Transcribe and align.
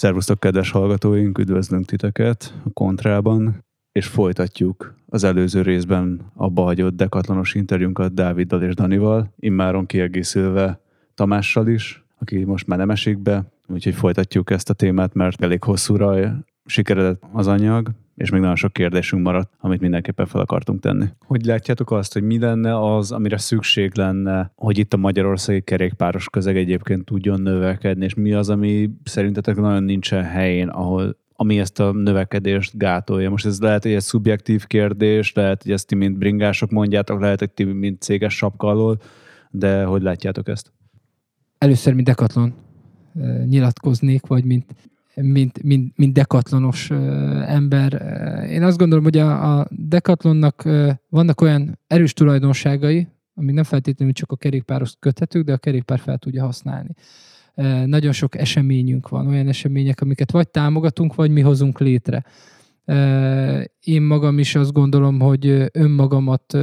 Szervusztok, 0.00 0.40
kedves 0.40 0.70
hallgatóink, 0.70 1.38
üdvözlünk 1.38 1.84
titeket 1.84 2.54
a 2.64 2.70
Kontrában, 2.70 3.64
és 3.92 4.06
folytatjuk 4.06 4.94
az 5.06 5.24
előző 5.24 5.62
részben 5.62 6.20
abba 6.34 6.62
hagyott 6.62 6.96
dekatlanos 6.96 7.54
interjúnkat 7.54 8.14
Dáviddal 8.14 8.62
és 8.62 8.74
Danival, 8.74 9.34
immáron 9.36 9.86
kiegészülve 9.86 10.80
Tamással 11.14 11.68
is, 11.68 12.04
aki 12.18 12.44
most 12.44 12.66
már 12.66 12.78
nem 12.78 12.90
esik 12.90 13.18
be, 13.18 13.52
úgyhogy 13.68 13.94
folytatjuk 13.94 14.50
ezt 14.50 14.70
a 14.70 14.74
témát, 14.74 15.14
mert 15.14 15.42
elég 15.42 15.64
hosszúra 15.64 16.36
sikeredett 16.64 17.22
az 17.32 17.46
anyag, 17.46 17.90
és 18.20 18.30
még 18.30 18.40
nagyon 18.40 18.56
sok 18.56 18.72
kérdésünk 18.72 19.22
maradt, 19.22 19.52
amit 19.58 19.80
mindenképpen 19.80 20.26
fel 20.26 20.40
akartunk 20.40 20.80
tenni. 20.80 21.04
Hogy 21.26 21.44
látjátok 21.44 21.90
azt, 21.90 22.12
hogy 22.12 22.22
mi 22.22 22.38
lenne 22.38 22.94
az, 22.94 23.12
amire 23.12 23.38
szükség 23.38 23.96
lenne, 23.96 24.52
hogy 24.54 24.78
itt 24.78 24.94
a 24.94 24.96
magyarországi 24.96 25.60
kerékpáros 25.60 26.28
közeg 26.30 26.56
egyébként 26.56 27.04
tudjon 27.04 27.40
növekedni, 27.40 28.04
és 28.04 28.14
mi 28.14 28.32
az, 28.32 28.48
ami 28.48 28.90
szerintetek 29.04 29.56
nagyon 29.56 29.82
nincsen 29.82 30.24
helyén, 30.24 30.68
ahol 30.68 31.18
ami 31.32 31.58
ezt 31.58 31.80
a 31.80 31.92
növekedést 31.92 32.78
gátolja. 32.78 33.30
Most 33.30 33.46
ez 33.46 33.60
lehet, 33.60 33.82
hogy 33.82 33.92
egy 33.92 34.00
szubjektív 34.00 34.66
kérdés, 34.66 35.32
lehet, 35.32 35.62
hogy 35.62 35.72
ezt 35.72 35.86
ti 35.86 35.94
mint 35.94 36.18
bringások 36.18 36.70
mondjátok, 36.70 37.20
lehet, 37.20 37.38
hogy 37.38 37.50
ti 37.50 37.64
mint 37.64 38.02
céges 38.02 38.36
sapka 38.36 38.66
alól, 38.66 39.00
de 39.50 39.84
hogy 39.84 40.02
látjátok 40.02 40.48
ezt? 40.48 40.72
Először, 41.58 41.94
mint 41.94 42.06
Decathlon 42.06 42.54
nyilatkoznék, 43.46 44.26
vagy 44.26 44.44
mint 44.44 44.74
mint, 45.14 45.62
mint, 45.62 45.96
mint 45.96 46.12
dekatlonos 46.12 46.90
ember. 47.46 47.92
Én 48.50 48.62
azt 48.62 48.78
gondolom, 48.78 49.04
hogy 49.04 49.18
a, 49.18 49.58
a 49.58 49.66
dekatlonnak 49.70 50.68
vannak 51.08 51.40
olyan 51.40 51.78
erős 51.86 52.12
tulajdonságai, 52.12 53.08
amik 53.34 53.54
nem 53.54 53.64
feltétlenül 53.64 54.14
csak 54.14 54.32
a 54.32 54.36
kerékpárhoz 54.36 54.96
köthetők, 54.98 55.44
de 55.44 55.52
a 55.52 55.58
kerékpár 55.58 55.98
fel 55.98 56.18
tudja 56.18 56.44
használni. 56.44 56.94
Nagyon 57.84 58.12
sok 58.12 58.36
eseményünk 58.36 59.08
van, 59.08 59.26
olyan 59.26 59.48
események, 59.48 60.00
amiket 60.00 60.30
vagy 60.30 60.48
támogatunk, 60.48 61.14
vagy 61.14 61.30
mi 61.30 61.40
hozunk 61.40 61.78
létre. 61.78 62.24
Én 63.80 64.02
magam 64.02 64.38
is 64.38 64.54
azt 64.54 64.72
gondolom, 64.72 65.20
hogy 65.20 65.68
önmagamat 65.72 66.56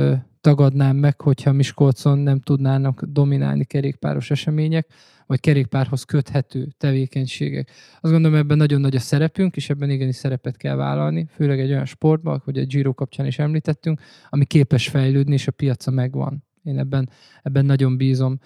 tagadnám 0.47 0.95
meg, 0.95 1.21
hogyha 1.21 1.51
Miskolcon 1.51 2.17
nem 2.17 2.39
tudnának 2.39 3.03
dominálni 3.03 3.65
kerékpáros 3.65 4.31
események 4.31 4.87
vagy 5.25 5.39
kerékpárhoz 5.39 6.03
köthető 6.03 6.67
tevékenységek. 6.77 7.71
Azt 8.01 8.13
gondolom, 8.13 8.37
ebben 8.37 8.57
nagyon 8.57 8.81
nagy 8.81 8.95
a 8.95 8.99
szerepünk, 8.99 9.55
és 9.55 9.69
ebben 9.69 9.89
igenis 9.89 10.15
szerepet 10.15 10.57
kell 10.57 10.75
vállalni, 10.75 11.27
főleg 11.31 11.59
egy 11.59 11.69
olyan 11.69 11.85
sportban, 11.85 12.41
hogy 12.43 12.57
a 12.57 12.65
Giro 12.65 12.93
kapcsán 12.93 13.25
is 13.25 13.39
említettünk, 13.39 14.01
ami 14.29 14.45
képes 14.45 14.87
fejlődni, 14.87 15.33
és 15.33 15.47
a 15.47 15.51
piaca 15.51 15.91
megvan. 15.91 16.43
Én 16.63 16.79
ebben, 16.79 17.09
ebben 17.43 17.65
nagyon 17.65 17.97
bízom. 17.97 18.39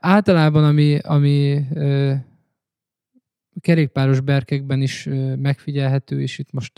Általában, 0.00 0.64
ami, 0.64 0.98
ami 0.98 1.64
kerékpáros 3.60 4.20
berkekben 4.20 4.82
is 4.82 5.08
megfigyelhető, 5.36 6.20
és 6.20 6.38
itt 6.38 6.52
most 6.52 6.72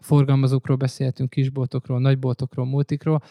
forgalmazókról 0.00 0.76
beszélhetünk, 0.76 1.30
kisboltokról, 1.30 2.00
nagyboltokról, 2.00 2.66
multikról, 2.66 3.22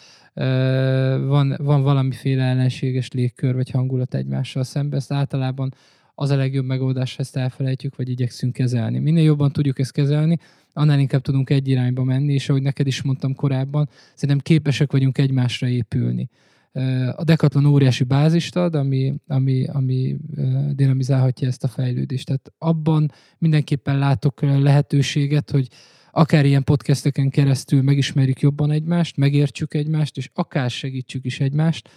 van, 1.27 1.55
van 1.57 1.81
valamiféle 1.81 2.43
ellenséges 2.43 3.11
légkör 3.11 3.55
vagy 3.55 3.69
hangulat 3.69 4.15
egymással 4.15 4.63
szemben. 4.63 4.99
Ezt 4.99 5.11
általában 5.11 5.73
az 6.15 6.29
a 6.29 6.35
legjobb 6.35 6.65
megoldás, 6.65 7.15
ha 7.15 7.21
ezt 7.21 7.37
elfelejtjük, 7.37 7.95
vagy 7.95 8.09
igyekszünk 8.09 8.53
kezelni. 8.53 8.99
Minél 8.99 9.23
jobban 9.23 9.51
tudjuk 9.51 9.79
ezt 9.79 9.91
kezelni, 9.91 10.37
annál 10.73 10.99
inkább 10.99 11.21
tudunk 11.21 11.49
egy 11.49 11.67
irányba 11.67 12.03
menni, 12.03 12.33
és 12.33 12.49
ahogy 12.49 12.61
neked 12.61 12.87
is 12.87 13.01
mondtam 13.01 13.35
korábban, 13.35 13.89
szerintem 14.13 14.39
képesek 14.39 14.91
vagyunk 14.91 15.17
egymásra 15.17 15.67
épülni. 15.67 16.29
A 17.15 17.23
Decathlon 17.23 17.65
óriási 17.65 18.03
bázist 18.03 18.55
ad, 18.55 18.75
ami, 18.75 19.13
ami, 19.27 19.65
ami 19.65 20.15
dinamizálhatja 20.71 21.47
ezt 21.47 21.63
a 21.63 21.67
fejlődést. 21.67 22.25
Tehát 22.25 22.53
abban 22.57 23.11
mindenképpen 23.37 23.97
látok 23.97 24.41
lehetőséget, 24.41 25.51
hogy 25.51 25.67
akár 26.11 26.45
ilyen 26.45 26.63
podcasteken 26.63 27.29
keresztül 27.29 27.81
megismerjük 27.81 28.39
jobban 28.39 28.71
egymást, 28.71 29.17
megértsük 29.17 29.73
egymást, 29.73 30.17
és 30.17 30.29
akár 30.33 30.69
segítsük 30.69 31.25
is 31.25 31.39
egymást, 31.39 31.89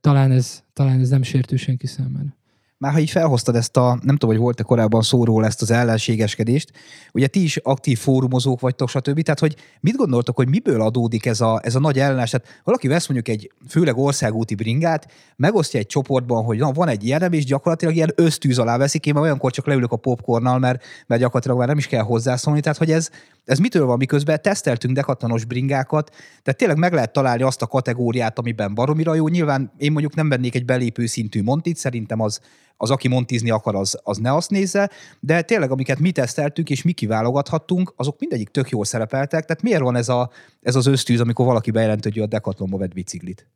talán 0.00 0.30
ez, 0.30 0.62
talán 0.72 1.00
ez 1.00 1.08
nem 1.08 1.22
sértő 1.22 1.56
senki 1.56 1.86
számára 1.86 2.40
már 2.82 2.92
ha 2.92 2.98
így 2.98 3.10
felhoztad 3.10 3.56
ezt 3.56 3.76
a, 3.76 3.98
nem 4.02 4.16
tudom, 4.16 4.30
hogy 4.30 4.44
volt-e 4.44 4.62
korábban 4.62 5.02
szóról 5.02 5.44
ezt 5.44 5.62
az 5.62 5.70
ellenségeskedést, 5.70 6.72
ugye 7.12 7.26
ti 7.26 7.42
is 7.42 7.56
aktív 7.56 7.98
fórumozók 7.98 8.60
vagytok, 8.60 8.88
stb. 8.88 9.22
Tehát, 9.22 9.38
hogy 9.38 9.56
mit 9.80 9.96
gondoltok, 9.96 10.36
hogy 10.36 10.48
miből 10.48 10.82
adódik 10.82 11.26
ez 11.26 11.40
a, 11.40 11.60
ez 11.64 11.74
a 11.74 11.80
nagy 11.80 11.98
ellenes? 11.98 12.30
Tehát 12.30 12.46
valaki 12.64 12.88
vesz 12.88 13.08
mondjuk 13.08 13.36
egy 13.36 13.52
főleg 13.68 13.96
országúti 13.96 14.54
bringát, 14.54 15.12
megosztja 15.36 15.80
egy 15.80 15.86
csoportban, 15.86 16.44
hogy 16.44 16.58
na, 16.58 16.72
van 16.72 16.88
egy 16.88 17.04
ilyen, 17.04 17.32
és 17.32 17.44
gyakorlatilag 17.44 17.94
ilyen 17.94 18.12
ösztűz 18.14 18.58
alá 18.58 18.76
veszik, 18.76 19.06
én 19.06 19.14
már 19.14 19.22
olyankor 19.22 19.50
csak 19.50 19.66
leülök 19.66 19.92
a 19.92 19.96
popcornnal, 19.96 20.58
mert, 20.58 20.82
mert 21.06 21.20
gyakorlatilag 21.20 21.58
már 21.58 21.68
nem 21.68 21.78
is 21.78 21.86
kell 21.86 22.02
hozzászólni. 22.02 22.60
Tehát, 22.60 22.78
hogy 22.78 22.90
ez, 22.90 23.10
ez 23.44 23.58
mitől 23.58 23.86
van, 23.86 23.96
miközben 23.96 24.42
teszteltünk 24.42 24.94
dekatlanos 24.94 25.44
bringákat, 25.44 26.10
tehát 26.42 26.58
tényleg 26.58 26.76
meg 26.76 26.92
lehet 26.92 27.12
találni 27.12 27.42
azt 27.42 27.62
a 27.62 27.66
kategóriát, 27.66 28.38
amiben 28.38 28.74
baromira 28.74 29.14
jó. 29.14 29.28
Nyilván 29.28 29.72
én 29.76 29.92
mondjuk 29.92 30.14
nem 30.14 30.28
vennék 30.28 30.54
egy 30.54 30.64
belépő 30.64 31.06
szintű 31.06 31.42
montit, 31.42 31.76
szerintem 31.76 32.20
az, 32.20 32.40
az 32.76 32.90
aki 32.90 33.08
montizni 33.08 33.50
akar, 33.50 33.74
az, 33.74 33.98
az 34.02 34.16
ne 34.18 34.34
azt 34.34 34.50
nézze, 34.50 34.90
de 35.20 35.42
tényleg 35.42 35.70
amiket 35.70 35.98
mi 35.98 36.12
teszteltünk 36.12 36.70
és 36.70 36.82
mi 36.82 36.92
kiválogathattunk, 36.92 37.92
azok 37.96 38.20
mindegyik 38.20 38.48
tök 38.48 38.68
jól 38.68 38.84
szerepeltek, 38.84 39.44
tehát 39.44 39.62
miért 39.62 39.80
van 39.80 39.96
ez, 39.96 40.08
a, 40.08 40.30
ez 40.60 40.74
az 40.74 40.86
ösztűz, 40.86 41.20
amikor 41.20 41.46
valaki 41.46 41.70
bejelent, 41.70 42.02
hogy 42.02 42.18
a 42.18 42.26
Decathlonba 42.26 42.76
vett 42.76 42.92
biciklit? 42.92 43.48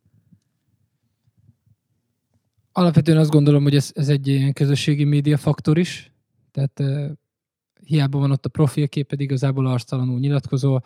Alapvetően 2.71 3.17
azt 3.17 3.29
gondolom, 3.29 3.63
hogy 3.63 3.75
ez, 3.75 3.91
ez 3.93 4.09
egy 4.09 4.27
ilyen 4.27 4.53
közösségi 4.53 5.03
média 5.03 5.37
faktor 5.37 5.77
is, 5.77 6.11
tehát 6.51 6.81
hiába 7.83 8.19
van 8.19 8.31
ott 8.31 8.45
a 8.45 8.49
profilképed, 8.49 9.21
igazából 9.21 9.67
arctalanul 9.67 10.19
nyilatkozol, 10.19 10.83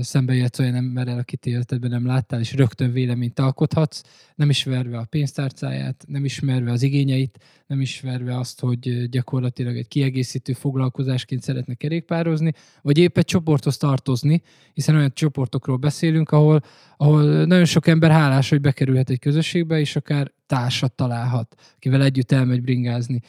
szembe 0.00 0.34
jöhetsz 0.34 0.58
olyan 0.58 0.74
emberrel, 0.74 1.18
akit 1.18 1.46
életedben 1.46 1.90
nem 1.90 2.06
láttál, 2.06 2.40
és 2.40 2.54
rögtön 2.54 2.92
véleményt 2.92 3.38
alkothatsz, 3.38 4.02
nem 4.34 4.50
ismerve 4.50 4.98
a 4.98 5.04
pénztárcáját, 5.04 6.04
nem 6.08 6.24
ismerve 6.24 6.72
az 6.72 6.82
igényeit, 6.82 7.38
nem 7.66 7.80
ismerve 7.80 8.38
azt, 8.38 8.60
hogy 8.60 9.08
gyakorlatilag 9.08 9.76
egy 9.76 9.88
kiegészítő 9.88 10.52
foglalkozásként 10.52 11.42
szeretne 11.42 11.74
kerékpározni, 11.74 12.52
vagy 12.82 12.98
épp 12.98 13.18
egy 13.18 13.24
csoporthoz 13.24 13.76
tartozni, 13.76 14.42
hiszen 14.72 14.94
olyan 14.94 15.12
csoportokról 15.14 15.76
beszélünk, 15.76 16.30
ahol, 16.30 16.62
ahol 16.96 17.44
nagyon 17.44 17.64
sok 17.64 17.86
ember 17.86 18.10
hálás, 18.10 18.48
hogy 18.48 18.60
bekerülhet 18.60 19.10
egy 19.10 19.18
közösségbe, 19.18 19.80
és 19.80 19.96
akár 19.96 20.32
társat 20.46 20.92
találhat, 20.92 21.54
akivel 21.76 22.02
együtt 22.02 22.32
elmegy 22.32 22.60
bringázni. 22.60 23.20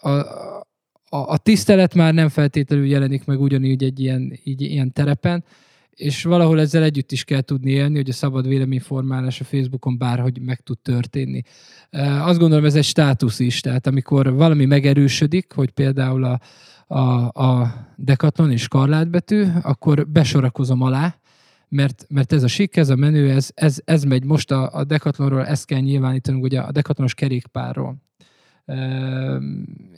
A, 0.00 0.10
a, 1.14 1.30
a 1.30 1.36
tisztelet 1.36 1.94
már 1.94 2.14
nem 2.14 2.28
feltétlenül 2.28 2.86
jelenik 2.86 3.24
meg 3.24 3.40
ugyanígy 3.40 3.84
egy 3.84 4.00
ilyen, 4.00 4.38
így, 4.44 4.60
ilyen 4.60 4.92
terepen, 4.92 5.44
és 5.90 6.24
valahol 6.24 6.60
ezzel 6.60 6.82
együtt 6.82 7.12
is 7.12 7.24
kell 7.24 7.40
tudni 7.40 7.70
élni, 7.70 7.96
hogy 7.96 8.08
a 8.08 8.12
szabad 8.12 8.48
véleményformálás 8.48 9.40
a 9.40 9.44
Facebookon 9.44 9.98
bárhogy 9.98 10.40
meg 10.40 10.60
tud 10.60 10.78
történni. 10.78 11.42
Azt 12.20 12.38
gondolom, 12.38 12.64
ez 12.64 12.74
egy 12.74 12.84
státusz 12.84 13.38
is, 13.38 13.60
tehát 13.60 13.86
amikor 13.86 14.32
valami 14.32 14.64
megerősödik, 14.64 15.52
hogy 15.52 15.70
például 15.70 16.24
a, 16.24 16.40
a, 16.86 17.00
a 17.44 17.74
Decathlon 17.96 18.50
és 18.50 18.68
karlátbetű, 18.68 19.44
akkor 19.62 20.08
besorakozom 20.08 20.82
alá, 20.82 21.16
mert, 21.68 22.06
mert 22.08 22.32
ez 22.32 22.42
a 22.42 22.48
sik, 22.48 22.76
ez 22.76 22.88
a 22.88 22.96
menő, 22.96 23.30
ez, 23.30 23.50
ez, 23.54 23.80
ez 23.84 24.02
megy 24.04 24.24
most 24.24 24.50
a, 24.50 24.70
a 24.72 24.84
Decathlonról, 24.84 25.46
ezt 25.46 25.66
kell 25.66 25.80
nyilvánítanunk, 25.80 26.44
ugye 26.44 26.60
a 26.60 26.72
Decathlonos 26.72 27.14
kerékpárról 27.14 28.02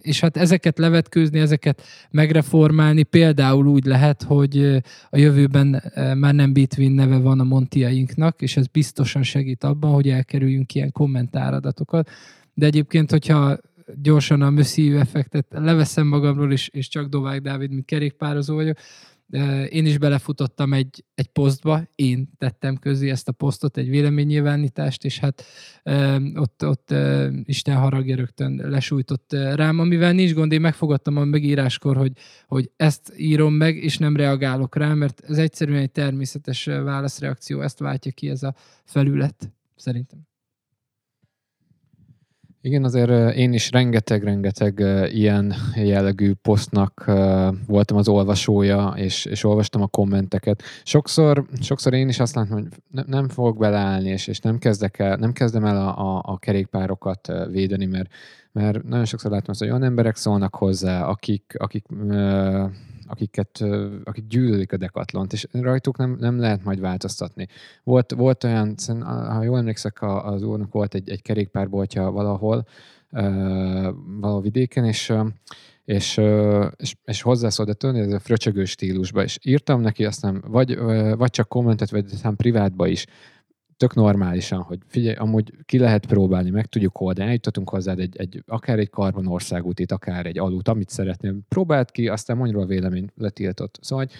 és 0.00 0.20
hát 0.20 0.36
ezeket 0.36 0.78
levetkőzni, 0.78 1.38
ezeket 1.38 1.82
megreformálni 2.10 3.02
például 3.02 3.66
úgy 3.66 3.84
lehet, 3.84 4.22
hogy 4.22 4.82
a 5.10 5.18
jövőben 5.18 5.82
már 6.18 6.34
nem 6.34 6.52
Bitwin 6.52 6.92
neve 6.92 7.18
van 7.18 7.40
a 7.40 7.44
montiainknak, 7.44 8.42
és 8.42 8.56
ez 8.56 8.66
biztosan 8.66 9.22
segít 9.22 9.64
abban, 9.64 9.92
hogy 9.92 10.08
elkerüljünk 10.08 10.74
ilyen 10.74 10.92
kommentáradatokat. 10.92 12.10
De 12.54 12.66
egyébként, 12.66 13.10
hogyha 13.10 13.58
gyorsan 14.02 14.42
a 14.42 14.50
Mössziu 14.50 14.98
effektet 14.98 15.46
leveszem 15.50 16.06
magamról, 16.06 16.52
és, 16.52 16.68
és 16.68 16.88
csak 16.88 17.08
Dovák 17.08 17.40
Dávid, 17.40 17.70
mint 17.70 17.84
kerékpározó 17.84 18.54
vagyok, 18.54 18.76
én 19.68 19.86
is 19.86 19.98
belefutottam 19.98 20.72
egy, 20.72 21.04
egy 21.14 21.26
posztba, 21.26 21.82
én 21.94 22.30
tettem 22.38 22.76
közé 22.76 23.10
ezt 23.10 23.28
a 23.28 23.32
posztot, 23.32 23.76
egy 23.76 23.88
véleménynyilvánítást, 23.88 25.04
és 25.04 25.18
hát 25.18 25.44
ott, 26.34 26.64
ott 26.64 26.94
Isten 27.44 27.76
haragja 27.76 28.16
rögtön 28.16 28.62
lesújtott 28.68 29.32
rám, 29.32 29.78
amivel 29.78 30.12
nincs 30.12 30.34
gond, 30.34 30.52
én 30.52 30.60
megfogadtam 30.60 31.16
a 31.16 31.24
megíráskor, 31.24 31.96
hogy, 31.96 32.12
hogy 32.46 32.70
ezt 32.76 33.12
írom 33.16 33.54
meg, 33.54 33.76
és 33.76 33.98
nem 33.98 34.16
reagálok 34.16 34.76
rá, 34.76 34.94
mert 34.94 35.20
ez 35.28 35.38
egyszerűen 35.38 35.80
egy 35.80 35.92
természetes 35.92 36.64
válaszreakció, 36.64 37.60
ezt 37.60 37.78
váltja 37.78 38.12
ki 38.12 38.28
ez 38.28 38.42
a 38.42 38.54
felület, 38.84 39.52
szerintem. 39.76 40.26
Igen, 42.66 42.84
azért 42.84 43.34
én 43.34 43.52
is 43.52 43.70
rengeteg-rengeteg 43.70 44.84
ilyen 45.12 45.54
jellegű 45.74 46.32
posztnak 46.42 47.04
voltam 47.66 47.96
az 47.96 48.08
olvasója, 48.08 48.92
és, 48.96 49.24
és 49.24 49.44
olvastam 49.44 49.82
a 49.82 49.86
kommenteket. 49.86 50.62
Sokszor, 50.84 51.46
sokszor 51.60 51.94
én 51.94 52.08
is 52.08 52.20
azt 52.20 52.34
látom, 52.34 52.52
hogy 52.52 52.66
ne, 52.90 53.02
nem 53.06 53.28
fogok 53.28 53.58
beleállni, 53.58 54.08
és, 54.08 54.26
és 54.26 54.38
nem, 54.38 54.58
kezdek 54.58 54.98
el, 54.98 55.16
nem 55.16 55.32
kezdem 55.32 55.64
el 55.64 55.76
a, 55.76 56.16
a, 56.16 56.22
a 56.24 56.38
kerékpárokat 56.38 57.32
védeni, 57.50 57.86
mert, 57.86 58.10
mert 58.52 58.82
nagyon 58.82 59.04
sokszor 59.04 59.30
látom 59.30 59.50
azt, 59.50 59.60
hogy 59.60 59.68
olyan 59.68 59.82
emberek 59.82 60.16
szólnak 60.16 60.54
hozzá, 60.54 61.04
akik, 61.04 61.54
akik 61.58 61.84
akiket, 63.06 63.64
akik 64.04 64.26
gyűlölik 64.26 64.72
a 64.72 64.76
dekatlont, 64.76 65.32
és 65.32 65.46
rajtuk 65.52 65.96
nem, 65.96 66.16
nem 66.20 66.38
lehet 66.38 66.64
majd 66.64 66.80
változtatni. 66.80 67.46
Volt, 67.84 68.12
volt 68.12 68.44
olyan, 68.44 68.74
ha 69.04 69.42
jól 69.42 69.58
emlékszek, 69.58 70.02
az 70.02 70.42
úrnak 70.42 70.72
volt 70.72 70.94
egy, 70.94 71.10
egy 71.10 71.22
kerékpárboltja 71.22 72.10
valahol, 72.10 72.66
valahol 74.20 74.40
vidéken, 74.40 74.84
és 74.84 75.12
és, 75.86 76.20
és, 76.76 76.94
és 77.04 77.22
hozzászólt, 77.22 77.68
de 77.68 77.74
tudni, 77.74 78.00
ez 78.00 78.12
a 78.12 78.18
fröcsögő 78.18 78.64
stílusba, 78.64 79.22
és 79.22 79.38
írtam 79.42 79.80
neki 79.80 80.04
aztán, 80.04 80.44
vagy, 80.46 80.78
vagy 81.16 81.30
csak 81.30 81.48
kommentet, 81.48 81.90
vagy 81.90 82.04
aztán 82.12 82.36
privátba 82.36 82.86
is, 82.86 83.06
tök 83.76 83.94
normálisan, 83.94 84.62
hogy 84.62 84.78
figyelj, 84.86 85.16
amúgy 85.16 85.52
ki 85.64 85.78
lehet 85.78 86.06
próbálni, 86.06 86.50
meg 86.50 86.66
tudjuk 86.66 87.00
oldani, 87.00 87.26
eljutatunk 87.26 87.68
hozzád 87.68 87.98
egy, 87.98 88.16
egy, 88.16 88.42
akár 88.46 88.78
egy 88.78 88.90
karbon 88.90 89.26
országútit, 89.26 89.92
akár 89.92 90.26
egy 90.26 90.38
alut, 90.38 90.68
amit 90.68 90.90
szeretnél. 90.90 91.36
Próbáld 91.48 91.90
ki, 91.90 92.08
aztán 92.08 92.36
mondj 92.36 92.52
róla 92.52 92.66
vélemény, 92.66 93.10
letiltott. 93.16 93.78
Szóval, 93.80 94.04
hogy 94.04 94.14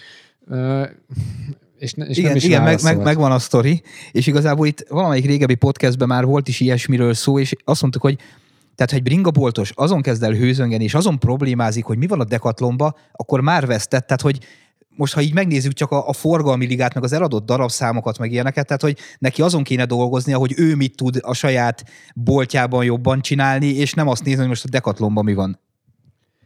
uh, 0.57 0.87
és, 1.77 1.93
ne, 1.93 2.05
és 2.05 2.17
igen, 2.17 2.29
nem 2.29 2.37
is 2.37 2.43
igen 2.43 2.63
meg, 2.63 2.79
meg, 2.83 2.97
megvan 2.97 3.31
a 3.31 3.39
sztori, 3.39 3.81
és 4.11 4.27
igazából 4.27 4.67
itt 4.67 4.85
valamelyik 4.89 5.25
régebbi 5.25 5.55
podcastben 5.55 6.07
már 6.07 6.25
volt 6.25 6.47
is 6.47 6.59
ilyesmiről 6.59 7.13
szó, 7.13 7.39
és 7.39 7.55
azt 7.63 7.81
mondtuk, 7.81 8.01
hogy 8.01 8.19
tehát, 8.75 8.91
ha 8.91 8.97
egy 8.97 9.03
bringaboltos 9.03 9.71
azon 9.75 10.01
kezd 10.01 10.23
el 10.23 10.31
hőzöngeni, 10.31 10.83
és 10.83 10.93
azon 10.93 11.19
problémázik, 11.19 11.85
hogy 11.85 11.97
mi 11.97 12.07
van 12.07 12.19
a 12.19 12.23
dekatlomba, 12.23 12.95
akkor 13.11 13.41
már 13.41 13.65
vesztett. 13.65 14.05
Tehát, 14.05 14.21
hogy 14.21 14.39
most 14.97 15.13
ha 15.13 15.21
így 15.21 15.33
megnézzük 15.33 15.73
csak 15.73 15.91
a, 15.91 16.07
a 16.07 16.13
forgalmi 16.13 16.65
ligát, 16.65 16.93
meg 16.93 17.03
az 17.03 17.13
eladott 17.13 17.45
darabszámokat, 17.45 18.17
meg 18.17 18.31
ilyeneket, 18.31 18.65
tehát 18.65 18.81
hogy 18.81 18.97
neki 19.19 19.41
azon 19.41 19.63
kéne 19.63 19.85
dolgoznia, 19.85 20.37
hogy 20.37 20.53
ő 20.57 20.75
mit 20.75 20.95
tud 20.95 21.19
a 21.21 21.33
saját 21.33 21.83
boltjában 22.15 22.83
jobban 22.83 23.21
csinálni, 23.21 23.67
és 23.67 23.93
nem 23.93 24.07
azt 24.07 24.23
nézni, 24.23 24.39
hogy 24.39 24.47
most 24.47 24.65
a 24.65 24.69
dekatlomban 24.69 25.23
mi 25.23 25.33
van. 25.33 25.59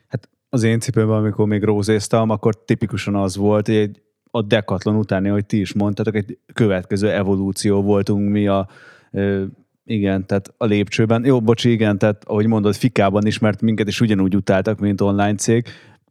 Hát 0.07 0.29
az 0.49 0.63
én 0.63 0.79
cipőmben, 0.79 1.17
amikor 1.17 1.47
még 1.47 1.63
rózéztam, 1.63 2.29
akkor 2.29 2.63
tipikusan 2.65 3.15
az 3.15 3.35
volt, 3.35 3.65
hogy 3.65 3.75
egy, 3.75 4.01
a 4.31 4.41
dekatlon 4.41 4.95
utáni, 4.95 5.29
hogy 5.29 5.45
ti 5.45 5.59
is 5.59 5.73
mondtatok, 5.73 6.15
egy 6.15 6.37
következő 6.53 7.11
evolúció 7.11 7.81
voltunk 7.81 8.29
mi 8.29 8.47
a 8.47 8.67
igen, 9.85 10.25
tehát 10.25 10.53
a 10.57 10.65
lépcsőben. 10.65 11.25
Jó, 11.25 11.41
bocsi, 11.41 11.71
igen, 11.71 11.97
tehát 11.97 12.23
ahogy 12.25 12.47
mondod, 12.47 12.75
Fikában 12.75 13.25
is, 13.25 13.39
mert 13.39 13.61
minket 13.61 13.87
is 13.87 14.01
ugyanúgy 14.01 14.35
utáltak, 14.35 14.79
mint 14.79 15.01
online 15.01 15.35
cég, 15.35 15.65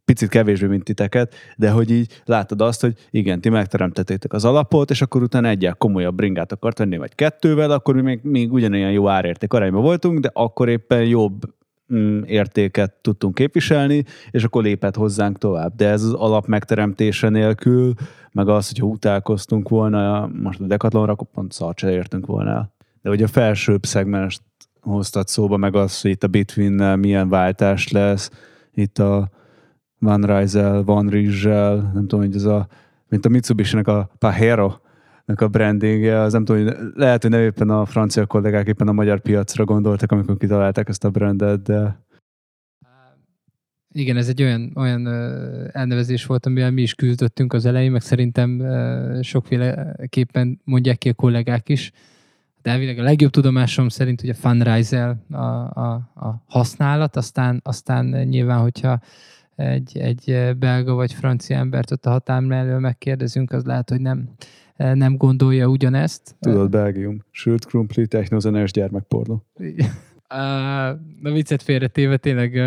picit 0.05 0.29
kevésbé, 0.29 0.67
mint 0.67 0.83
titeket, 0.83 1.35
de 1.57 1.69
hogy 1.71 1.91
így 1.91 2.21
látod 2.25 2.61
azt, 2.61 2.81
hogy 2.81 2.93
igen, 3.09 3.41
ti 3.41 3.49
megteremtettétek 3.49 4.33
az 4.33 4.45
alapot, 4.45 4.89
és 4.89 5.01
akkor 5.01 5.21
utána 5.21 5.47
egyel 5.47 5.73
komolyabb 5.73 6.15
bringát 6.15 6.51
akart 6.51 6.77
venni, 6.77 6.97
vagy 6.97 7.15
kettővel, 7.15 7.71
akkor 7.71 7.95
még, 7.95 8.19
még 8.23 8.51
ugyanilyen 8.51 8.91
jó 8.91 9.07
árérték 9.07 9.53
arányban 9.53 9.81
voltunk, 9.81 10.19
de 10.19 10.29
akkor 10.33 10.69
éppen 10.69 11.03
jobb 11.03 11.41
mm, 11.93 12.21
értéket 12.23 12.93
tudtunk 13.01 13.35
képviselni, 13.35 14.03
és 14.31 14.43
akkor 14.43 14.63
lépett 14.63 14.95
hozzánk 14.95 15.37
tovább. 15.37 15.75
De 15.75 15.87
ez 15.87 16.03
az 16.03 16.13
alap 16.13 16.45
megteremtése 16.45 17.29
nélkül, 17.29 17.93
meg 18.31 18.47
az, 18.47 18.67
hogyha 18.67 18.85
utálkoztunk 18.85 19.69
volna, 19.69 20.29
most 20.41 20.59
a 20.59 20.65
Decathlonra, 20.65 21.11
akkor 21.11 21.27
pont 21.33 21.51
szart 21.51 21.77
se 21.77 21.91
értünk 21.91 22.25
volna 22.25 22.49
el. 22.51 22.73
De 23.01 23.09
hogy 23.09 23.23
a 23.23 23.27
felsőbb 23.27 23.85
szegmest 23.85 24.41
hoztad 24.81 25.27
szóba, 25.27 25.57
meg 25.57 25.75
az, 25.75 26.01
hogy 26.01 26.11
itt 26.11 26.23
a 26.23 26.27
Bitwin 26.27 26.73
milyen 26.99 27.29
váltás 27.29 27.91
lesz, 27.91 28.29
itt 28.73 28.99
a 28.99 29.29
van 30.01 30.21
Rysel, 30.21 30.83
Van 30.83 31.07
Rizsel, 31.07 31.75
nem 31.75 32.07
tudom, 32.07 32.25
hogy 32.25 32.35
ez 32.35 32.43
a, 32.43 32.67
mint 33.09 33.25
a 33.25 33.29
Mitsubishi-nek 33.29 33.87
a 33.87 34.09
Pajero, 34.17 34.73
a 35.25 35.47
brandingje, 35.47 36.19
az 36.19 36.33
nem 36.33 36.45
tudom, 36.45 36.63
hogy 36.63 36.75
lehet, 36.95 37.21
hogy 37.21 37.31
nem 37.31 37.41
éppen 37.41 37.69
a 37.69 37.85
francia 37.85 38.25
kollégák 38.25 38.67
éppen 38.67 38.87
a 38.87 38.91
magyar 38.91 39.19
piacra 39.19 39.65
gondoltak, 39.65 40.11
amikor 40.11 40.37
kitalálták 40.37 40.89
ezt 40.89 41.03
a 41.03 41.09
brandet, 41.09 41.61
de... 41.61 41.99
Igen, 43.93 44.17
ez 44.17 44.27
egy 44.27 44.41
olyan, 44.41 44.71
olyan 44.75 45.07
elnevezés 45.71 46.25
volt, 46.25 46.45
amivel 46.45 46.71
mi 46.71 46.81
is 46.81 46.93
küzdöttünk 46.93 47.53
az 47.53 47.65
elején, 47.65 47.91
meg 47.91 48.01
szerintem 48.01 48.63
sokféleképpen 49.21 50.61
mondják 50.63 50.97
ki 50.97 51.09
a 51.09 51.13
kollégák 51.13 51.69
is. 51.69 51.91
De 52.61 52.71
elvileg 52.71 52.99
a 52.99 53.03
legjobb 53.03 53.31
tudomásom 53.31 53.89
szerint, 53.89 54.21
a 54.21 54.33
fundraiser 54.33 55.15
a, 55.31 55.37
a, 55.37 55.93
a 56.15 56.43
használat, 56.47 57.15
aztán, 57.15 57.59
aztán 57.63 58.05
nyilván, 58.05 58.59
hogyha 58.59 58.99
egy, 59.61 59.97
egy 59.97 60.55
belga 60.57 60.93
vagy 60.93 61.13
francia 61.13 61.57
embert 61.57 61.91
ott 61.91 62.05
a 62.05 62.09
határ 62.09 62.43
elől 62.49 62.79
megkérdezünk, 62.79 63.51
az 63.51 63.63
lehet, 63.63 63.89
hogy 63.89 64.01
nem, 64.01 64.29
nem 64.75 65.17
gondolja 65.17 65.67
ugyanezt. 65.67 66.35
Tudod, 66.39 66.69
Belgium. 66.69 67.23
Sült 67.31 67.65
krumpli, 67.65 68.07
technozeners 68.07 68.71
gyermekpornó. 68.71 69.45
Na 71.21 71.31
viccet 71.31 71.61
félretéve 71.61 72.17
tényleg 72.17 72.61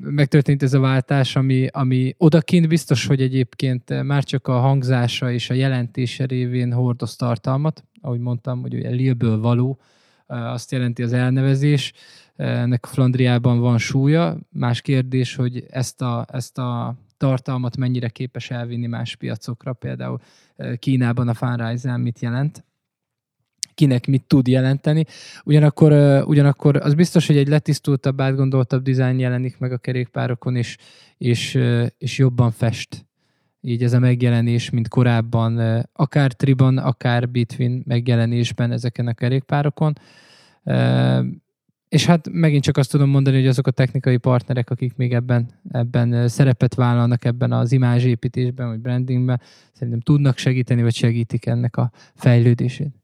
megtörtént 0.00 0.62
ez 0.62 0.74
a 0.74 0.80
váltás, 0.80 1.36
ami, 1.36 1.66
ami 1.70 2.14
odakint 2.18 2.68
biztos, 2.68 3.06
hogy 3.06 3.22
egyébként 3.22 4.02
már 4.02 4.24
csak 4.24 4.46
a 4.46 4.58
hangzása 4.58 5.30
és 5.32 5.50
a 5.50 5.54
jelentése 5.54 6.24
révén 6.24 6.72
hordoz 6.72 7.16
tartalmat, 7.16 7.84
ahogy 8.00 8.20
mondtam, 8.20 8.60
hogy 8.60 8.74
ugye 8.74 8.90
Lille-ből 8.90 9.40
való, 9.40 9.80
azt 10.26 10.72
jelenti 10.72 11.02
az 11.02 11.12
elnevezés, 11.12 11.92
ennek 12.38 12.86
Flandriában 12.86 13.60
van 13.60 13.78
súlya. 13.78 14.38
Más 14.50 14.80
kérdés, 14.80 15.34
hogy 15.34 15.64
ezt 15.70 16.02
a, 16.02 16.26
ezt 16.32 16.58
a 16.58 16.94
tartalmat 17.16 17.76
mennyire 17.76 18.08
képes 18.08 18.50
elvinni 18.50 18.86
más 18.86 19.16
piacokra, 19.16 19.72
például 19.72 20.20
Kínában 20.78 21.28
a 21.28 21.34
Funrise 21.34 21.96
mit 21.96 22.20
jelent 22.20 22.66
kinek 23.74 24.06
mit 24.06 24.24
tud 24.26 24.48
jelenteni. 24.48 25.04
Ugyanakkor, 25.44 25.92
ugyanakkor 26.26 26.76
az 26.76 26.94
biztos, 26.94 27.26
hogy 27.26 27.36
egy 27.36 27.48
letisztultabb, 27.48 28.20
átgondoltabb 28.20 28.82
dizájn 28.82 29.18
jelenik 29.18 29.58
meg 29.58 29.72
a 29.72 29.78
kerékpárokon, 29.78 30.56
és, 30.56 30.76
és, 31.18 31.58
és 31.98 32.18
jobban 32.18 32.50
fest 32.50 33.06
így 33.60 33.82
ez 33.82 33.92
a 33.92 33.98
megjelenés, 33.98 34.70
mint 34.70 34.88
korábban, 34.88 35.84
akár 35.92 36.32
Triban, 36.32 36.78
akár 36.78 37.28
Bitwin 37.28 37.82
megjelenésben 37.86 38.72
ezeken 38.72 39.06
a 39.06 39.12
kerékpárokon. 39.12 39.92
És 41.88 42.06
hát 42.06 42.28
megint 42.32 42.62
csak 42.62 42.76
azt 42.76 42.90
tudom 42.90 43.10
mondani, 43.10 43.36
hogy 43.36 43.46
azok 43.46 43.66
a 43.66 43.70
technikai 43.70 44.16
partnerek, 44.16 44.70
akik 44.70 44.96
még 44.96 45.12
ebben, 45.12 45.50
ebben 45.70 46.28
szerepet 46.28 46.74
vállalnak 46.74 47.24
ebben 47.24 47.52
az 47.52 47.72
imázsépítésben, 47.72 48.68
vagy 48.68 48.78
brandingben, 48.78 49.40
szerintem 49.72 50.00
tudnak 50.00 50.38
segíteni, 50.38 50.82
vagy 50.82 50.94
segítik 50.94 51.46
ennek 51.46 51.76
a 51.76 51.90
fejlődését. 52.14 52.94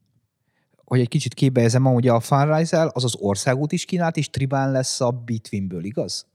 Hogy 0.83 0.99
egy 0.99 1.07
kicsit 1.07 1.33
képbe 1.33 1.79
ugye 1.83 2.11
a 2.11 2.19
Funrise 2.19 2.89
az 2.93 3.03
az 3.03 3.15
országút 3.15 3.71
is 3.71 3.85
kínált, 3.85 4.17
és 4.17 4.29
Tribán 4.29 4.71
lesz 4.71 5.01
a 5.01 5.11
Bitwinből, 5.11 5.83
igaz? 5.83 6.27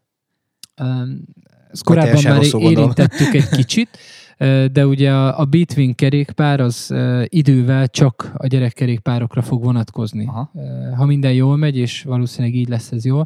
Um, 0.82 1.24
ezt 1.72 1.84
korábban 1.84 2.22
már 2.22 2.42
érintettük 2.42 3.34
egy 3.34 3.48
kicsit, 3.48 3.88
de 4.72 4.86
ugye 4.86 5.12
a, 5.12 5.40
a 5.40 5.44
Bitwin 5.44 5.94
kerékpár 5.94 6.60
az 6.60 6.94
idővel 7.24 7.88
csak 7.88 8.32
a 8.36 8.46
gyerekkerékpárokra 8.46 9.42
fog 9.42 9.64
vonatkozni. 9.64 10.26
Aha. 10.26 10.50
Ha 10.96 11.06
minden 11.06 11.32
jól 11.32 11.56
megy, 11.56 11.76
és 11.76 12.02
valószínűleg 12.02 12.54
így 12.54 12.68
lesz 12.68 12.92
ez 12.92 13.04
jó. 13.04 13.20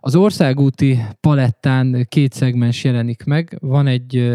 Az 0.00 0.14
országúti 0.14 0.98
palettán 1.20 2.06
két 2.08 2.32
szegmens 2.32 2.84
jelenik 2.84 3.24
meg. 3.24 3.58
Van 3.60 3.86
egy 3.86 4.32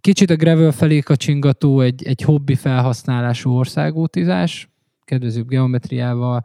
kicsit 0.00 0.30
a 0.30 0.36
gravel 0.36 0.72
felé 0.72 0.98
kacsingató, 0.98 1.80
egy, 1.80 2.02
egy 2.04 2.22
hobbi 2.22 2.54
felhasználású 2.54 3.50
országútizás, 3.50 4.69
kedvezőbb 5.10 5.48
geometriával, 5.48 6.44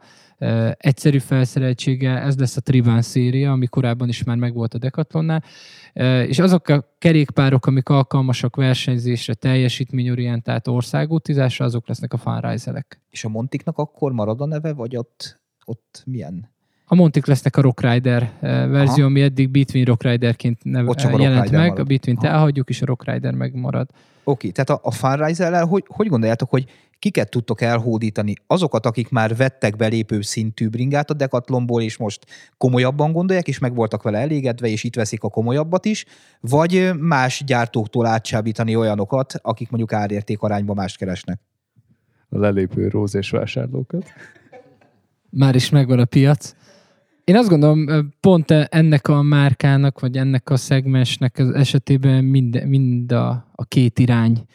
egyszerű 0.76 1.18
felszereltsége, 1.18 2.22
ez 2.22 2.38
lesz 2.38 2.56
a 2.56 2.60
Trivan 2.60 3.02
széria, 3.02 3.52
ami 3.52 3.66
korábban 3.66 4.08
is 4.08 4.24
már 4.24 4.36
megvolt 4.36 4.74
a 4.74 4.78
Decathlonnál, 4.78 5.42
és 6.26 6.38
azok 6.38 6.68
a 6.68 6.96
kerékpárok, 6.98 7.66
amik 7.66 7.88
alkalmasak 7.88 8.56
versenyzésre, 8.56 9.34
teljesítményorientált 9.34 10.68
országútizásra, 10.68 11.64
azok 11.64 11.88
lesznek 11.88 12.12
a 12.12 12.16
Funrise-elek. 12.16 13.00
És 13.10 13.24
a 13.24 13.28
Montiknak 13.28 13.78
akkor 13.78 14.12
marad 14.12 14.40
a 14.40 14.46
neve, 14.46 14.72
vagy 14.72 14.96
ott, 14.96 15.40
ott 15.64 16.02
milyen? 16.06 16.54
A 16.88 16.94
Montik 16.94 17.26
lesznek 17.26 17.56
a 17.56 17.60
Rockrider 17.60 18.32
verzió, 18.40 19.02
Aha. 19.02 19.10
ami 19.10 19.22
eddig 19.22 19.50
Between 19.50 19.84
Rockriderként 19.84 20.64
neve, 20.64 20.94
jelent 21.18 21.40
Rock 21.40 21.50
meg, 21.50 21.68
marad. 21.68 21.78
a 21.78 21.84
Between 21.84 22.18
elhagyjuk, 22.20 22.68
és 22.68 22.82
a 22.82 22.86
Rockrider 22.86 23.34
megmarad. 23.34 23.88
Oké, 23.90 24.00
okay, 24.24 24.50
tehát 24.50 24.70
a, 24.70 24.80
a 24.88 24.90
Funrise-el 24.90 25.66
hogy, 25.66 25.84
hogy 25.86 26.08
gondoljátok, 26.08 26.50
hogy 26.50 26.64
kiket 26.98 27.30
tudtok 27.30 27.60
elhódítani? 27.60 28.34
Azokat, 28.46 28.86
akik 28.86 29.08
már 29.08 29.36
vettek 29.36 29.76
belépő 29.76 30.20
szintű 30.20 30.68
bringát 30.68 31.10
a 31.10 31.14
Decathlonból, 31.14 31.82
és 31.82 31.96
most 31.96 32.26
komolyabban 32.56 33.12
gondolják, 33.12 33.48
és 33.48 33.58
meg 33.58 33.74
voltak 33.74 34.02
vele 34.02 34.18
elégedve, 34.18 34.68
és 34.68 34.84
itt 34.84 34.94
veszik 34.94 35.22
a 35.22 35.28
komolyabbat 35.28 35.84
is, 35.84 36.04
vagy 36.40 36.90
más 36.98 37.42
gyártóktól 37.46 38.06
átsábítani 38.06 38.76
olyanokat, 38.76 39.34
akik 39.42 39.70
mondjuk 39.70 39.92
árérték 39.92 40.42
arányban 40.42 40.76
mást 40.76 40.96
keresnek? 40.96 41.40
A 42.28 42.38
lelépő 42.38 42.88
róz 42.88 43.14
és 43.14 43.30
vásárlókat. 43.30 44.12
Már 45.30 45.54
is 45.54 45.70
megvan 45.70 45.98
a 45.98 46.04
piac. 46.04 46.54
Én 47.24 47.36
azt 47.36 47.48
gondolom, 47.48 48.12
pont 48.20 48.50
ennek 48.50 49.08
a 49.08 49.22
márkának, 49.22 50.00
vagy 50.00 50.16
ennek 50.16 50.50
a 50.50 50.56
szegmensnek 50.56 51.38
az 51.38 51.50
esetében 51.50 52.24
mind, 52.24 52.66
mind 52.66 53.12
a, 53.12 53.28
a 53.54 53.64
két 53.64 53.98
irány 53.98 54.46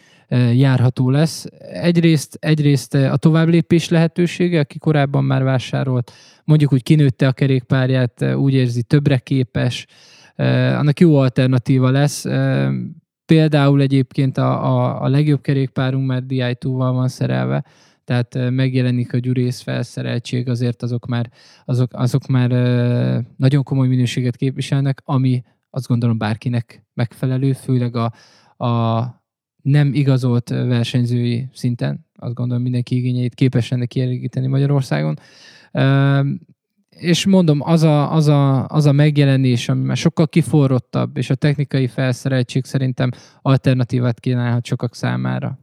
járható 0.53 1.09
lesz. 1.09 1.45
Egyrészt, 1.59 2.37
egyrészt 2.39 2.93
a 2.93 3.17
továbblépés 3.17 3.89
lehetősége, 3.89 4.59
aki 4.59 4.77
korábban 4.77 5.23
már 5.23 5.43
vásárolt, 5.43 6.11
mondjuk 6.43 6.73
úgy 6.73 6.83
kinőtte 6.83 7.27
a 7.27 7.31
kerékpárját, 7.31 8.25
úgy 8.35 8.53
érzi, 8.53 8.83
többre 8.83 9.17
képes, 9.17 9.87
annak 10.77 10.99
jó 10.99 11.15
alternatíva 11.15 11.89
lesz. 11.89 12.25
Például 13.25 13.81
egyébként 13.81 14.37
a, 14.37 14.65
a, 14.65 15.01
a 15.03 15.07
legjobb 15.07 15.41
kerékpárunk 15.41 16.07
már 16.07 16.23
Di2-val 16.27 16.91
van 16.93 17.07
szerelve, 17.07 17.65
tehát 18.03 18.49
megjelenik 18.49 19.13
a 19.13 19.17
gyurész 19.17 19.61
felszereltség, 19.61 20.49
azért 20.49 20.83
azok 20.83 21.05
már, 21.05 21.29
azok, 21.65 21.91
azok 21.93 22.27
már 22.27 22.49
nagyon 23.37 23.63
komoly 23.63 23.87
minőséget 23.87 24.35
képviselnek, 24.35 25.01
ami 25.05 25.43
azt 25.69 25.87
gondolom 25.87 26.17
bárkinek 26.17 26.85
megfelelő, 26.93 27.53
főleg 27.53 27.95
a, 27.95 28.13
a 28.65 29.20
nem 29.61 29.93
igazolt 29.93 30.49
versenyzői 30.49 31.49
szinten. 31.53 32.05
Azt 32.15 32.33
gondolom 32.33 32.63
mindenki 32.63 32.95
igényeit 32.95 33.33
képes 33.33 33.69
lenne 33.69 33.85
kielégíteni 33.85 34.47
Magyarországon. 34.47 35.19
És 36.89 37.25
mondom, 37.25 37.61
az 37.61 37.83
a, 37.83 38.13
az, 38.13 38.27
a, 38.27 38.67
az 38.67 38.85
a 38.85 38.91
megjelenés, 38.91 39.69
ami 39.69 39.83
már 39.83 39.97
sokkal 39.97 40.27
kiforrottabb, 40.27 41.17
és 41.17 41.29
a 41.29 41.35
technikai 41.35 41.87
felszereltség 41.87 42.65
szerintem 42.65 43.11
alternatívát 43.41 44.19
kínálhat 44.19 44.65
sokak 44.65 44.95
számára. 44.95 45.59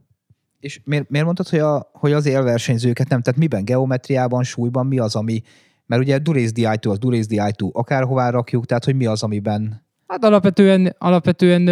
És 0.59 0.81
miért, 0.83 1.09
miért 1.09 1.25
mondtad, 1.25 1.47
hogy, 1.47 1.59
a, 1.59 1.89
hogy 1.93 2.11
az 2.11 2.25
élversenyzőket 2.25 3.09
nem? 3.09 3.21
Tehát 3.21 3.39
miben? 3.39 3.65
Geometriában, 3.65 4.43
súlyban 4.43 4.85
mi 4.85 4.99
az, 4.99 5.15
ami... 5.15 5.41
Mert 5.85 6.01
ugye 6.01 6.17
Durace 6.17 6.51
Di2 6.55 6.89
az 6.89 6.97
Durace 6.97 7.27
Di2, 7.29 7.71
akárhová 7.71 8.29
rakjuk, 8.29 8.65
tehát 8.65 8.85
hogy 8.85 8.95
mi 8.95 9.05
az, 9.05 9.23
amiben... 9.23 9.85
Hát 10.07 10.23
alapvetően, 10.23 10.95
alapvetően 10.97 11.67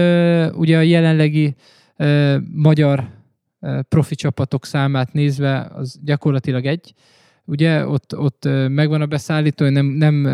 ugye 0.54 0.78
a 0.78 0.82
jelenlegi 0.82 1.56
magyar 2.54 3.10
profi 3.90 4.16
csapatok 4.16 4.66
számát 4.66 5.14
nézve, 5.14 5.60
az 5.60 6.00
gyakorlatilag 6.04 6.66
egy. 6.66 6.94
Ugye 7.46 7.88
ott, 7.88 8.18
ott 8.18 8.48
megvan 8.68 9.02
a 9.02 9.06
beszállító, 9.06 9.70
nem, 9.70 9.86
nem 9.86 10.26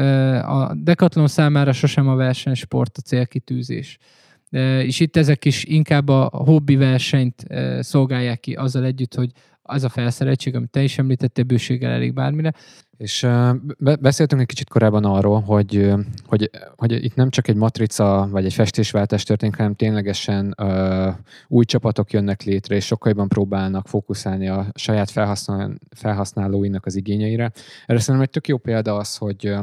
a 0.47 0.73
Decathlon 0.75 1.27
számára 1.27 1.73
sosem 1.73 2.07
a 2.07 2.15
versenysport 2.15 2.97
a 2.97 3.01
célkitűzés. 3.01 3.97
És 4.79 4.99
itt 4.99 5.17
ezek 5.17 5.45
is 5.45 5.63
inkább 5.63 6.09
a 6.09 6.29
hobbi 6.33 6.75
versenyt 6.75 7.45
szolgálják 7.79 8.39
ki 8.39 8.53
azzal 8.53 8.85
együtt, 8.85 9.15
hogy 9.15 9.31
az 9.61 9.83
a 9.83 9.89
felszereltség, 9.89 10.55
amit 10.55 10.69
te 10.69 10.83
is 10.83 10.97
említettél, 10.97 11.43
bőséggel 11.43 11.91
elég 11.91 12.13
bármire. 12.13 12.53
És 12.97 13.27
beszéltünk 13.99 14.41
egy 14.41 14.47
kicsit 14.47 14.69
korábban 14.69 15.05
arról, 15.05 15.41
hogy, 15.41 15.93
hogy, 16.25 16.49
hogy 16.75 17.03
itt 17.03 17.15
nem 17.15 17.29
csak 17.29 17.47
egy 17.47 17.55
matrica 17.55 18.27
vagy 18.31 18.45
egy 18.45 18.53
festésváltás 18.53 19.23
történik, 19.23 19.55
hanem 19.55 19.75
ténylegesen 19.75 20.55
uh, 20.57 21.13
új 21.47 21.65
csapatok 21.65 22.11
jönnek 22.11 22.43
létre, 22.43 22.75
és 22.75 22.85
sokkal 22.85 23.11
jobban 23.11 23.27
próbálnak 23.27 23.87
fókuszálni 23.87 24.47
a 24.47 24.65
saját 24.75 25.09
felhasznál, 25.09 25.73
felhasználóinak 25.95 26.85
az 26.85 26.95
igényeire. 26.95 27.51
Erre 27.85 27.99
szerintem 27.99 28.21
egy 28.21 28.29
tök 28.29 28.47
jó 28.47 28.57
példa 28.57 28.95
az, 28.95 29.17
hogy 29.17 29.55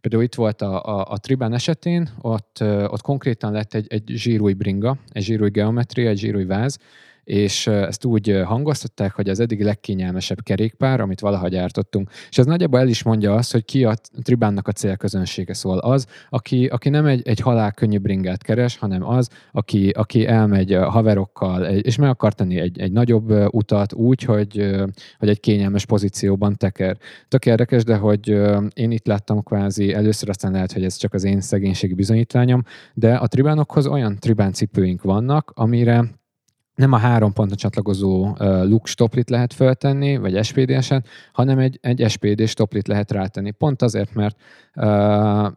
Például 0.00 0.24
itt 0.24 0.34
volt 0.34 0.62
a, 0.62 0.84
a, 0.84 1.06
a 1.08 1.18
Tribán 1.18 1.52
esetén, 1.52 2.08
ott, 2.20 2.58
ott 2.62 3.00
konkrétan 3.00 3.52
lett 3.52 3.74
egy, 3.74 3.86
egy 3.88 4.02
zsírúj 4.06 4.52
bringa, 4.52 4.96
egy 5.12 5.22
zsírúj 5.22 5.50
geometria, 5.50 6.08
egy 6.08 6.18
zsírúj 6.18 6.44
váz, 6.44 6.78
és 7.24 7.66
ezt 7.66 8.04
úgy 8.04 8.42
hangoztatták, 8.44 9.12
hogy 9.12 9.28
az 9.28 9.40
eddig 9.40 9.62
legkényelmesebb 9.62 10.42
kerékpár, 10.42 11.00
amit 11.00 11.20
valaha 11.20 11.48
gyártottunk. 11.48 12.10
És 12.30 12.38
ez 12.38 12.46
nagyjából 12.46 12.80
el 12.80 12.88
is 12.88 13.02
mondja 13.02 13.34
azt, 13.34 13.52
hogy 13.52 13.64
ki 13.64 13.84
a 13.84 13.94
tribánnak 14.22 14.68
a 14.68 14.72
célközönsége 14.72 15.54
szól. 15.54 15.78
Az, 15.78 16.06
aki, 16.28 16.66
aki 16.66 16.88
nem 16.88 17.06
egy, 17.06 17.28
egy 17.28 17.40
halál 17.40 17.72
bringát 18.00 18.42
keres, 18.42 18.76
hanem 18.76 19.08
az, 19.08 19.28
aki, 19.52 19.88
aki 19.88 20.26
elmegy 20.26 20.72
a 20.72 20.90
haverokkal, 20.90 21.64
és 21.64 21.96
meg 21.96 22.08
akar 22.08 22.32
tenni 22.32 22.58
egy, 22.58 22.80
egy 22.80 22.92
nagyobb 22.92 23.54
utat 23.54 23.92
úgy, 23.92 24.22
hogy, 24.22 24.74
hogy 25.18 25.28
egy 25.28 25.40
kényelmes 25.40 25.86
pozícióban 25.86 26.56
teker. 26.56 26.96
Tök 27.28 27.46
érdekes, 27.46 27.84
de 27.84 27.96
hogy 27.96 28.28
én 28.74 28.90
itt 28.90 29.06
láttam 29.06 29.42
kvázi 29.42 29.92
először, 29.92 30.28
aztán 30.28 30.52
lehet, 30.52 30.72
hogy 30.72 30.84
ez 30.84 30.96
csak 30.96 31.14
az 31.14 31.24
én 31.24 31.40
szegénységi 31.40 31.94
bizonyítványom, 31.94 32.62
de 32.94 33.14
a 33.14 33.26
tribánokhoz 33.26 33.86
olyan 33.86 34.18
tribán 34.18 34.52
cipőink 34.52 35.02
vannak, 35.02 35.52
amire 35.54 36.04
nem 36.74 36.92
a 36.92 36.96
három 36.96 37.32
ponton 37.32 37.56
csatlakozó 37.56 38.28
uh, 38.28 38.38
look 38.68 38.86
stoplit 38.86 39.30
lehet 39.30 39.52
föltenni, 39.52 40.16
vagy 40.16 40.44
SPD-sen, 40.44 41.04
hanem 41.32 41.58
egy, 41.58 41.78
egy 41.82 42.10
SPD 42.10 42.46
stoplit 42.46 42.88
lehet 42.88 43.10
rátenni. 43.10 43.50
Pont 43.50 43.82
azért, 43.82 44.14
mert, 44.14 44.36
uh, 44.74 44.84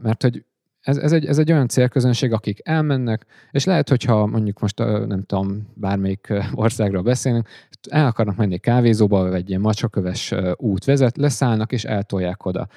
mert 0.02 0.22
hogy 0.22 0.44
ez, 0.88 0.98
ez, 0.98 1.12
egy, 1.12 1.26
ez 1.26 1.38
egy 1.38 1.52
olyan 1.52 1.68
célközönség, 1.68 2.34
akik 2.34 2.60
elmennek, 2.64 3.26
és 3.52 3.66
lehet, 3.66 3.90
hogyha 3.90 4.26
mondjuk 4.26 4.60
most 4.60 4.78
nem 5.08 5.24
tudom, 5.26 5.68
bármelyik 5.74 6.34
országról 6.54 7.02
beszélünk, 7.02 7.48
el 7.90 8.06
akarnak 8.06 8.36
menni 8.36 8.58
kávézóba, 8.58 9.24
vagy 9.24 9.34
egy 9.34 9.50
ilyen 9.50 9.62
macsaköves 9.62 10.34
út 10.56 10.86
vezet, 10.86 11.18
leszállnak 11.18 11.72
és 11.72 11.84
eltolják 11.84 12.46
oda. 12.46 12.68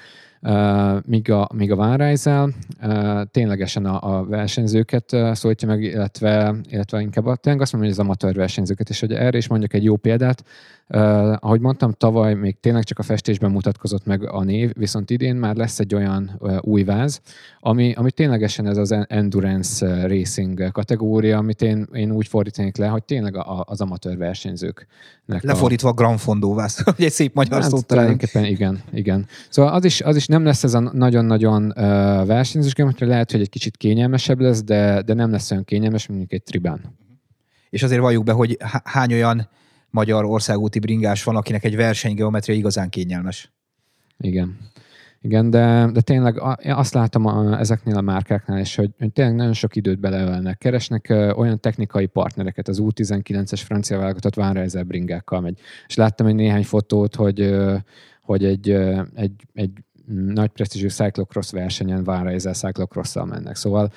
Uh, 0.43 1.05
míg 1.05 1.31
a, 1.31 1.49
míg 1.53 1.71
a 1.71 1.75
Vánrájzel 1.75 2.53
uh, 2.83 3.21
ténylegesen 3.31 3.85
a, 3.85 4.17
a 4.17 4.25
versenyzőket 4.25 5.11
uh, 5.11 5.33
szólítja 5.33 5.67
meg, 5.67 5.83
illetve, 5.83 6.55
illetve 6.69 7.01
inkább 7.01 7.25
a, 7.25 7.35
tényleg 7.35 7.61
azt 7.61 7.73
mondom, 7.73 7.89
hogy 7.89 7.99
az 7.99 8.05
amatőr 8.05 8.35
versenyzőket, 8.35 8.89
és 8.89 8.99
hogy 8.99 9.13
erre 9.13 9.37
is 9.37 9.47
mondjak 9.47 9.73
egy 9.73 9.83
jó 9.83 9.95
példát, 9.95 10.43
ahogy 11.39 11.59
mondtam, 11.59 11.91
tavaly 11.91 12.33
még 12.33 12.59
tényleg 12.59 12.83
csak 12.83 12.99
a 12.99 13.03
festésben 13.03 13.51
mutatkozott 13.51 14.05
meg 14.05 14.31
a 14.31 14.43
név, 14.43 14.71
viszont 14.73 15.09
idén 15.09 15.35
már 15.35 15.55
lesz 15.55 15.79
egy 15.79 15.95
olyan 15.95 16.39
új 16.61 16.83
váz, 16.83 17.21
ami, 17.59 17.93
ami 17.93 18.11
ténylegesen 18.11 18.67
ez 18.67 18.77
az 18.77 18.95
endurance 19.07 20.07
racing 20.07 20.71
kategória, 20.71 21.37
amit 21.37 21.61
én, 21.61 21.87
én 21.93 22.11
úgy 22.11 22.27
fordítanék 22.27 22.77
le, 22.77 22.87
hogy 22.87 23.03
tényleg 23.03 23.35
a, 23.35 23.63
az 23.67 23.81
amatőr 23.81 24.17
versenyzők. 24.17 24.87
Lefordítva 25.25 25.89
a 25.89 25.93
Grand 25.93 26.19
Fondo 26.19 26.53
váz, 26.53 26.81
hogy 26.95 27.05
egy 27.05 27.11
szép 27.11 27.33
magyar 27.33 27.61
hát, 27.61 27.69
szót 27.69 27.85
Tulajdonképpen 27.85 28.45
igen, 28.45 28.81
igen. 28.93 29.27
Szóval 29.49 29.73
az 29.73 29.85
is, 29.85 30.01
az 30.01 30.15
is 30.15 30.25
nem 30.31 30.43
lesz 30.43 30.63
ez 30.63 30.73
a 30.73 30.79
nagyon-nagyon 30.79 31.65
uh, 31.65 31.73
versenyzős 32.25 32.73
geometria, 32.73 33.07
lehet, 33.07 33.31
hogy 33.31 33.41
egy 33.41 33.49
kicsit 33.49 33.77
kényelmesebb 33.77 34.39
lesz, 34.39 34.63
de, 34.63 35.01
de 35.01 35.13
nem 35.13 35.31
lesz 35.31 35.51
olyan 35.51 35.63
kényelmes, 35.63 36.07
mint 36.07 36.19
mondjuk 36.19 36.41
egy 36.41 36.47
tribán. 36.51 36.97
És 37.69 37.83
azért 37.83 38.01
valljuk 38.01 38.23
be, 38.23 38.31
hogy 38.31 38.57
hány 38.83 39.13
olyan 39.13 39.49
magyar 39.89 40.25
országúti 40.25 40.79
bringás 40.79 41.23
van, 41.23 41.35
akinek 41.35 41.63
egy 41.63 41.75
versenygeometria 41.75 42.55
igazán 42.55 42.89
kényelmes. 42.89 43.51
Igen. 44.17 44.57
Igen, 45.21 45.49
de, 45.49 45.89
de 45.93 46.01
tényleg 46.01 46.41
azt 46.63 46.93
látom 46.93 47.25
a, 47.25 47.59
ezeknél 47.59 47.97
a 47.97 48.01
márkáknál 48.01 48.59
is, 48.59 48.75
hogy, 48.75 48.89
hogy 48.99 49.11
tényleg 49.11 49.35
nagyon 49.35 49.53
sok 49.53 49.75
időt 49.75 49.99
beleölnek. 49.99 50.57
Keresnek 50.57 51.07
uh, 51.09 51.39
olyan 51.39 51.59
technikai 51.59 52.05
partnereket, 52.05 52.67
az 52.67 52.79
U19-es 52.81 53.61
francia 53.65 53.97
válogatott 53.97 54.35
Van 54.35 54.67
bringákkal 54.87 55.41
megy. 55.41 55.59
És 55.87 55.95
láttam 55.95 56.27
egy 56.27 56.35
néhány 56.35 56.63
fotót, 56.63 57.15
hogy, 57.15 57.41
uh, 57.41 57.75
hogy 58.21 58.45
egy, 58.45 58.71
uh, 58.71 58.99
egy, 59.15 59.33
egy 59.53 59.71
nagy 60.13 60.49
presztízsű 60.49 60.87
cyclocross 60.87 61.51
versenyen 61.51 62.09
ezzel 62.09 62.53
cyclocross 62.53 63.13
mennek. 63.13 63.55
Szóval 63.55 63.91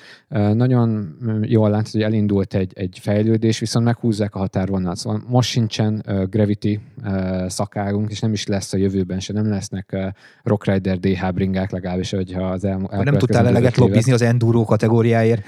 nagyon 0.53 1.15
jól 1.41 1.69
látod, 1.69 1.91
hogy 1.91 2.01
elindult 2.01 2.53
egy, 2.53 2.71
egy 2.75 2.99
fejlődés, 3.01 3.59
viszont 3.59 3.85
meghúzzák 3.85 4.35
a 4.35 4.39
határvonalat. 4.39 4.97
Szóval 4.97 5.23
most 5.27 5.49
sincsen 5.49 6.03
Gravity 6.29 6.79
szakágunk, 7.47 8.11
és 8.11 8.19
nem 8.19 8.33
is 8.33 8.47
lesz 8.47 8.73
a 8.73 8.77
jövőben 8.77 9.19
se, 9.19 9.33
nem 9.33 9.49
lesznek 9.49 10.13
Rock 10.43 10.65
Rider 10.65 10.99
DH 10.99 11.33
bringák 11.33 11.71
legalábbis, 11.71 12.11
hogyha 12.11 12.43
az 12.43 12.65
el, 12.65 12.89
Nem 13.03 13.17
tudtál 13.17 13.47
eleget 13.47 13.77
lobbizni 13.77 14.11
az 14.11 14.21
enduro 14.21 14.63
kategóriáért? 14.63 15.43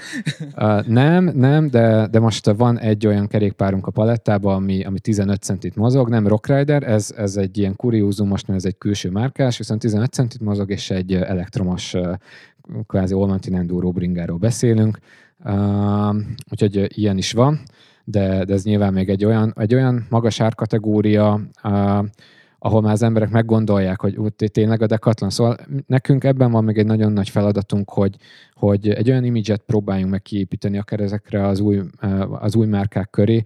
nem, 0.86 1.24
nem, 1.34 1.70
de, 1.70 2.06
de 2.10 2.20
most 2.20 2.50
van 2.50 2.78
egy 2.78 3.06
olyan 3.06 3.26
kerékpárunk 3.26 3.86
a 3.86 3.90
palettában, 3.90 4.54
ami, 4.54 4.84
ami 4.84 5.00
15 5.00 5.42
centit 5.42 5.76
mozog, 5.76 6.08
nem 6.08 6.26
Rock 6.26 6.46
Rider, 6.46 6.82
ez, 6.82 7.14
ez 7.16 7.36
egy 7.36 7.58
ilyen 7.58 7.76
kuriózum, 7.76 8.28
most 8.28 8.50
ez 8.50 8.64
egy 8.64 8.78
külső 8.78 9.10
márkás, 9.10 9.58
viszont 9.58 9.80
15 9.80 10.12
centit 10.12 10.40
mozog, 10.40 10.57
mozog, 10.58 10.70
és 10.70 10.90
egy 10.90 11.12
elektromos 11.14 11.94
kvázi 12.86 13.14
All 13.14 13.38
Enduro 13.52 13.90
bringáról 13.90 14.38
beszélünk. 14.38 14.98
Uh, 15.44 16.16
úgyhogy 16.50 16.98
ilyen 16.98 17.18
is 17.18 17.32
van, 17.32 17.60
de, 18.04 18.44
de 18.44 18.52
ez 18.52 18.64
nyilván 18.64 18.92
még 18.92 19.08
egy 19.08 19.24
olyan, 19.24 19.54
egy 19.56 19.74
olyan 19.74 20.06
magas 20.08 20.40
árkategória, 20.40 21.40
uh, 21.64 22.06
ahol 22.58 22.80
már 22.80 22.92
az 22.92 23.02
emberek 23.02 23.30
meggondolják, 23.30 24.00
hogy 24.00 24.16
út, 24.16 24.50
tényleg 24.52 24.82
a 24.82 24.86
Decathlon. 24.86 25.30
Szóval 25.30 25.56
nekünk 25.86 26.24
ebben 26.24 26.50
van 26.50 26.64
még 26.64 26.78
egy 26.78 26.86
nagyon 26.86 27.12
nagy 27.12 27.28
feladatunk, 27.28 27.90
hogy, 27.90 28.16
hogy 28.54 28.88
egy 28.88 29.10
olyan 29.10 29.24
imidzset 29.24 29.62
próbáljunk 29.66 30.10
meg 30.10 30.22
kiépíteni 30.22 30.78
akár 30.78 31.00
ezekre 31.00 31.46
az 31.46 31.60
új, 31.60 31.80
az 32.30 32.56
új 32.56 32.66
márkák 32.66 33.10
köré, 33.10 33.42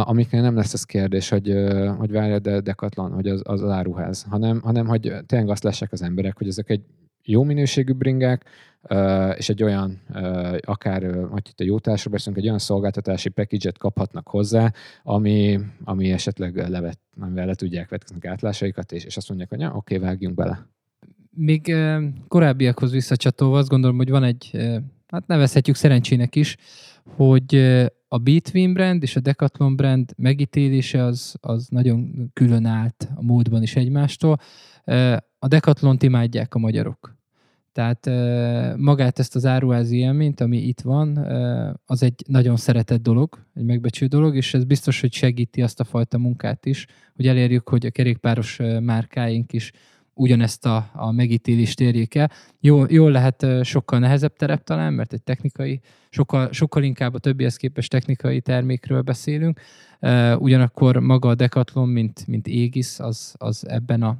amiknél 0.00 0.42
nem 0.42 0.56
lesz 0.56 0.72
az 0.72 0.84
kérdés, 0.84 1.28
hogy, 1.28 1.54
hogy 1.98 2.10
várja, 2.10 2.38
de 2.38 2.60
Decathlon, 2.60 3.12
hogy 3.12 3.26
az, 3.26 3.40
az 3.44 3.62
áruház, 3.62 4.26
hanem, 4.28 4.60
hanem 4.60 4.86
hogy 4.86 5.14
tényleg 5.26 5.48
azt 5.48 5.64
lessek 5.64 5.92
az 5.92 6.02
emberek, 6.02 6.38
hogy 6.38 6.48
ezek 6.48 6.70
egy 6.70 6.82
jó 7.30 7.42
minőségű 7.42 7.92
bringák, 7.92 8.44
és 9.36 9.48
egy 9.48 9.62
olyan, 9.62 10.00
akár, 10.60 11.02
hogy 11.30 11.48
itt 11.48 11.60
a 11.60 11.64
jó 11.64 11.78
társról 11.78 12.12
beszélünk, 12.12 12.38
egy 12.38 12.46
olyan 12.46 12.58
szolgáltatási 12.58 13.28
package 13.28 13.72
kaphatnak 13.78 14.28
hozzá, 14.28 14.72
ami, 15.02 15.58
ami 15.84 16.10
esetleg 16.12 16.56
levet, 16.56 16.98
amivel 17.20 17.46
le 17.46 17.54
tudják 17.54 17.88
vetkezni 17.88 18.28
átlásaikat, 18.28 18.92
és, 18.92 19.04
és 19.04 19.16
azt 19.16 19.28
mondják, 19.28 19.50
hogy 19.50 19.60
ja, 19.60 19.72
oké, 19.74 19.96
vágjunk 19.96 20.34
bele. 20.34 20.66
még 21.30 21.74
korábbiakhoz 22.28 22.92
visszacsatolva 22.92 23.58
azt 23.58 23.68
gondolom, 23.68 23.96
hogy 23.96 24.10
van 24.10 24.24
egy, 24.24 24.50
hát 25.06 25.26
nevezhetjük 25.26 25.76
szerencsének 25.76 26.36
is, 26.36 26.56
hogy 27.04 27.54
a 28.08 28.18
Between 28.18 28.72
brand 28.72 29.02
és 29.02 29.16
a 29.16 29.20
Decathlon 29.20 29.76
brand 29.76 30.12
megítélése 30.16 31.02
az, 31.02 31.34
az 31.40 31.66
nagyon 31.68 32.30
külön 32.32 32.64
állt 32.64 33.08
a 33.14 33.22
módban 33.22 33.62
is 33.62 33.76
egymástól. 33.76 34.38
A 35.38 35.48
decathlon 35.48 35.96
imádják 36.00 36.54
a 36.54 36.58
magyarok. 36.58 37.19
Tehát 37.72 38.06
magát 38.76 39.18
ezt 39.18 39.34
az 39.34 39.46
áruházi 39.46 39.96
élményt, 39.96 40.40
ami 40.40 40.56
itt 40.56 40.80
van, 40.80 41.16
az 41.86 42.02
egy 42.02 42.24
nagyon 42.26 42.56
szeretett 42.56 43.02
dolog, 43.02 43.46
egy 43.54 43.64
megbecsült 43.64 44.10
dolog, 44.10 44.36
és 44.36 44.54
ez 44.54 44.64
biztos, 44.64 45.00
hogy 45.00 45.12
segíti 45.12 45.62
azt 45.62 45.80
a 45.80 45.84
fajta 45.84 46.18
munkát 46.18 46.66
is, 46.66 46.86
hogy 47.16 47.26
elérjük, 47.26 47.68
hogy 47.68 47.86
a 47.86 47.90
kerékpáros 47.90 48.58
márkáink 48.80 49.52
is 49.52 49.72
ugyanezt 50.14 50.66
a, 50.66 50.90
a 50.94 51.12
megítélést 51.12 51.80
érjék 51.80 52.14
el. 52.14 52.30
Jól, 52.60 52.86
jól 52.90 53.10
lehet 53.10 53.46
sokkal 53.62 53.98
nehezebb 53.98 54.36
terep 54.36 54.64
talán, 54.64 54.92
mert 54.92 55.12
egy 55.12 55.22
technikai, 55.22 55.80
sokkal, 56.10 56.52
sokkal 56.52 56.82
inkább 56.82 57.14
a 57.14 57.18
többihez 57.18 57.56
képest 57.56 57.90
technikai 57.90 58.40
termékről 58.40 59.02
beszélünk. 59.02 59.60
Ugyanakkor 60.38 60.96
maga 60.96 61.28
a 61.28 61.34
Decathlon, 61.34 61.88
mint, 61.88 62.26
mint 62.26 62.46
égis, 62.46 62.98
az, 62.98 63.34
az 63.38 63.68
ebben 63.68 64.02
a 64.02 64.18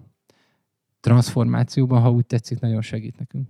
transformációban, 1.01 2.01
ha 2.01 2.11
úgy 2.11 2.27
tetszik, 2.27 2.61
nagyon 2.61 2.83
segít 2.83 3.19
nekünk. 3.19 3.49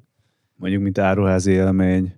Mondjuk, 0.56 0.82
mint 0.82 0.98
áruházi 0.98 1.50
élmény, 1.50 2.14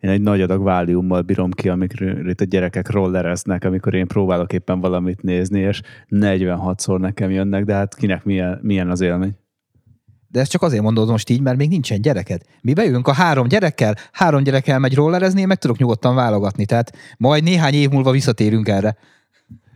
én 0.00 0.10
egy 0.10 0.20
nagy 0.20 0.40
adag 0.40 0.62
váliummal 0.62 1.22
bírom 1.22 1.50
ki, 1.50 1.68
amikor 1.68 2.28
itt 2.28 2.40
a 2.40 2.44
gyerekek 2.44 2.90
rollereznek, 2.90 3.64
amikor 3.64 3.94
én 3.94 4.06
próbálok 4.06 4.52
éppen 4.52 4.80
valamit 4.80 5.22
nézni, 5.22 5.60
és 5.60 5.82
46-szor 6.10 6.98
nekem 6.98 7.30
jönnek, 7.30 7.64
de 7.64 7.74
hát 7.74 7.94
kinek 7.94 8.24
milyen, 8.24 8.58
milyen 8.62 8.90
az 8.90 9.00
élmény? 9.00 9.36
De 10.30 10.40
ezt 10.40 10.50
csak 10.50 10.62
azért 10.62 10.82
mondod 10.82 11.08
most 11.08 11.30
így, 11.30 11.40
mert 11.40 11.56
még 11.56 11.68
nincsen 11.68 12.00
gyereked. 12.00 12.42
Mi 12.60 12.72
beülünk 12.72 13.08
a 13.08 13.12
három 13.12 13.48
gyerekkel, 13.48 13.94
három 14.12 14.42
gyerekkel 14.42 14.78
megy 14.78 14.94
rollerezni, 14.94 15.40
én 15.40 15.46
meg 15.46 15.58
tudok 15.58 15.78
nyugodtan 15.78 16.14
válogatni. 16.14 16.64
Tehát 16.64 16.96
majd 17.18 17.42
néhány 17.42 17.74
év 17.74 17.90
múlva 17.90 18.10
visszatérünk 18.10 18.68
erre. 18.68 18.96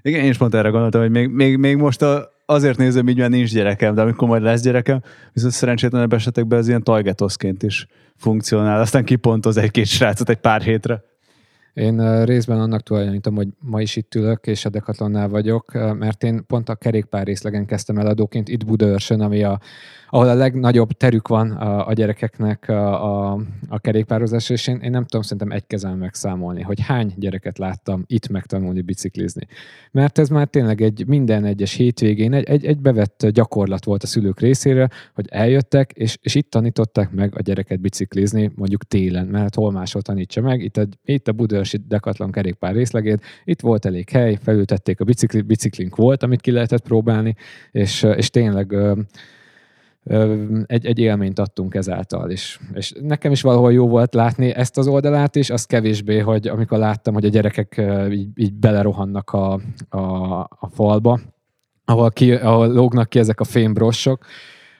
Igen, 0.03 0.25
én 0.25 0.31
is 0.31 0.37
pont 0.37 0.55
erre 0.55 0.69
gondoltam, 0.69 1.01
hogy 1.01 1.11
még, 1.11 1.29
még, 1.29 1.57
még 1.57 1.77
most 1.77 2.03
a, 2.03 2.32
azért 2.45 2.79
nézem 2.79 3.09
így, 3.09 3.19
mert 3.19 3.31
nincs 3.31 3.53
gyerekem, 3.53 3.95
de 3.95 4.03
amikor 4.03 4.29
majd 4.29 4.43
lesz 4.43 4.63
gyerekem, 4.63 5.03
viszont 5.33 5.53
szerencsétlenebb 5.53 6.13
esetekben 6.13 6.59
ez 6.59 6.69
ilyen 6.69 6.83
tajgetoszként 6.83 7.63
is 7.63 7.87
funkcionál. 8.17 8.81
Aztán 8.81 9.05
kipontoz 9.05 9.57
egy-két 9.57 9.87
srácot 9.87 10.29
egy 10.29 10.41
pár 10.41 10.63
hétre. 10.63 11.03
Én 11.75 12.25
részben 12.25 12.61
annak 12.61 12.83
tulajdonítom, 12.83 13.35
hogy 13.35 13.49
ma 13.59 13.81
is 13.81 13.97
itt 13.97 14.15
ülök, 14.15 14.47
és 14.47 14.65
a 14.65 14.69
Decathlonnál 14.69 15.29
vagyok, 15.29 15.73
mert 15.99 16.23
én 16.23 16.47
pont 16.47 16.69
a 16.69 16.75
kerékpár 16.75 17.27
részlegen 17.27 17.67
kezdtem 17.67 17.99
eladóként 17.99 18.49
itt 18.49 18.67
Budaörsön, 18.67 19.21
ami 19.21 19.43
a 19.43 19.61
ahol 20.15 20.29
a 20.29 20.35
legnagyobb 20.35 20.93
terük 20.93 21.29
van 21.29 21.51
a, 21.51 21.87
a 21.87 21.93
gyerekeknek 21.93 22.69
a, 22.69 23.33
a, 23.33 23.39
a 23.69 23.79
kerékpározás, 23.79 24.51
és 24.51 24.67
én, 24.67 24.77
én 24.77 24.91
nem 24.91 25.05
tudom 25.05 25.23
szerintem 25.23 25.51
egy 25.51 25.67
kezem 25.67 25.99
megszámolni, 25.99 26.63
hogy 26.63 26.81
hány 26.81 27.13
gyereket 27.17 27.59
láttam 27.59 28.05
itt 28.07 28.29
megtanulni 28.29 28.81
biciklizni. 28.81 29.47
Mert 29.91 30.19
ez 30.19 30.29
már 30.29 30.47
tényleg 30.47 30.81
egy 30.81 31.05
minden 31.07 31.45
egyes 31.45 31.73
hétvégén 31.73 32.33
egy, 32.33 32.45
egy, 32.45 32.65
egy 32.65 32.79
bevett 32.79 33.27
gyakorlat 33.29 33.85
volt 33.85 34.03
a 34.03 34.07
szülők 34.07 34.41
részéről, 34.41 34.89
hogy 35.15 35.27
eljöttek, 35.29 35.93
és, 35.93 36.19
és 36.23 36.35
itt 36.35 36.51
tanították 36.51 37.11
meg 37.11 37.33
a 37.37 37.41
gyereket 37.41 37.81
biciklizni, 37.81 38.51
mondjuk 38.55 38.85
télen, 38.85 39.27
mert 39.27 39.55
hol 39.55 39.73
máshol 39.73 40.03
tanítsa 40.03 40.41
meg. 40.41 40.63
Itt 40.63 40.77
a, 40.77 40.87
itt 41.05 41.29
a 41.29 41.33
Budaörsi 41.33 41.81
Decathlon 41.89 42.31
kerékpár 42.31 42.75
részlegét, 42.75 43.23
itt 43.45 43.61
volt 43.61 43.85
elég 43.85 44.11
hely, 44.11 44.39
felültették 44.43 45.01
a 45.01 45.05
bicikli, 45.05 45.41
biciklink 45.41 45.97
volt, 45.97 46.23
amit 46.23 46.41
ki 46.41 46.51
lehetett 46.51 46.83
próbálni, 46.83 47.37
és, 47.71 48.03
és 48.17 48.31
tényleg 48.31 48.77
egy, 50.67 50.87
egy 50.87 50.99
élményt 50.99 51.39
adtunk 51.39 51.75
ezáltal 51.75 52.31
is. 52.31 52.61
És 52.75 52.95
nekem 53.01 53.33
is 53.33 53.43
valahol 53.43 53.73
jó 53.73 53.89
volt 53.89 54.15
látni 54.15 54.51
ezt 54.55 54.79
az 54.79 54.87
oldalát 54.87 55.37
is, 55.37 55.51
az 55.51 55.65
kevésbé, 55.65 56.19
hogy 56.19 56.49
amikor 56.49 56.79
láttam, 56.79 57.15
hogy 57.15 57.25
a 57.25 57.29
gyerekek 57.29 57.83
így, 58.11 58.29
így 58.35 58.53
belerohannak 58.53 59.31
a, 59.31 59.61
a, 59.89 60.41
a 60.41 60.69
falba, 60.73 61.21
ahol, 61.85 62.11
ki, 62.11 62.33
ahol 62.33 62.73
lógnak 62.73 63.09
ki 63.09 63.19
ezek 63.19 63.41
a 63.41 63.45
fémbrossok, 63.45 64.25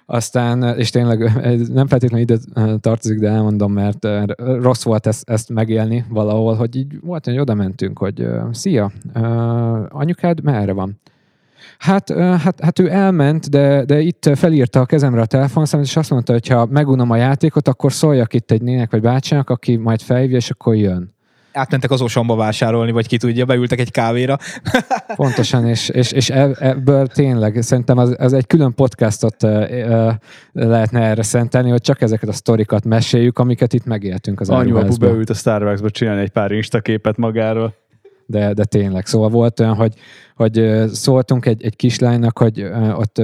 aztán, 0.07 0.79
és 0.79 0.91
tényleg 0.91 1.19
nem 1.73 1.87
feltétlenül 1.87 2.27
ide 2.31 2.39
tartozik, 2.81 3.19
de 3.19 3.29
elmondom, 3.29 3.73
mert 3.73 4.07
rossz 4.37 4.83
volt 4.83 5.07
ezt, 5.07 5.31
ezt 5.31 5.49
megélni 5.51 6.05
valahol, 6.09 6.55
hogy 6.55 6.77
így 6.77 7.01
volt, 7.01 7.25
hogy 7.25 7.39
oda 7.39 7.55
mentünk, 7.55 7.99
hogy 7.99 8.27
szia, 8.51 8.93
anyukád 9.89 10.43
merre 10.43 10.73
van? 10.73 11.01
Hát, 11.83 12.13
hát, 12.19 12.61
hát 12.61 12.79
ő 12.79 12.91
elment, 12.91 13.51
de, 13.51 13.85
de 13.85 14.01
itt 14.01 14.31
felírta 14.35 14.81
a 14.81 14.87
kezemre 14.87 15.21
a 15.21 15.27
telefonszámot, 15.27 15.87
és 15.87 15.97
azt 15.97 16.11
mondta, 16.11 16.33
hogy 16.33 16.49
ha 16.49 16.67
megunom 16.67 17.11
a 17.11 17.17
játékot, 17.17 17.69
akkor 17.69 17.93
szóljak 17.93 18.35
itt 18.35 18.51
egy 18.51 18.63
nének 18.63 18.91
vagy 18.91 19.01
bácsának, 19.01 19.51
aki 19.51 19.77
majd 19.77 20.01
felhívja, 20.01 20.37
és 20.37 20.51
akkor 20.51 20.77
jön 20.77 21.15
átmentek 21.53 21.91
az 21.91 22.01
Osamba 22.01 22.37
vásárolni, 22.37 22.93
vagy 22.93 23.07
ki 23.07 23.17
tudja, 23.17 23.45
beültek 23.45 23.81
egy 23.81 23.91
kávéra. 23.91 24.39
Pontosan, 25.17 25.67
és, 25.67 25.89
és, 25.89 26.13
és 26.13 26.31
ebből 26.31 27.07
tényleg 27.07 27.63
szerintem 27.63 27.99
az, 27.99 28.15
az 28.19 28.33
egy 28.33 28.47
külön 28.47 28.75
podcastot 28.75 29.43
lehetne 30.53 31.01
erre 31.01 31.23
szentelni, 31.23 31.71
hogy 31.71 31.81
csak 31.81 32.01
ezeket 32.01 32.29
a 32.29 32.33
sztorikat 32.33 32.85
meséljük, 32.85 33.39
amiket 33.39 33.73
itt 33.73 33.85
megéltünk 33.85 34.41
az 34.41 34.51
Anyu 34.51 34.77
apu 34.77 34.97
beült 34.97 35.31
a 35.31 35.35
Starbucksba 35.35 35.91
csinálni 35.91 36.21
egy 36.21 36.31
pár 36.31 36.53
instaképet 36.53 37.17
magáról. 37.17 37.75
De, 38.27 38.53
de 38.53 38.65
tényleg, 38.65 39.07
szóval 39.07 39.29
volt 39.29 39.61
olyan, 39.61 39.75
hogy 39.75 39.95
hogy 40.43 40.89
szóltunk 40.93 41.47
egy, 41.47 41.63
egy 41.63 41.77
kislánynak, 41.77 42.39
hogy 42.39 42.63
ott 42.95 43.23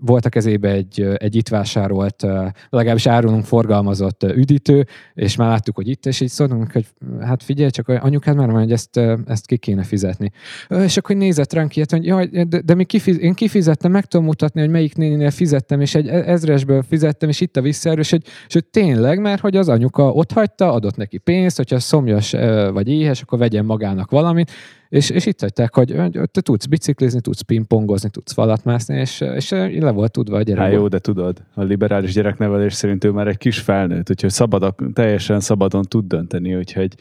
volt 0.00 0.24
a 0.24 0.28
kezébe 0.28 0.70
egy, 0.70 1.08
egy 1.16 1.36
itt 1.36 1.48
vásárolt, 1.48 2.26
legalábbis 2.68 3.06
árulunk 3.06 3.44
forgalmazott 3.44 4.22
üdítő, 4.22 4.86
és 5.14 5.36
már 5.36 5.48
láttuk, 5.48 5.74
hogy 5.74 5.88
itt, 5.88 6.06
és 6.06 6.20
így 6.20 6.28
szóltunk, 6.28 6.72
hogy 6.72 6.86
hát 7.20 7.42
figyelj, 7.42 7.70
csak 7.70 7.88
anyukád 7.88 8.36
már 8.36 8.46
mondja, 8.46 8.62
hogy 8.62 8.72
ezt, 8.72 8.96
ezt 9.26 9.46
ki 9.46 9.56
kéne 9.56 9.82
fizetni. 9.82 10.30
És 10.68 10.96
akkor 10.96 11.16
nézett 11.16 11.52
ránk 11.52 11.76
ilyet, 11.76 11.90
hogy 11.90 12.04
jaj, 12.04 12.26
de, 12.26 12.60
de 12.60 12.74
mi 12.74 12.84
kifiz, 12.84 13.18
én 13.18 13.34
kifizettem, 13.34 13.90
meg 13.90 14.04
tudom 14.04 14.26
mutatni, 14.26 14.60
hogy 14.60 14.70
melyik 14.70 14.96
néninél 14.96 15.30
fizettem, 15.30 15.80
és 15.80 15.94
egy 15.94 16.08
e, 16.08 16.22
ezresből 16.26 16.82
fizettem, 16.82 17.28
és 17.28 17.40
itt 17.40 17.56
a 17.56 17.60
visszaerő, 17.60 18.00
és 18.00 18.10
hogy, 18.10 18.22
és 18.46 18.52
hogy 18.52 18.64
tényleg, 18.64 19.20
mert 19.20 19.40
hogy 19.40 19.56
az 19.56 19.68
anyuka 19.68 20.12
ott 20.12 20.32
hagyta, 20.32 20.72
adott 20.72 20.96
neki 20.96 21.18
pénzt, 21.18 21.56
hogyha 21.56 21.78
szomjas 21.78 22.30
vagy 22.72 22.88
éhes, 22.88 23.22
akkor 23.22 23.38
vegyen 23.38 23.64
magának 23.64 24.10
valamit, 24.10 24.50
és, 24.88 25.10
és 25.10 25.26
itt 25.26 25.40
hagyták, 25.40 25.74
hogy 25.74 25.96
te 26.30 26.40
tudsz 26.40 26.66
biciklizni, 26.66 27.20
tudsz 27.20 27.40
pingpongozni, 27.40 28.10
tudsz 28.10 28.32
falat 28.32 28.64
mászni, 28.64 28.98
és, 28.98 29.20
és 29.20 29.50
le 29.50 29.90
volt 29.90 30.12
tudva 30.12 30.36
a 30.36 30.42
gyerek. 30.42 30.62
Hát 30.62 30.72
jó, 30.72 30.88
de 30.88 30.98
tudod, 30.98 31.42
a 31.54 31.62
liberális 31.62 32.12
gyereknevelés 32.12 32.74
szerint 32.74 33.04
ő 33.04 33.10
már 33.10 33.26
egy 33.26 33.36
kis 33.36 33.58
felnőtt, 33.58 34.10
úgyhogy 34.10 34.30
szabad, 34.30 34.74
teljesen 34.92 35.40
szabadon 35.40 35.82
tud 35.82 36.06
dönteni, 36.06 36.56
úgyhogy 36.56 36.94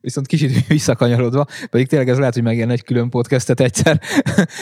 Viszont 0.00 0.26
kicsit 0.26 0.66
visszakanyarodva, 0.66 1.46
pedig 1.70 1.86
tényleg 1.86 2.08
ez 2.08 2.18
lehet, 2.18 2.34
hogy 2.34 2.42
megjelen 2.42 2.70
egy 2.70 2.82
külön 2.82 3.10
podcastet 3.10 3.60
egyszer, 3.60 4.00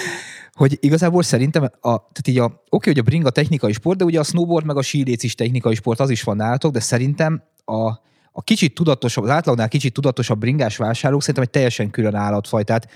hogy 0.52 0.76
igazából 0.80 1.22
szerintem, 1.22 1.62
a, 1.62 1.70
tehát 1.80 2.28
így 2.28 2.38
a, 2.38 2.62
oké, 2.68 2.90
hogy 2.90 2.98
a 2.98 3.02
bringa 3.02 3.30
technikai 3.30 3.72
sport, 3.72 3.98
de 3.98 4.04
ugye 4.04 4.18
a 4.18 4.22
snowboard 4.22 4.66
meg 4.66 4.76
a 4.76 4.82
síléc 4.82 5.22
is 5.22 5.34
technikai 5.34 5.74
sport, 5.74 6.00
az 6.00 6.10
is 6.10 6.22
van 6.22 6.36
nálatok, 6.36 6.72
de 6.72 6.80
szerintem 6.80 7.42
a, 7.64 7.92
a 8.38 8.42
kicsit 8.42 8.74
tudatosabb, 8.74 9.24
az 9.24 9.30
átlagnál 9.30 9.68
kicsit 9.68 9.92
tudatosabb 9.92 10.38
bringás 10.38 10.76
vásárlók 10.76 11.20
szerintem 11.20 11.42
egy 11.42 11.50
teljesen 11.50 11.90
külön 11.90 12.14
állatfaj. 12.14 12.64
Tehát, 12.64 12.88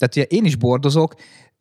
ugye 0.00 0.22
én 0.22 0.44
is 0.44 0.56
bordozok, 0.56 1.14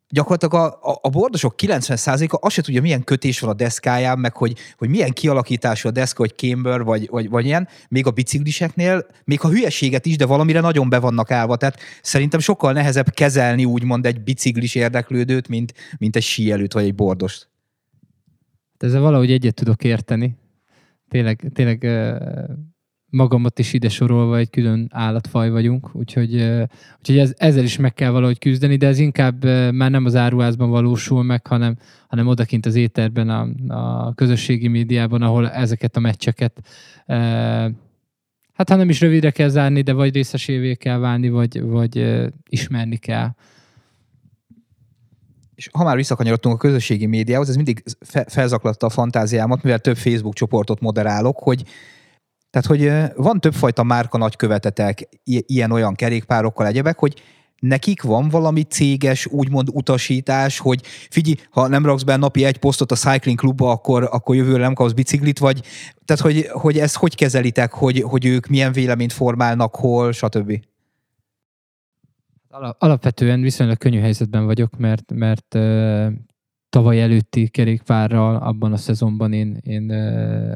gyakorlatilag 0.10 0.54
a, 0.54 0.92
a, 0.92 1.00
a 1.02 1.10
bordosok 1.10 1.56
90%-a 1.58 2.38
azt 2.42 2.56
se 2.56 2.62
tudja, 2.62 2.82
milyen 2.82 3.04
kötés 3.04 3.40
van 3.40 3.50
a 3.50 3.54
deszkáján, 3.54 4.20
meg 4.20 4.36
hogy, 4.36 4.58
hogy 4.78 4.90
milyen 4.90 5.12
kialakítású 5.12 5.88
a 5.88 5.92
deszka, 5.92 6.22
hogy 6.22 6.36
camber, 6.36 6.84
vagy, 6.84 7.08
vagy, 7.10 7.30
vagy 7.30 7.46
ilyen, 7.46 7.68
még 7.90 8.06
a 8.06 8.12
bicikliseknél, 8.12 9.06
még 9.24 9.40
a 9.42 9.50
hülyeséget 9.50 10.06
is, 10.06 10.18
de 10.18 10.26
valamire 10.26 10.60
nagyon 10.60 10.90
be 10.90 11.00
vannak 11.00 11.32
állva. 11.32 11.56
Tehát 11.56 11.80
szerintem 12.02 12.40
sokkal 12.40 12.74
nehezebb 12.74 13.10
kezelni 13.10 13.66
úgymond 13.66 14.06
egy 14.06 14.24
biciklis 14.24 14.76
érdeklődőt, 14.76 15.48
mint, 15.48 15.74
mint 15.98 16.16
egy 16.16 16.24
síelőt, 16.24 16.74
vagy 16.74 16.84
egy 16.84 16.96
bordost. 16.96 17.50
Ezzel 18.78 19.02
valahogy 19.02 19.32
egyet 19.32 19.56
tudok 19.56 19.84
érteni. 19.84 20.38
Tényleg, 21.10 21.52
tényleg 21.54 21.84
magamat 23.16 23.60
is 23.60 23.74
ide 23.74 23.90
sorolva 23.90 24.38
egy 24.38 24.50
külön 24.50 24.90
állatfaj 24.92 25.50
vagyunk, 25.50 25.90
úgyhogy, 25.94 26.36
úgyhogy 27.00 27.18
ez, 27.18 27.34
ezzel 27.38 27.64
is 27.64 27.78
meg 27.78 27.94
kell 27.94 28.12
valahogy 28.12 28.40
küzdeni, 28.40 28.76
de 28.76 28.88
ez 28.88 29.00
inkább 29.00 29.44
már 29.74 29.92
nem 29.92 30.06
az 30.06 30.16
áruházban 30.16 30.70
valósul 30.70 31.24
meg, 31.24 31.48
hanem, 31.48 31.78
hanem 32.08 32.28
odakint 32.28 32.66
az 32.66 32.76
éterben, 32.76 33.30
a, 33.30 33.48
a 34.08 34.14
közösségi 34.14 34.68
médiában, 34.68 35.22
ahol 35.22 35.50
ezeket 35.50 35.98
a 35.98 36.00
meccseket 36.00 36.62
hát 38.56 38.70
ha 38.70 38.76
nem 38.76 38.90
is 38.90 39.02
rövidre 39.02 39.32
kell 39.32 39.50
zárni, 39.50 39.82
de 39.82 39.94
vagy 39.94 40.14
részesévé 40.14 40.76
kell 40.76 40.98
válni, 40.98 41.30
vagy, 41.30 41.62
vagy 41.62 42.24
ismerni 42.50 42.98
kell. 42.98 43.30
És 45.56 45.70
ha 45.74 45.84
már 45.84 45.96
visszakanyarodtunk 45.96 46.56
a 46.56 46.58
közösségi 46.58 47.06
médiához, 47.06 47.50
ez 47.50 47.56
mindig 47.56 47.84
felzaklatta 48.28 48.86
a 48.86 48.90
fantáziámat, 48.90 49.64
mivel 49.64 49.80
több 49.80 49.98
Facebook 49.98 50.34
csoportot 50.34 50.80
moderálok, 50.80 51.38
hogy 51.38 51.64
tehát, 52.56 52.70
hogy 52.70 53.14
van 53.24 53.40
többfajta 53.40 53.84
márka 53.84 54.18
nagykövetetek, 54.18 55.10
ilyen-olyan 55.24 55.96
kerékpárokkal 55.96 56.68
egyebek, 56.68 57.00
hogy 57.00 57.22
nekik 57.60 58.02
van 58.02 58.30
valami 58.30 58.62
céges, 58.62 59.26
úgymond 59.26 59.68
utasítás, 59.72 60.60
hogy 60.60 60.82
figyelj, 61.10 61.36
ha 61.50 61.68
nem 61.68 61.86
raksz 61.86 62.04
be 62.04 62.16
napi 62.16 62.44
egy 62.44 62.58
posztot 62.58 62.92
a 62.92 62.96
cycling 62.96 63.38
klubba, 63.38 63.72
akkor, 63.72 64.10
akkor 64.12 64.36
jövőre 64.36 64.64
nem 64.64 64.74
kapsz 64.74 64.92
biciklit, 64.92 65.40
vagy 65.40 65.62
tehát, 66.06 66.22
hogy, 66.22 66.48
hogy 66.52 66.78
ezt 66.80 66.96
hogy 66.96 67.16
kezelitek, 67.16 67.74
hogy, 67.74 68.02
hogy 68.02 68.26
ők 68.26 68.48
milyen 68.48 68.72
véleményt 68.72 69.14
formálnak, 69.14 69.76
hol, 69.76 70.12
stb. 70.12 70.60
Alapvetően 72.78 73.42
viszonylag 73.42 73.78
könnyű 73.78 74.00
helyzetben 74.00 74.46
vagyok, 74.46 74.78
mert, 74.78 75.12
mert 75.14 75.56
tavaly 76.76 77.02
előtti 77.02 77.48
kerékpárral 77.48 78.36
abban 78.36 78.74
a 78.74 78.78
szezonban 78.78 79.34
én, 79.34 79.58
én 79.62 79.92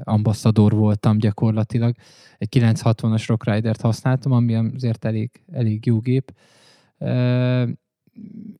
ambasszador 0.03 0.73
voltam 0.73 1.17
gyakorlatilag. 1.17 1.95
Egy 2.37 2.47
960-as 2.51 3.23
Rock 3.27 3.45
Rider-t 3.45 3.81
használtam, 3.81 4.31
ami 4.31 4.55
azért 4.55 5.05
elég, 5.05 5.31
elég 5.51 5.85
jó 5.85 5.99
gép. 5.99 6.31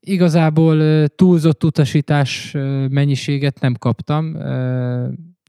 Igazából 0.00 1.06
túlzott 1.08 1.64
utasítás 1.64 2.52
mennyiséget 2.88 3.60
nem 3.60 3.74
kaptam. 3.74 4.36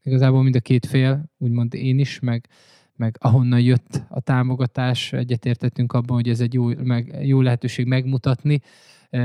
Igazából 0.03 0.43
mind 0.43 0.55
a 0.55 0.59
két 0.59 0.85
fél, 0.85 1.25
úgymond 1.37 1.73
én 1.73 1.99
is, 1.99 2.19
meg, 2.19 2.47
meg 2.95 3.17
ahonnan 3.19 3.61
jött 3.61 4.03
a 4.09 4.21
támogatás, 4.21 5.13
egyetértettünk 5.13 5.93
abban, 5.93 6.15
hogy 6.15 6.29
ez 6.29 6.39
egy 6.39 6.53
jó, 6.53 6.67
meg, 6.83 7.17
jó 7.21 7.41
lehetőség 7.41 7.85
megmutatni, 7.85 8.61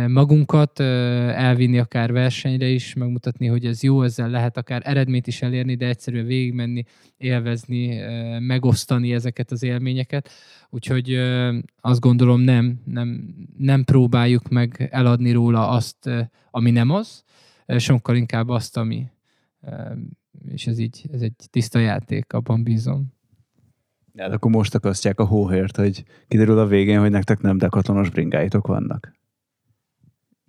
magunkat, 0.09 0.81
elvinni 0.81 1.79
akár 1.79 2.13
versenyre 2.13 2.67
is, 2.67 2.95
megmutatni, 2.95 3.47
hogy 3.47 3.65
ez 3.65 3.83
jó, 3.83 4.03
ezzel 4.03 4.31
lehet 4.31 4.57
akár 4.57 4.83
eredményt 4.85 5.27
is 5.27 5.43
elérni, 5.43 5.75
de 5.75 5.87
egyszerűen 5.87 6.27
végigmenni, 6.27 6.85
élvezni, 7.17 8.01
megosztani 8.39 9.13
ezeket 9.13 9.51
az 9.51 9.63
élményeket. 9.63 10.31
Úgyhogy 10.71 11.15
azt 11.81 12.01
gondolom 12.01 12.41
nem, 12.41 12.81
nem, 12.85 13.35
nem 13.59 13.85
próbáljuk 13.85 14.49
meg 14.49 14.89
eladni 14.91 15.33
róla 15.33 15.69
azt, 15.69 16.11
ami 16.51 16.71
nem 16.71 16.91
az, 16.91 17.25
sokkal 17.77 18.17
inkább 18.17 18.49
azt, 18.49 18.77
ami 18.77 19.11
és 20.49 20.67
ez 20.67 20.79
így, 20.79 21.05
ez 21.13 21.21
egy 21.21 21.35
tiszta 21.51 21.79
játék, 21.79 22.33
abban 22.33 22.63
bízom. 22.63 23.15
Ja, 24.15 24.27
akkor 24.27 24.51
most 24.51 24.75
akasztják 24.75 25.21
a 25.21 25.25
hóhért, 25.25 25.77
hogy 25.77 26.05
kiderül 26.29 26.59
a 26.59 26.67
végén, 26.67 27.01
hogy 27.01 27.11
nektek 27.11 27.41
nem 27.41 27.59
dekatonos 27.59 28.11
bringáitok 28.11 28.67
vannak. 28.67 29.13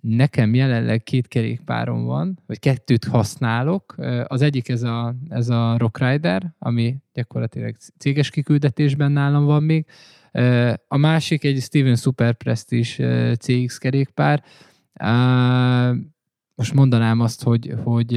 Nekem 0.00 0.54
jelenleg 0.54 1.02
két 1.02 1.28
kerékpárom 1.28 2.04
van, 2.04 2.38
vagy 2.46 2.58
kettőt 2.58 3.04
használok. 3.04 3.94
Az 4.24 4.42
egyik 4.42 4.68
ez 4.68 4.82
a, 4.82 5.14
ez 5.28 5.48
a 5.48 5.76
Rock 5.78 5.98
Rider, 5.98 6.54
ami 6.58 6.96
gyakorlatilag 7.12 7.76
céges 7.98 8.30
kiküldetésben 8.30 9.12
nálam 9.12 9.44
van 9.44 9.62
még. 9.62 9.86
A 10.88 10.96
másik 10.96 11.44
egy 11.44 11.60
Steven 11.60 11.96
Super 11.96 12.34
Prestige 12.34 13.34
CX 13.36 13.78
kerékpár. 13.78 14.44
Most 16.54 16.74
mondanám 16.74 17.20
azt, 17.20 17.42
hogy, 17.42 17.74
hogy 17.84 18.12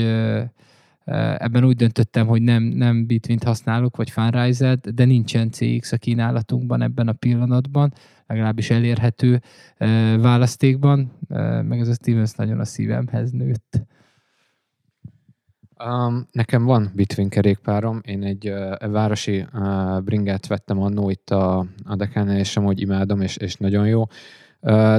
ebben 1.38 1.66
úgy 1.66 1.76
döntöttem, 1.76 2.28
hogy 2.28 2.42
nem, 2.42 2.64
nem 2.64 3.06
Bitwint 3.06 3.44
használok, 3.44 3.96
vagy 3.96 4.10
funrise 4.10 4.76
de 4.94 5.06
nincsen 5.06 5.52
CX 5.52 5.92
a 5.92 5.98
kínálatunkban 5.98 6.82
ebben 6.82 7.08
a 7.08 7.14
pillanatban 7.14 7.94
legalábbis 8.32 8.70
elérhető 8.70 9.42
választékban, 10.18 11.12
meg 11.64 11.80
ez 11.80 11.88
a 11.88 11.94
Stevens 11.94 12.34
nagyon 12.34 12.60
a 12.60 12.66
szívemhez 12.66 13.32
nőtt. 13.32 13.82
Um, 15.86 16.28
nekem 16.32 16.64
van 16.64 16.92
Bitwin 16.96 17.30
kerékpárom, 17.30 18.02
én 18.04 18.24
egy 18.24 18.50
uh, 18.50 18.92
városi 18.92 19.46
uh, 19.54 20.02
bringát 20.02 20.48
vettem 20.48 20.82
annó 20.82 21.10
itt 21.10 21.30
a, 21.30 21.66
a 21.86 21.96
dekánál, 21.96 22.38
és 22.38 22.58
amúgy 22.58 22.82
imádom, 22.82 23.22
és, 23.22 23.38
és 23.38 23.56
nagyon 23.56 23.88
jó. 23.88 24.04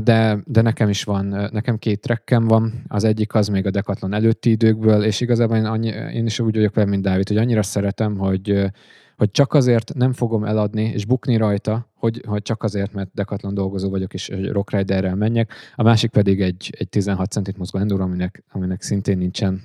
De, 0.03 0.42
de 0.44 0.61
nekem 0.61 0.88
is 0.88 1.05
van, 1.05 1.27
nekem 1.53 1.79
két 1.79 2.01
trekkem 2.01 2.46
van, 2.46 2.72
az 2.88 3.05
egyik 3.05 3.35
az 3.35 3.48
még 3.48 3.66
a 3.66 3.70
Decathlon 3.70 4.12
előtti 4.12 4.51
időkből, 4.51 5.03
és 5.03 5.20
igazából 5.20 5.57
én, 5.57 5.64
annyi, 5.64 5.88
én 5.88 6.27
is 6.27 6.40
úgy 6.40 6.55
vagyok 6.55 6.75
vele, 6.75 6.90
mint 6.90 7.03
Dávid, 7.03 7.29
hogy 7.29 7.37
annyira 7.37 7.62
szeretem, 7.62 8.16
hogy 8.16 8.72
hogy 9.16 9.31
csak 9.31 9.55
azért 9.55 9.94
nem 9.94 10.12
fogom 10.12 10.44
eladni 10.44 10.83
és 10.83 11.05
bukni 11.05 11.37
rajta, 11.37 11.88
hogy, 11.94 12.22
hogy 12.27 12.42
csak 12.42 12.62
azért, 12.62 12.92
mert 12.92 13.11
Decathlon 13.14 13.55
dolgozó 13.55 13.90
vagyok, 13.90 14.14
és 14.14 14.29
hogy 14.29 14.48
Rock 14.48 14.70
Riderrel 14.70 15.14
menjek. 15.14 15.53
A 15.75 15.83
másik 15.83 16.11
pedig 16.11 16.40
egy, 16.40 16.75
egy 16.79 16.88
16 16.88 17.31
centit 17.31 17.57
mozgó 17.57 17.79
enduro, 17.79 18.03
aminek, 18.03 18.44
aminek 18.53 18.83
szintén 18.83 19.18
nincsen 19.18 19.62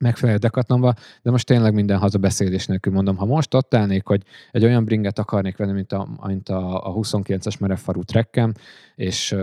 megfelelő 0.00 0.38
Decathlonba, 0.38 0.94
de 1.22 1.30
most 1.30 1.46
tényleg 1.46 1.74
minden 1.74 1.98
hazabeszélés 1.98 2.66
nélkül 2.66 2.92
mondom, 2.92 3.16
ha 3.16 3.24
most 3.24 3.54
ott 3.54 3.74
állnék, 3.74 4.06
hogy 4.06 4.22
egy 4.50 4.64
olyan 4.64 4.84
bringet 4.84 5.18
akarnék 5.18 5.56
venni, 5.56 5.72
mint 5.72 5.92
a, 5.92 6.08
mint 6.26 6.48
a, 6.48 6.86
a 6.86 6.94
29-es 6.94 7.58
merevfarú 7.58 8.02
trekkem, 8.02 8.52
és, 8.94 9.36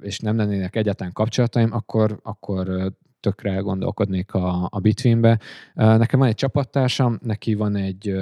és 0.00 0.18
nem 0.18 0.36
lennének 0.36 0.76
egyáltalán 0.76 1.12
kapcsolataim, 1.12 1.72
akkor, 1.72 2.18
akkor 2.22 2.92
tökre 3.24 3.52
elgondolkodnék 3.52 4.34
a, 4.34 4.68
a 4.70 4.78
Bitwinbe. 4.78 5.38
Nekem 5.74 6.18
van 6.18 6.28
egy 6.28 6.34
csapattársam, 6.34 7.18
neki 7.22 7.54
van 7.54 7.76
egy, 7.76 8.14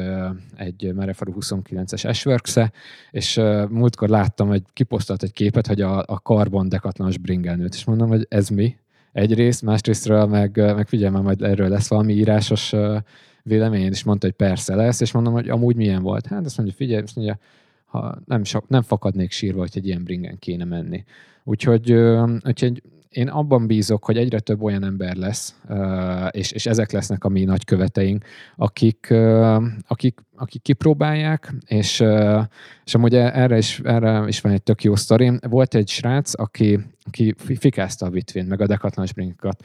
egy 0.57 0.95
Merefaru 0.95 1.33
29-es 1.41 2.09
ashworks 2.09 2.57
-e, 2.57 2.73
és 3.11 3.41
múltkor 3.69 4.09
láttam, 4.09 4.49
hogy 4.49 4.63
kiposztolt 4.73 5.23
egy 5.23 5.33
képet, 5.33 5.67
hogy 5.67 5.81
a, 5.81 5.99
a 6.07 6.21
karbon 6.21 6.69
dekatlanos 6.69 7.19
bringelnőt, 7.19 7.75
és 7.75 7.85
mondom, 7.85 8.09
hogy 8.09 8.27
ez 8.29 8.49
mi? 8.49 8.77
Egyrészt, 9.13 9.63
másrésztről 9.63 10.27
meg, 10.27 10.57
meg 10.57 10.89
figyelme, 10.89 11.21
majd 11.21 11.43
erről 11.43 11.69
lesz 11.69 11.89
valami 11.89 12.13
írásos 12.13 12.75
vélemény, 13.43 13.83
és 13.83 14.05
mondta, 14.05 14.27
hogy 14.27 14.37
persze 14.37 14.75
lesz, 14.75 15.01
és 15.01 15.13
mondom, 15.13 15.33
hogy 15.33 15.49
amúgy 15.49 15.77
milyen 15.77 16.03
volt. 16.03 16.27
Hát 16.27 16.45
azt 16.45 16.57
mondja, 16.57 16.77
figyelj, 16.77 17.03
azt 17.03 17.17
mondja, 17.17 17.39
ha 17.85 18.19
nem, 18.27 18.45
so, 18.45 18.59
nem 18.67 18.83
fakadnék 18.83 19.31
sírva, 19.31 19.61
hogy 19.61 19.71
egy 19.75 19.87
ilyen 19.87 20.05
bringen 20.05 20.39
kéne 20.39 20.65
menni. 20.65 21.05
Úgyhogy, 21.45 21.93
úgyhogy 22.47 22.83
én 23.13 23.29
abban 23.29 23.67
bízok, 23.67 24.05
hogy 24.05 24.17
egyre 24.17 24.41
több 24.41 24.63
olyan 24.63 24.85
ember 24.85 25.17
lesz, 25.17 25.55
és, 26.31 26.53
és 26.53 26.67
ezek 26.67 26.93
lesznek 26.93 27.25
a 27.25 27.29
mi 27.29 27.45
nagyköveteink, 27.45 28.25
akik, 28.57 29.15
akik, 29.87 30.21
akik 30.37 30.63
kipróbálják, 30.63 31.55
és, 31.67 32.05
és 32.85 32.95
amúgy 32.95 33.15
erre 33.15 33.57
is, 33.57 33.81
erre 33.85 34.25
is 34.27 34.41
van 34.41 34.53
egy 34.53 34.63
tök 34.63 34.85
jó 34.85 34.97
sztori. 34.97 35.33
Volt 35.49 35.75
egy 35.75 35.89
srác, 35.89 36.41
aki, 36.41 36.79
aki 37.05 37.35
fikázta 37.59 38.07
a 38.07 38.11
Bitvin, 38.11 38.45
meg 38.45 38.61
a 38.61 38.67
Decathlon 38.67 39.07
springokat, 39.07 39.65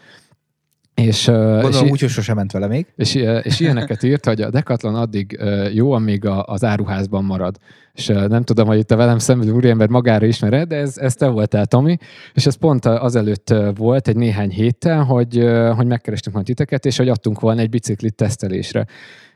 és, 1.02 1.26
Gondolom 1.26 1.86
és, 1.86 1.92
úgy, 1.92 2.00
hogy 2.00 2.10
sosem 2.10 2.36
ment 2.36 2.52
vele 2.52 2.68
még. 2.68 2.86
És, 2.96 3.16
és 3.42 3.60
ilyeneket 3.60 4.04
írt, 4.04 4.26
hogy 4.26 4.42
a 4.42 4.50
Decathlon 4.50 4.96
addig 4.96 5.40
jó, 5.74 5.92
amíg 5.92 6.26
a, 6.26 6.44
az 6.44 6.64
áruházban 6.64 7.24
marad. 7.24 7.58
És 7.94 8.08
nem 8.08 8.44
tudom, 8.44 8.68
hogy 8.68 8.78
itt 8.78 8.92
a 8.92 8.96
velem 8.96 9.18
szemben 9.18 9.50
úriember 9.50 9.90
magára 9.90 10.26
ismered, 10.26 10.68
de 10.68 10.76
ez, 10.76 10.98
ez 10.98 11.16
te 11.16 11.28
voltál, 11.28 11.66
Tomi. 11.66 11.98
És 12.34 12.46
ez 12.46 12.56
pont 12.56 12.86
azelőtt 12.86 13.54
volt, 13.76 14.08
egy 14.08 14.16
néhány 14.16 14.50
héttel, 14.50 15.04
hogy, 15.04 15.48
hogy 15.76 15.86
megkerestünk 15.86 16.36
majd 16.36 16.48
titeket, 16.48 16.86
és 16.86 16.98
hogy 16.98 17.10
adtunk 17.10 17.40
volna 17.40 17.62
egy 17.62 17.70
biciklit 17.70 18.16
tesztelésre 18.16 18.86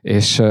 és, 0.02 0.42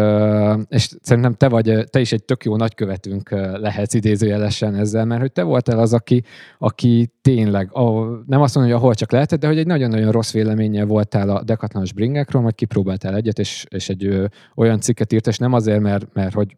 és 0.68 0.90
szerintem 1.02 1.34
te 1.34 1.48
vagy, 1.48 1.84
te 1.90 2.00
is 2.00 2.12
egy 2.12 2.24
tök 2.24 2.44
jó 2.44 2.56
nagykövetünk 2.56 3.30
lehetsz 3.52 3.94
idézőjelesen 3.94 4.74
ezzel, 4.74 5.04
mert 5.04 5.20
hogy 5.20 5.32
te 5.32 5.42
voltál 5.42 5.78
az, 5.78 5.92
aki, 5.92 6.24
aki 6.58 7.12
tényleg, 7.22 7.68
ahol, 7.72 8.24
nem 8.26 8.40
azt 8.40 8.54
mondom, 8.54 8.72
hogy 8.72 8.82
ahol 8.82 8.94
csak 8.94 9.12
lehetett, 9.12 9.40
de 9.40 9.46
hogy 9.46 9.58
egy 9.58 9.66
nagyon-nagyon 9.66 10.12
rossz 10.12 10.32
véleménnyel 10.32 10.86
voltál 10.86 11.30
a 11.30 11.42
dekatlanos 11.42 11.92
bringekről, 11.92 12.42
hogy 12.42 12.54
kipróbáltál 12.54 13.14
egyet, 13.14 13.38
és, 13.38 13.64
és 13.68 13.88
egy 13.88 14.04
ö, 14.04 14.24
olyan 14.54 14.80
cikket 14.80 15.12
írt, 15.12 15.26
és 15.26 15.38
nem 15.38 15.52
azért, 15.52 15.80
mert, 15.80 16.06
mert 16.12 16.34
hogy 16.34 16.56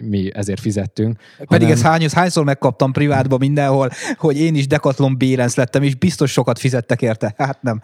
mi 0.00 0.30
ezért 0.34 0.60
fizettünk. 0.60 1.18
Pedig 1.38 1.50
hanem... 1.50 1.70
ez 1.70 1.82
hány, 1.82 2.06
hányszor 2.12 2.44
megkaptam 2.44 2.92
privátban 2.92 3.38
mindenhol, 3.38 3.90
hogy 4.16 4.40
én 4.40 4.54
is 4.54 4.66
dekatlon 4.66 5.18
bélenc 5.18 5.56
lettem, 5.56 5.82
és 5.82 5.94
biztos 5.94 6.32
sokat 6.32 6.58
fizettek 6.58 7.02
érte. 7.02 7.34
Hát 7.36 7.62
nem. 7.62 7.80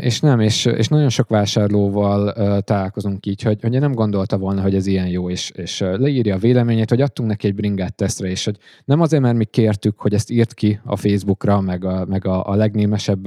És 0.00 0.20
nem, 0.20 0.40
és, 0.40 0.64
és 0.64 0.88
nagyon 0.88 1.08
sok 1.08 1.28
vásárlóval 1.28 2.26
uh, 2.26 2.58
találkozunk 2.58 3.26
így, 3.26 3.42
hogy, 3.42 3.58
hogy 3.60 3.70
nem 3.70 3.92
gondolta 3.92 4.38
volna, 4.38 4.62
hogy 4.62 4.74
ez 4.74 4.86
ilyen 4.86 5.06
jó, 5.06 5.30
és, 5.30 5.50
és 5.50 5.80
leírja 5.80 6.34
a 6.34 6.38
véleményét, 6.38 6.90
hogy 6.90 7.00
adtunk 7.00 7.28
neki 7.28 7.46
egy 7.46 7.54
bringát 7.54 7.94
tesztre, 7.94 8.28
és 8.28 8.44
hogy 8.44 8.58
nem 8.84 9.00
azért, 9.00 9.22
mert 9.22 9.36
mi 9.36 9.44
kértük, 9.44 10.00
hogy 10.00 10.14
ezt 10.14 10.30
írt 10.30 10.54
ki 10.54 10.80
a 10.84 10.96
Facebookra, 10.96 11.60
meg 11.60 11.84
a, 11.84 12.04
meg 12.08 12.26
a, 12.26 12.48
a 12.48 12.54
legnépesebb, 12.54 13.26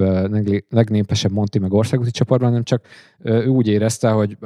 legnépesebb 0.68 1.32
Monti 1.32 1.58
meg 1.58 1.72
országúti 1.72 2.10
csoportban, 2.10 2.48
hanem 2.48 2.64
csak 2.64 2.86
ő 3.18 3.46
úgy 3.46 3.66
érezte, 3.66 4.10
hogy 4.10 4.36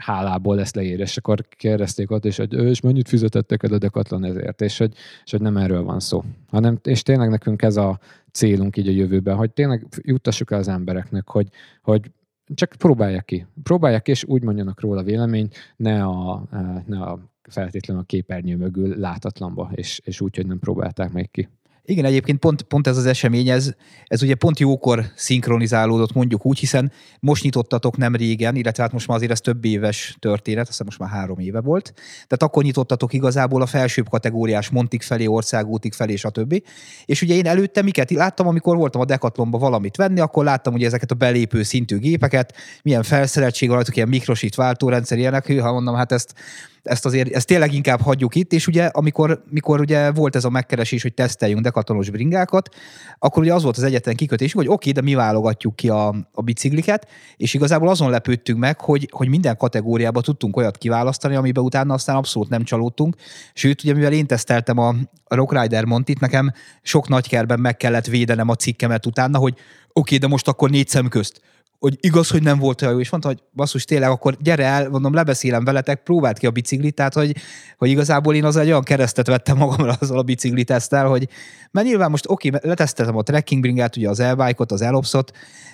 hálából 0.00 0.60
ezt 0.60 0.74
leírja, 0.74 1.04
és 1.04 1.16
akkor 1.16 1.46
kérdezték 1.48 2.10
ott, 2.10 2.24
és 2.24 2.36
hogy 2.36 2.52
és 2.52 2.80
mennyit 2.80 3.08
fizetettek 3.08 3.62
el 3.62 3.72
a 3.72 3.78
Decathlon 3.78 4.24
ezért, 4.24 4.60
és 4.60 4.78
hogy, 4.78 4.94
és 5.24 5.30
hogy 5.30 5.40
nem 5.40 5.56
erről 5.56 5.82
van 5.82 6.00
szó. 6.00 6.24
Hanem, 6.48 6.78
és 6.82 7.02
tényleg 7.02 7.28
nekünk 7.28 7.62
ez 7.62 7.76
a 7.76 7.98
célunk 8.32 8.76
így 8.76 8.88
a 8.88 8.92
jövőben, 8.92 9.36
hogy 9.36 9.50
tényleg 9.50 9.86
juttassuk 9.96 10.50
el 10.50 10.58
az 10.58 10.68
embereknek, 10.68 11.28
hogy, 11.28 11.48
hogy 11.82 12.10
csak 12.54 12.74
próbálják 12.78 13.24
ki. 13.24 13.46
Próbálják 13.62 14.02
ki, 14.02 14.10
és 14.10 14.24
úgy 14.24 14.42
mondjanak 14.42 14.80
róla 14.80 15.02
véleményt, 15.02 15.54
ne 15.76 16.04
a, 16.04 16.42
ne 16.86 17.02
a 17.02 17.18
feltétlenül 17.42 18.02
a 18.02 18.06
képernyő 18.06 18.56
mögül 18.56 18.98
látatlanba, 18.98 19.70
és, 19.74 20.00
és 20.04 20.20
úgy, 20.20 20.36
hogy 20.36 20.46
nem 20.46 20.58
próbálták 20.58 21.12
meg 21.12 21.30
ki. 21.30 21.48
Igen, 21.90 22.04
egyébként 22.04 22.38
pont, 22.38 22.62
pont 22.62 22.86
ez 22.86 22.96
az 22.96 23.06
esemény, 23.06 23.48
ez, 23.48 23.72
ez 24.04 24.22
ugye 24.22 24.34
pont 24.34 24.58
jókor 24.58 25.04
szinkronizálódott 25.14 26.12
mondjuk 26.12 26.46
úgy, 26.46 26.58
hiszen 26.58 26.92
most 27.20 27.42
nyitottatok 27.42 27.96
nem 27.96 28.16
régen, 28.16 28.56
illetve 28.56 28.82
hát 28.82 28.92
most 28.92 29.06
már 29.06 29.16
azért 29.16 29.32
ez 29.32 29.40
több 29.40 29.64
éves 29.64 30.16
történet, 30.18 30.68
azt 30.68 30.84
most 30.84 30.98
már 30.98 31.08
három 31.08 31.38
éve 31.38 31.60
volt. 31.60 31.92
Tehát 32.12 32.42
akkor 32.42 32.62
nyitottatok 32.62 33.12
igazából 33.12 33.62
a 33.62 33.66
felsőbb 33.66 34.08
kategóriás 34.08 34.68
Montik 34.68 35.02
felé, 35.02 35.26
országútig 35.26 35.92
felé, 35.92 36.16
stb. 36.16 36.62
És 37.04 37.22
ugye 37.22 37.34
én 37.34 37.46
előtte 37.46 37.82
miket 37.82 38.10
láttam, 38.10 38.46
amikor 38.46 38.76
voltam 38.76 39.00
a 39.00 39.04
Decathlonba 39.04 39.58
valamit 39.58 39.96
venni, 39.96 40.20
akkor 40.20 40.44
láttam 40.44 40.74
ugye 40.74 40.86
ezeket 40.86 41.10
a 41.10 41.14
belépő 41.14 41.62
szintű 41.62 41.98
gépeket, 41.98 42.54
milyen 42.82 43.02
felszereltség 43.02 43.70
rajtuk, 43.70 43.96
ilyen 43.96 44.08
mikrosít 44.08 44.54
váltórendszer, 44.54 45.18
ilyenek, 45.18 45.60
ha 45.60 45.72
mondom, 45.72 45.94
hát 45.94 46.12
ezt 46.12 46.34
ezt 46.82 47.04
azért, 47.04 47.32
ezt 47.34 47.46
tényleg 47.46 47.72
inkább 47.72 48.00
hagyjuk 48.00 48.34
itt, 48.34 48.52
és 48.52 48.66
ugye 48.66 48.84
amikor 48.84 49.42
mikor 49.50 49.80
ugye 49.80 50.10
volt 50.10 50.36
ez 50.36 50.44
a 50.44 50.50
megkeresés, 50.50 51.02
hogy 51.02 51.14
teszteljünk 51.14 51.62
dekatonos 51.62 52.10
bringákat, 52.10 52.74
akkor 53.18 53.42
ugye 53.42 53.54
az 53.54 53.62
volt 53.62 53.76
az 53.76 53.82
egyetlen 53.82 54.16
kikötés, 54.16 54.52
hogy 54.52 54.68
oké, 54.68 54.90
de 54.90 55.00
mi 55.00 55.14
válogatjuk 55.14 55.76
ki 55.76 55.88
a, 55.88 56.14
a 56.32 56.42
bicikliket, 56.42 57.08
és 57.36 57.54
igazából 57.54 57.88
azon 57.88 58.10
lepődtünk 58.10 58.58
meg, 58.58 58.80
hogy, 58.80 59.08
hogy 59.10 59.28
minden 59.28 59.56
kategóriába 59.56 60.20
tudtunk 60.20 60.56
olyat 60.56 60.78
kiválasztani, 60.78 61.34
amiben 61.34 61.64
utána 61.64 61.94
aztán 61.94 62.16
abszolút 62.16 62.48
nem 62.48 62.64
csalódtunk. 62.64 63.16
Sőt, 63.54 63.82
ugye 63.82 63.94
mivel 63.94 64.12
én 64.12 64.26
teszteltem 64.26 64.78
a, 64.78 64.94
Rock 65.34 65.60
Rider 65.60 65.84
Montit, 65.84 66.20
nekem 66.20 66.52
sok 66.82 67.08
nagykerben 67.08 67.60
meg 67.60 67.76
kellett 67.76 68.06
védenem 68.06 68.48
a 68.48 68.54
cikkemet 68.54 69.06
utána, 69.06 69.38
hogy 69.38 69.54
oké, 69.92 70.16
de 70.16 70.26
most 70.26 70.48
akkor 70.48 70.70
négy 70.70 70.88
szem 70.88 71.08
közt 71.08 71.40
hogy 71.80 71.96
igaz, 72.00 72.30
hogy 72.30 72.42
nem 72.42 72.58
volt 72.58 72.82
olyan 72.82 72.94
jó, 72.94 73.00
és 73.00 73.10
mondta, 73.10 73.28
hogy 73.28 73.42
basszus, 73.52 73.84
tényleg, 73.84 74.10
akkor 74.10 74.36
gyere 74.40 74.64
el, 74.64 74.88
mondom, 74.88 75.14
lebeszélem 75.14 75.64
veletek, 75.64 76.02
próbáld 76.02 76.38
ki 76.38 76.46
a 76.46 76.50
biciklit, 76.50 76.94
tehát, 76.94 77.14
hogy, 77.14 77.36
hogy 77.76 77.90
igazából 77.90 78.34
én 78.34 78.44
az 78.44 78.56
egy 78.56 78.68
olyan 78.68 78.82
keresztet 78.82 79.26
vettem 79.26 79.56
magamra 79.56 79.96
azzal 80.00 80.18
a 80.18 80.22
bicikli 80.22 80.64
tesztel, 80.64 81.06
hogy 81.06 81.28
mert 81.70 81.86
nyilván 81.86 82.10
most 82.10 82.28
oké, 82.28 82.50
leteszteltem 82.60 83.16
a 83.16 83.22
trekking 83.22 83.60
bringát, 83.60 83.96
ugye 83.96 84.08
az 84.08 84.20
elbike 84.20 84.64
az 84.66 84.82
elopszot, 84.82 85.32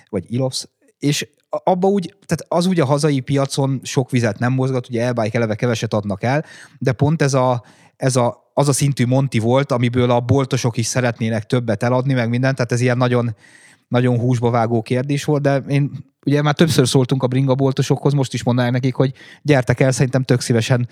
vagy 0.09 0.23
ilops, 0.27 0.67
és 0.99 1.27
abba 1.49 1.87
úgy, 1.87 2.15
tehát 2.25 2.45
az 2.47 2.65
ugye 2.65 2.81
a 2.81 2.85
hazai 2.85 3.19
piacon 3.19 3.79
sok 3.83 4.09
vizet 4.11 4.39
nem 4.39 4.53
mozgat, 4.53 4.89
ugye 4.89 5.03
elbike 5.03 5.37
eleve 5.37 5.55
keveset 5.55 5.93
adnak 5.93 6.23
el, 6.23 6.45
de 6.77 6.91
pont 6.91 7.21
ez 7.21 7.33
a, 7.33 7.63
ez 7.97 8.15
a 8.15 8.45
az 8.57 8.67
a 8.67 8.73
szintű 8.73 9.05
Monti 9.05 9.39
volt, 9.39 9.71
amiből 9.71 10.11
a 10.11 10.19
boltosok 10.19 10.77
is 10.77 10.85
szeretnének 10.85 11.45
többet 11.45 11.83
eladni, 11.83 12.13
meg 12.13 12.29
mindent, 12.29 12.55
tehát 12.55 12.71
ez 12.71 12.81
ilyen 12.81 12.97
nagyon, 12.97 13.35
nagyon 13.87 14.19
húsba 14.19 14.49
vágó 14.49 14.81
kérdés 14.81 15.23
volt, 15.23 15.41
de 15.41 15.57
én 15.57 15.91
ugye 16.25 16.41
már 16.41 16.53
többször 16.53 16.87
szóltunk 16.87 17.23
a 17.23 17.27
bringaboltosokhoz, 17.27 18.13
most 18.13 18.33
is 18.33 18.43
mondanák 18.43 18.71
nekik, 18.71 18.95
hogy 18.95 19.13
gyertek 19.41 19.79
el, 19.79 19.91
szerintem 19.91 20.23
tök 20.23 20.39
szívesen 20.39 20.87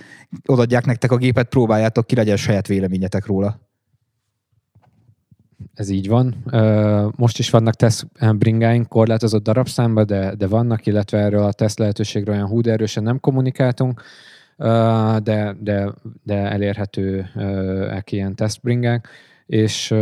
odadják 0.46 0.86
nektek 0.86 1.12
a 1.12 1.18
gépet, 1.18 1.50
próbáljátok 1.50 2.08
ki, 2.08 2.16
legyen 2.16 2.38
saját 2.38 2.68
véleményetek 2.68 3.26
róla. 3.26 3.60
Ez 5.74 5.90
így 5.90 6.08
van. 6.08 6.44
Most 7.16 7.40
is 7.40 7.50
vannak 7.50 7.76
teszt 7.76 8.08
bringáink 8.38 8.88
korlátozott 8.88 9.44
darabszámba, 9.44 10.04
de, 10.04 10.36
de 10.36 10.48
vannak, 10.48 10.86
illetve 10.86 11.18
erről 11.18 11.44
a 11.44 11.52
teszt 11.52 11.80
lehetőségről 11.80 12.36
olyan 12.36 12.48
húd 12.48 12.68
erősen 12.68 13.04
nem 13.04 13.20
kommunikáltunk, 13.20 14.02
de, 15.24 15.56
de, 15.60 15.94
de 16.24 16.36
elérhető 16.36 17.30
ilyen 18.06 18.36
tesztbringák. 18.36 19.08
És, 19.46 19.94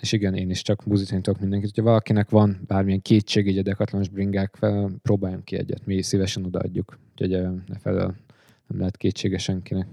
és 0.00 0.12
igen, 0.12 0.34
én 0.34 0.50
is 0.50 0.62
csak 0.62 0.82
buzítani 0.86 1.20
tudok 1.20 1.40
mindenkit. 1.40 1.68
Hogyha 1.68 1.88
valakinek 1.88 2.30
van 2.30 2.60
bármilyen 2.66 3.02
kétség 3.02 3.46
így 3.46 3.58
a 3.58 3.62
dekatlanos 3.62 4.08
bringák 4.08 4.58
próbáljunk 5.02 5.44
ki 5.44 5.56
egyet, 5.56 5.86
mi 5.86 6.02
szívesen 6.02 6.44
odaadjuk. 6.44 6.98
Úgyhogy 7.12 7.42
ne 7.66 7.78
felel 7.78 8.16
nem 8.66 8.78
lehet 8.78 8.96
kétsége 8.96 9.38
senkinek. 9.38 9.86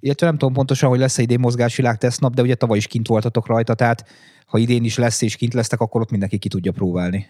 Illetve 0.00 0.26
nem 0.26 0.38
tudom 0.38 0.54
pontosan, 0.54 0.88
hogy 0.88 0.98
lesz-e 0.98 1.22
idén 1.22 1.40
mozgásvilág 1.40 1.98
tesztnap, 1.98 2.34
de 2.34 2.42
ugye 2.42 2.54
tavaly 2.54 2.76
is 2.76 2.86
kint 2.86 3.06
voltatok 3.06 3.46
rajta, 3.46 3.74
tehát 3.74 4.08
ha 4.46 4.58
idén 4.58 4.84
is 4.84 4.96
lesz 4.96 5.22
és 5.22 5.36
kint 5.36 5.54
lesztek, 5.54 5.80
akkor 5.80 6.00
ott 6.00 6.10
mindenki 6.10 6.38
ki 6.38 6.48
tudja 6.48 6.72
próbálni. 6.72 7.26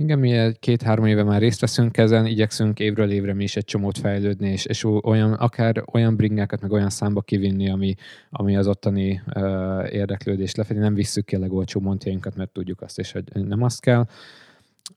Igen, 0.00 0.18
mi 0.18 0.52
két-három 0.60 1.06
éve 1.06 1.22
már 1.22 1.40
részt 1.40 1.60
veszünk 1.60 1.96
ezen, 1.96 2.26
igyekszünk 2.26 2.78
évről 2.78 3.10
évre 3.10 3.34
mi 3.34 3.42
is 3.42 3.56
egy 3.56 3.64
csomót 3.64 3.98
fejlődni, 3.98 4.48
és, 4.48 4.64
és 4.64 4.84
olyan, 4.84 5.32
akár 5.32 5.84
olyan 5.92 6.16
bringákat, 6.16 6.60
meg 6.60 6.72
olyan 6.72 6.90
számba 6.90 7.20
kivinni, 7.20 7.70
ami, 7.70 7.94
ami 8.30 8.56
az 8.56 8.66
ottani 8.66 9.22
uh, 9.34 9.92
érdeklődést 9.92 10.56
lefedi. 10.56 10.78
Nem 10.78 10.94
visszük 10.94 11.24
ki 11.24 11.36
a 11.36 11.38
legolcsó 11.38 11.80
montjainkat, 11.80 12.36
mert 12.36 12.50
tudjuk 12.50 12.82
azt 12.82 12.98
is, 12.98 13.12
hogy 13.12 13.24
nem 13.32 13.62
azt 13.62 13.80
kell. 13.80 14.06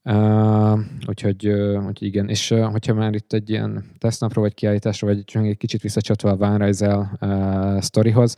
Uh, 0.04 0.80
úgyhogy, 1.08 1.48
uh, 1.48 1.86
úgyhogy 1.88 2.08
igen, 2.08 2.30
és 2.30 2.52
uh, 2.52 2.72
hogyha 2.72 2.94
már 2.94 3.14
itt 3.14 3.34
egy 3.34 3.50
ilyen 3.50 3.84
tesztnapról, 3.98 4.44
vagy 4.44 4.54
kiállításról, 4.54 5.14
vagy 5.14 5.46
egy 5.48 5.58
kicsit 5.58 5.82
visszacsatva 5.82 6.30
a 6.30 6.38
Van 6.38 6.58
Rijssel 6.58 7.18
uh, 7.22 7.82
sztorihoz, 7.82 8.36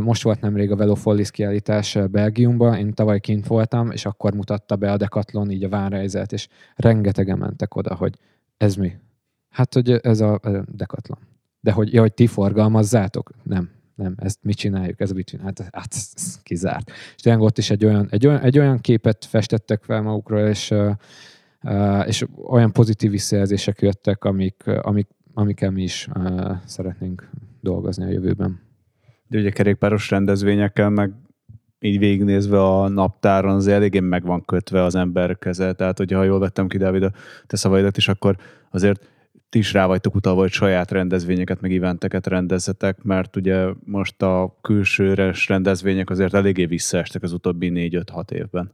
most 0.00 0.22
volt 0.22 0.40
nemrég 0.40 0.70
a 0.70 0.76
Velofollis 0.76 1.30
kiállítás 1.30 1.98
Belgiumban, 2.10 2.74
én 2.74 2.92
tavaly 2.92 3.20
kint 3.20 3.46
voltam, 3.46 3.90
és 3.90 4.06
akkor 4.06 4.34
mutatta 4.34 4.76
be 4.76 4.92
a 4.92 4.96
Decathlon 4.96 5.50
így 5.50 5.64
a 5.64 5.68
vánrejzet, 5.68 6.32
és 6.32 6.48
rengetegen 6.74 7.38
mentek 7.38 7.74
oda, 7.74 7.94
hogy 7.94 8.18
ez 8.56 8.74
mi? 8.74 8.92
Hát, 9.48 9.74
hogy 9.74 9.90
ez 9.90 10.20
a 10.20 10.40
Decathlon. 10.72 11.18
De 11.60 11.72
hogy, 11.72 11.92
ja, 11.92 12.00
hogy 12.00 12.14
ti 12.14 12.26
forgalmazzátok? 12.26 13.30
Nem, 13.42 13.70
nem, 13.94 14.14
ezt 14.16 14.38
mi 14.42 14.54
csináljuk, 14.54 15.00
ez 15.00 15.10
mit 15.10 15.26
csinál? 15.26 15.44
Hát, 15.44 15.68
hát 15.72 15.94
ez, 15.94 16.40
kizárt. 16.42 16.90
És 17.16 17.22
tényleg 17.22 17.42
ott 17.42 17.58
is 17.58 17.70
egy 17.70 17.84
olyan, 17.84 18.08
egy 18.10 18.26
olyan, 18.26 18.40
egy 18.40 18.58
olyan 18.58 18.78
képet 18.78 19.24
festettek 19.24 19.82
fel 19.82 20.02
magukról, 20.02 20.40
és, 20.40 20.74
és 22.04 22.26
olyan 22.44 22.72
pozitív 22.72 23.10
visszajelzések 23.10 23.80
jöttek, 23.80 24.24
amik, 24.24 24.66
amik, 24.66 25.08
amikkel 25.34 25.70
mi 25.70 25.82
is 25.82 26.08
szeretnénk 26.64 27.30
dolgozni 27.60 28.04
a 28.04 28.08
jövőben 28.08 28.60
de 29.32 29.38
ugye 29.38 29.50
kerékpáros 29.50 30.10
rendezvényekkel 30.10 30.90
meg 30.90 31.12
így 31.78 31.98
végignézve 31.98 32.62
a 32.62 32.88
naptáron 32.88 33.54
az 33.54 33.66
eléggé 33.66 34.00
meg 34.00 34.24
van 34.24 34.44
kötve 34.44 34.82
az 34.82 34.94
ember 34.94 35.38
keze, 35.38 35.72
tehát 35.72 35.98
hogyha 35.98 36.18
ha 36.18 36.24
jól 36.24 36.38
vettem 36.38 36.68
ki, 36.68 36.78
Dávid, 36.78 37.02
a 37.02 37.12
te 37.46 37.56
szavaidat 37.56 37.96
is, 37.96 38.08
akkor 38.08 38.36
azért 38.70 39.10
ti 39.48 39.58
is 39.58 39.72
rá 39.72 39.86
vagytok 39.86 40.14
utalva, 40.14 40.40
hogy 40.40 40.50
saját 40.50 40.90
rendezvényeket, 40.90 41.60
meg 41.60 41.74
eventeket 41.74 42.26
rendezzetek, 42.26 43.02
mert 43.02 43.36
ugye 43.36 43.66
most 43.84 44.22
a 44.22 44.58
külsőres 44.60 45.48
rendezvények 45.48 46.10
azért 46.10 46.34
eléggé 46.34 46.64
visszaestek 46.64 47.22
az 47.22 47.32
utóbbi 47.32 47.68
négy-öt-hat 47.68 48.30
évben. 48.30 48.72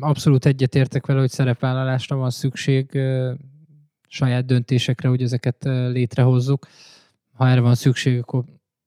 Abszolút 0.00 0.46
egyetértek 0.46 1.06
vele, 1.06 1.20
hogy 1.20 1.30
szerepvállalásra 1.30 2.16
van 2.16 2.30
szükség, 2.30 3.00
saját 4.08 4.44
döntésekre, 4.44 5.08
hogy 5.08 5.22
ezeket 5.22 5.64
létrehozzuk. 5.64 6.66
Ha 7.32 7.48
erre 7.48 7.60
van 7.60 7.74
szükség, 7.74 8.18
akkor 8.18 8.44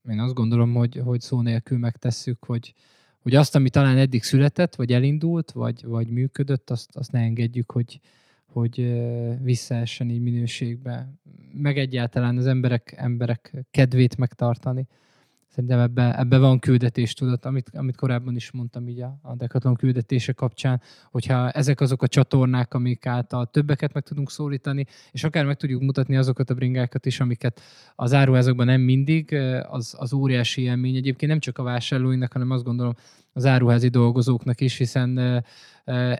én 0.09 0.19
azt 0.19 0.33
gondolom, 0.33 0.73
hogy, 0.73 1.01
hogy 1.03 1.21
szó 1.21 1.41
nélkül 1.41 1.77
megtesszük, 1.77 2.45
hogy, 2.45 2.73
hogy 3.19 3.35
azt, 3.35 3.55
ami 3.55 3.69
talán 3.69 3.97
eddig 3.97 4.23
született, 4.23 4.75
vagy 4.75 4.93
elindult, 4.93 5.51
vagy, 5.51 5.85
vagy 5.85 6.07
működött, 6.07 6.69
azt, 6.69 6.95
azt 6.95 7.11
ne 7.11 7.19
engedjük, 7.19 7.71
hogy, 7.71 7.99
hogy 8.45 9.03
visszaessen 9.41 10.09
így 10.09 10.21
minőségbe. 10.21 11.13
Meg 11.53 11.77
egyáltalán 11.77 12.37
az 12.37 12.45
emberek, 12.45 12.93
emberek 12.97 13.65
kedvét 13.71 14.17
megtartani. 14.17 14.87
Szerintem 15.57 15.79
ebbe, 15.79 16.19
ebbe 16.19 16.37
van 16.37 16.59
küldetés, 16.59 17.13
tudod, 17.13 17.45
amit, 17.45 17.69
amit 17.73 17.95
korábban 17.95 18.35
is 18.35 18.51
mondtam 18.51 18.87
így 18.87 19.01
a, 19.01 19.19
a 19.21 19.35
Decathlon 19.35 19.75
küldetése 19.75 20.33
kapcsán, 20.33 20.81
hogyha 21.11 21.51
ezek 21.51 21.81
azok 21.81 22.01
a 22.01 22.07
csatornák, 22.07 22.73
amik 22.73 23.05
által 23.05 23.45
többeket 23.45 23.93
meg 23.93 24.03
tudunk 24.03 24.31
szólítani, 24.31 24.85
és 25.11 25.23
akár 25.23 25.45
meg 25.45 25.57
tudjuk 25.57 25.81
mutatni 25.81 26.17
azokat 26.17 26.49
a 26.49 26.53
bringákat 26.53 27.05
is, 27.05 27.19
amiket 27.19 27.61
az 27.95 28.13
áruházakban 28.13 28.65
nem 28.65 28.81
mindig, 28.81 29.33
az, 29.69 29.95
az 29.97 30.13
óriási 30.13 30.61
élmény. 30.61 30.95
Egyébként 30.95 31.31
nem 31.31 31.39
csak 31.39 31.57
a 31.57 31.63
vásárlóinak, 31.63 32.33
hanem 32.33 32.51
azt 32.51 32.63
gondolom 32.63 32.93
az 33.37 33.45
áruházi 33.45 33.87
dolgozóknak 33.87 34.61
is, 34.61 34.77
hiszen 34.77 35.43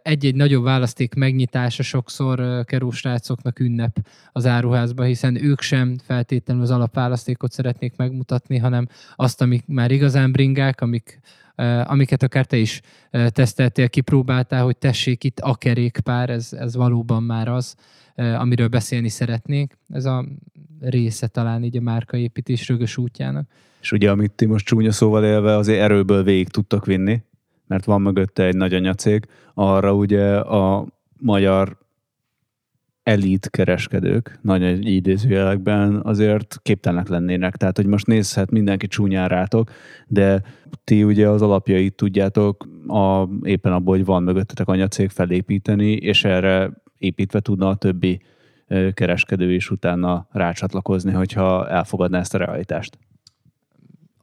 egy-egy 0.02 0.36
nagyobb 0.36 0.64
választék 0.64 1.14
megnyitása 1.14 1.84
sokszor 1.84 2.64
kerúsrácoknak 2.66 3.60
ünnep 3.60 3.98
az 4.32 4.46
áruházba, 4.46 5.04
hiszen 5.04 5.44
ők 5.44 5.62
sem 5.62 5.98
feltétlenül 6.04 6.64
az 6.64 6.72
alapválasztékot 6.72 7.52
szeretnék 7.52 7.96
megmutatni, 7.96 8.58
hanem 8.58 8.88
azt, 9.16 9.42
amik 9.42 9.64
már 9.68 9.92
igazán 9.92 10.32
bringák, 10.32 10.82
amik, 10.82 11.20
amiket 11.84 12.24
akár 12.24 12.46
te 12.46 12.58
is 12.58 12.82
teszteltél, 13.12 13.90
kipróbáltál, 13.90 14.64
hogy 14.64 14.78
tessék 14.78 15.24
itt 15.24 15.40
a 15.40 15.56
kerékpár, 15.56 16.30
ez, 16.30 16.54
ez 16.54 16.76
valóban 16.76 17.24
már 17.24 17.48
az, 17.48 17.76
amiről 18.16 18.68
beszélni 18.68 19.10
szeretnék. 19.10 19.78
Ez 19.90 20.06
a 20.06 20.26
része 20.80 21.28
talán 21.28 21.64
így 21.64 21.78
a 21.78 21.82
márkaépítés 21.82 22.68
rögös 22.68 22.98
útjának. 22.98 23.50
És 23.82 23.92
ugye, 23.92 24.12
amit 24.12 24.32
ti 24.32 24.46
most 24.46 24.66
csúnya 24.66 24.92
szóval 24.92 25.24
élve 25.24 25.56
azért 25.56 25.82
erőből 25.82 26.24
végig 26.24 26.48
tudtak 26.48 26.86
vinni, 26.86 27.22
mert 27.68 27.86
van 27.86 28.02
mögötte 28.02 28.44
egy 28.44 28.56
nagy 28.56 28.74
anyacég, 28.74 29.26
arra 29.54 29.94
ugye 29.94 30.38
a 30.38 30.86
magyar 31.20 31.78
elit 33.04 33.50
kereskedők, 33.50 34.40
nagy 34.42 34.88
idézőjelekben 34.88 36.00
azért 36.04 36.60
képtelenek 36.62 37.08
lennének. 37.08 37.56
Tehát, 37.56 37.78
hogy 37.78 37.86
most 37.86 38.08
nézhet 38.08 38.52
mindenki 38.52 38.88
csúnyán 38.88 39.28
rátok, 39.28 39.72
de 40.08 40.42
ti 40.84 41.04
ugye 41.04 41.30
az 41.30 41.42
alapjait 41.42 41.96
tudjátok 41.96 42.68
a, 42.88 43.28
éppen 43.44 43.72
abból, 43.72 43.96
hogy 43.96 44.06
van 44.06 44.24
mögöttetek 44.24 44.68
anyacég 44.68 45.10
felépíteni, 45.10 45.92
és 45.92 46.24
erre 46.24 46.72
építve 46.98 47.40
tudna 47.40 47.68
a 47.70 47.76
többi 47.76 48.22
kereskedő 48.94 49.54
is 49.54 49.70
utána 49.70 50.28
rácsatlakozni, 50.32 51.12
hogyha 51.12 51.70
elfogadná 51.70 52.20
ezt 52.20 52.34
a 52.34 52.38
realitást. 52.38 52.98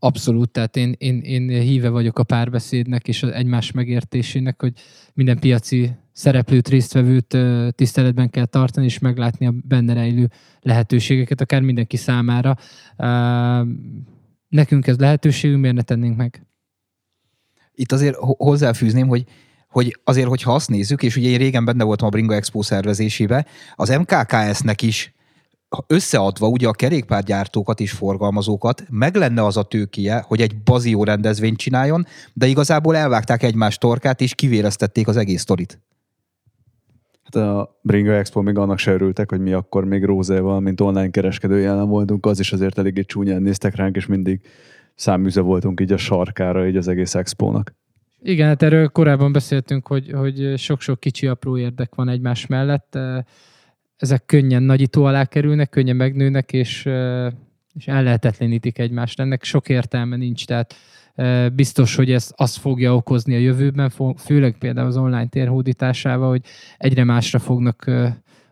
Abszolút, 0.05 0.51
tehát 0.51 0.77
én, 0.77 0.95
én, 0.99 1.21
én 1.23 1.49
híve 1.49 1.89
vagyok 1.89 2.19
a 2.19 2.23
párbeszédnek 2.23 3.09
és 3.09 3.23
az 3.23 3.31
egymás 3.31 3.71
megértésének, 3.71 4.61
hogy 4.61 4.73
minden 5.15 5.39
piaci 5.39 5.91
szereplőt, 6.13 6.69
résztvevőt 6.69 7.37
tiszteletben 7.75 8.31
kell 8.31 8.45
tartani, 8.45 8.87
és 8.87 8.99
meglátni 8.99 9.47
a 9.47 9.55
benne 9.69 9.93
rejlő 9.93 10.31
lehetőségeket, 10.61 11.41
akár 11.41 11.61
mindenki 11.61 11.97
számára. 11.97 12.57
Nekünk 14.49 14.87
ez 14.87 14.99
lehetőségünk, 14.99 15.61
miért 15.61 15.77
ne 15.77 15.83
tennénk 15.83 16.17
meg? 16.17 16.47
Itt 17.75 17.93
azért 17.93 18.17
hozzáfűzném, 18.19 19.07
hogy 19.09 19.25
hogy 19.69 20.01
azért, 20.05 20.29
hogyha 20.29 20.55
azt 20.55 20.69
nézzük, 20.69 21.03
és 21.03 21.17
ugye 21.17 21.29
én 21.29 21.39
régen 21.39 21.65
benne 21.65 21.85
voltam 21.85 22.07
a 22.07 22.11
Bringa 22.11 22.35
Expo 22.35 22.63
szervezésébe, 22.63 23.47
az 23.75 23.89
MKKS-nek 23.89 24.83
is 24.83 25.15
összeadva 25.87 26.49
ugye 26.49 26.69
a 26.69 26.73
kerékpárgyártókat 26.73 27.81
és 27.81 27.93
forgalmazókat, 27.93 28.85
meg 28.91 29.15
lenne 29.15 29.45
az 29.45 29.57
a 29.57 29.63
tőkéje, 29.63 30.25
hogy 30.27 30.41
egy 30.41 30.63
bazió 30.63 31.05
rendezvényt 31.05 31.59
csináljon, 31.59 32.07
de 32.33 32.47
igazából 32.47 32.97
elvágták 32.97 33.43
egymás 33.43 33.79
torkát, 33.79 34.21
és 34.21 34.35
kivéreztették 34.35 35.09
az 35.09 35.17
egész 35.17 35.41
sztorit. 35.41 35.81
Hát 37.23 37.43
a 37.43 37.79
Bringa 37.83 38.13
Expo 38.13 38.43
még 38.43 38.59
annak 38.59 38.79
se 38.79 38.93
örültek, 38.93 39.31
hogy 39.31 39.41
mi 39.41 39.53
akkor 39.53 39.85
még 39.85 40.05
Rózéval, 40.05 40.61
mint 40.61 40.81
online 40.81 41.11
kereskedő 41.11 41.59
jelen 41.59 41.89
voltunk, 41.89 42.27
az 42.27 42.41
is 42.41 42.53
azért 42.53 42.79
eléggé 42.79 43.03
csúnyán 43.03 43.43
néztek 43.43 43.77
ránk, 43.77 43.97
és 43.97 44.07
mindig 44.07 44.41
száműze 44.95 45.41
voltunk 45.41 45.81
így 45.81 45.93
a 45.93 45.97
sarkára, 45.97 46.67
így 46.67 46.77
az 46.77 46.89
egész 46.89 47.15
expónak. 47.15 47.75
Igen, 48.27 48.49
hát 48.49 48.63
erről 48.63 48.89
korábban 48.89 49.33
beszéltünk, 49.33 49.87
hogy, 49.87 50.11
hogy 50.13 50.55
sok-sok 50.57 51.01
kicsi 51.01 51.27
apró 51.27 51.59
érdek 51.59 51.95
van 51.95 52.09
egymás 52.09 52.47
mellett. 52.47 52.99
Ezek 53.97 54.27
könnyen 54.27 54.63
nagyító 54.63 55.05
alá 55.05 55.25
kerülnek, 55.25 55.69
könnyen 55.69 55.97
megnőnek, 55.97 56.53
és, 56.53 56.89
és 57.75 57.87
ellehetetlenítik 57.87 58.79
egymást. 58.79 59.21
Ennek 59.21 59.45
sok 59.45 59.69
értelme 59.69 60.17
nincs, 60.17 60.47
tehát 60.47 60.75
biztos, 61.55 61.95
hogy 61.95 62.11
ez 62.11 62.33
azt 62.37 62.57
fogja 62.57 62.95
okozni 62.95 63.35
a 63.35 63.39
jövőben, 63.39 63.93
főleg 64.17 64.59
például 64.59 64.87
az 64.87 64.97
online 64.97 65.29
térhódításával, 65.29 66.29
hogy 66.29 66.45
egyre 66.77 67.05
másra 67.05 67.39
fognak 67.39 67.91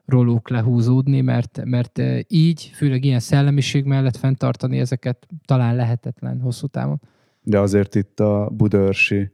róluk 0.05 0.49
lehúzódni, 0.49 1.21
mert, 1.21 1.61
mert 1.65 2.03
így, 2.29 2.71
főleg 2.75 3.05
ilyen 3.05 3.21
szellemiség 3.21 3.85
mellett 3.85 4.17
fenntartani 4.17 4.79
ezeket 4.79 5.27
talán 5.45 5.77
lehetetlen 5.77 6.41
hosszú 6.41 6.67
távon. 6.67 7.01
De 7.43 7.59
azért 7.59 7.95
itt 7.95 8.21
a 8.21 8.51
Budaörsi 8.53 9.31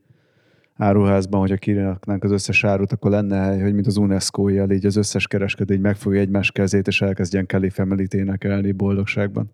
áruházban, 0.78 1.40
hogyha 1.40 1.56
kiraknánk 1.56 2.24
az 2.24 2.30
összes 2.30 2.64
árut, 2.64 2.92
akkor 2.92 3.10
lenne 3.10 3.36
hely, 3.36 3.60
hogy 3.60 3.74
mint 3.74 3.86
az 3.86 3.96
unesco 3.96 4.48
jel 4.48 4.70
így 4.70 4.86
az 4.86 4.96
összes 4.96 5.26
kereskedő 5.26 5.74
így 5.74 5.80
megfogja 5.80 6.20
egymás 6.20 6.50
kezét, 6.50 6.86
és 6.86 7.02
elkezdjen 7.02 7.46
Kelly 7.46 7.68
family 7.68 8.06
énekelni 8.10 8.72
boldogságban. 8.72 9.50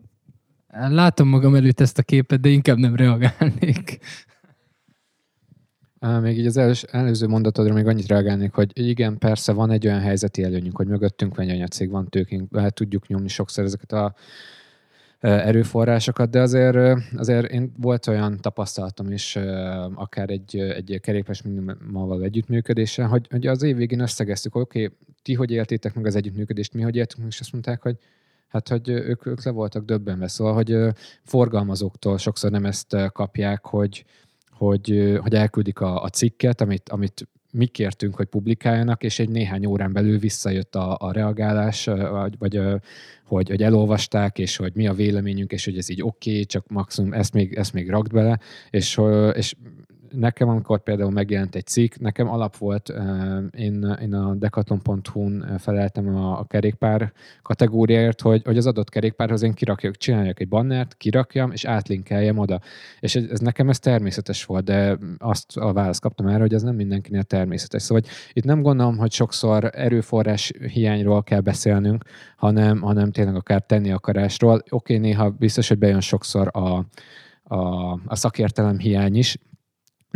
Látom 0.89 1.29
magam 1.29 1.55
előtt 1.55 1.81
ezt 1.81 1.99
a 1.99 2.03
képet, 2.03 2.41
de 2.41 2.49
inkább 2.49 2.77
nem 2.77 2.97
reagálnék. 2.97 3.99
Még 6.21 6.39
így 6.39 6.47
az 6.47 6.57
előző, 6.57 6.87
előző 6.91 7.27
mondatodra 7.27 7.75
még 7.75 7.87
annyit 7.87 8.07
reagálnék, 8.07 8.53
hogy 8.53 8.71
igen, 8.73 9.19
persze 9.19 9.53
van 9.53 9.71
egy 9.71 9.87
olyan 9.87 10.01
helyzeti 10.01 10.43
előnyünk, 10.43 10.77
hogy 10.77 10.87
mögöttünk 10.87 11.35
van 11.37 11.49
egy 11.49 11.55
anyacég, 11.55 11.91
van 11.91 12.09
tőkénk, 12.09 12.73
tudjuk 12.73 13.07
nyomni 13.07 13.29
sokszor 13.29 13.65
ezeket 13.65 13.93
a 13.93 14.15
erőforrásokat, 15.25 16.31
de 16.31 16.41
azért, 16.41 17.01
azért 17.17 17.51
én 17.51 17.73
volt 17.77 18.07
olyan 18.07 18.41
tapasztalatom 18.41 19.11
is, 19.11 19.37
akár 19.95 20.31
egy, 20.31 20.59
egy 20.59 20.99
kerékpás 21.01 21.43
minimummal 21.43 22.23
együttműködéssel, 22.23 23.07
hogy, 23.07 23.27
hogy 23.31 23.47
az 23.47 23.63
év 23.63 23.77
végén 23.77 24.01
összegeztük, 24.01 24.53
hogy 24.53 24.63
oké, 24.63 24.85
okay, 24.85 24.97
ti 25.23 25.35
hogy 25.35 25.51
éltétek 25.51 25.95
meg 25.95 26.07
az 26.07 26.17
együttműködést, 26.17 26.75
mi 26.75 26.83
hogy 26.83 26.97
éltünk, 26.97 27.27
és 27.29 27.41
azt 27.41 27.53
mondták, 27.53 27.83
hogy 27.83 27.97
hát, 28.49 28.69
hogy 28.69 28.89
ők, 28.89 29.27
ők 29.27 29.45
le 29.45 29.51
voltak 29.51 29.85
döbbenve. 29.85 30.29
Szóval, 30.29 30.55
hogy 30.55 30.77
forgalmazóktól 31.23 32.19
sokszor 32.19 32.51
nem 32.51 32.65
ezt 32.65 32.97
kapják, 33.13 33.65
hogy, 33.65 34.05
hogy, 34.51 35.19
hogy 35.21 35.35
elküldik 35.35 35.81
a, 35.81 36.03
a 36.03 36.09
cikket, 36.09 36.61
amit, 36.61 36.89
amit 36.89 37.29
mi 37.55 37.67
kértünk, 37.67 38.15
hogy 38.15 38.27
publikáljanak, 38.27 39.03
és 39.03 39.19
egy 39.19 39.29
néhány 39.29 39.67
órán 39.67 39.93
belül 39.93 40.19
visszajött 40.19 40.75
a, 40.75 40.97
a 41.01 41.13
reagálás, 41.13 41.85
vagy, 41.85 42.39
vagy 42.39 42.61
hogy, 43.25 43.49
hogy 43.49 43.63
elolvasták, 43.63 44.39
és 44.39 44.57
hogy 44.57 44.73
mi 44.75 44.87
a 44.87 44.93
véleményünk, 44.93 45.53
és 45.53 45.65
hogy 45.65 45.79
ez 45.79 45.89
így 45.89 46.03
oké, 46.03 46.31
okay, 46.31 46.45
csak 46.45 46.69
maximum 46.69 47.13
ezt 47.13 47.33
még, 47.33 47.55
ezt 47.55 47.73
még 47.73 47.91
rakd 47.91 48.13
bele, 48.13 48.39
és, 48.71 49.01
és 49.33 49.55
nekem, 50.17 50.49
amikor 50.49 50.83
például 50.83 51.11
megjelent 51.11 51.55
egy 51.55 51.67
cikk, 51.67 51.95
nekem 51.97 52.29
alap 52.29 52.57
volt, 52.57 52.93
én, 53.51 53.97
én 54.03 54.15
a 54.15 54.35
decathlon.hu-n 54.35 55.59
feleltem 55.59 56.17
a, 56.17 56.39
a 56.39 56.45
kerékpár 56.45 57.13
kategóriáért, 57.43 58.21
hogy, 58.21 58.43
hogy 58.45 58.57
az 58.57 58.67
adott 58.67 58.89
kerékpárhoz 58.89 59.43
én 59.43 59.53
kirakjak, 59.53 59.97
csináljak 59.97 60.41
egy 60.41 60.49
bannert, 60.49 60.95
kirakjam, 60.97 61.53
és 61.53 61.65
átlinkeljem 61.65 62.39
oda. 62.39 62.61
És 63.01 63.17
ez, 63.17 63.25
ez 63.31 63.41
nekem 63.41 63.69
ez 63.69 63.79
természetes 63.79 64.45
volt, 64.45 64.65
de 64.65 64.99
azt 65.19 65.57
a 65.57 65.73
választ 65.73 66.01
kaptam 66.01 66.27
erre, 66.27 66.41
hogy 66.41 66.55
ez 66.55 66.63
nem 66.63 66.75
mindenkinél 66.75 67.23
természetes. 67.23 67.83
Szóval 67.83 68.03
hogy 68.03 68.13
itt 68.33 68.45
nem 68.45 68.63
gondolom, 68.63 68.97
hogy 68.97 69.13
sokszor 69.13 69.71
erőforrás 69.73 70.53
hiányról 70.73 71.23
kell 71.23 71.41
beszélnünk, 71.41 72.05
hanem, 72.37 72.81
hanem 72.81 73.11
tényleg 73.11 73.35
akár 73.35 73.63
tenni 73.63 73.91
akarásról. 73.91 74.63
Oké, 74.69 74.97
néha 74.97 75.31
biztos, 75.31 75.69
hogy 75.69 75.79
bejön 75.79 76.01
sokszor 76.01 76.51
a, 76.53 76.87
a, 77.55 77.93
a 78.07 78.17
szakértelem 78.17 78.79
hiány 78.79 79.17
is, 79.17 79.39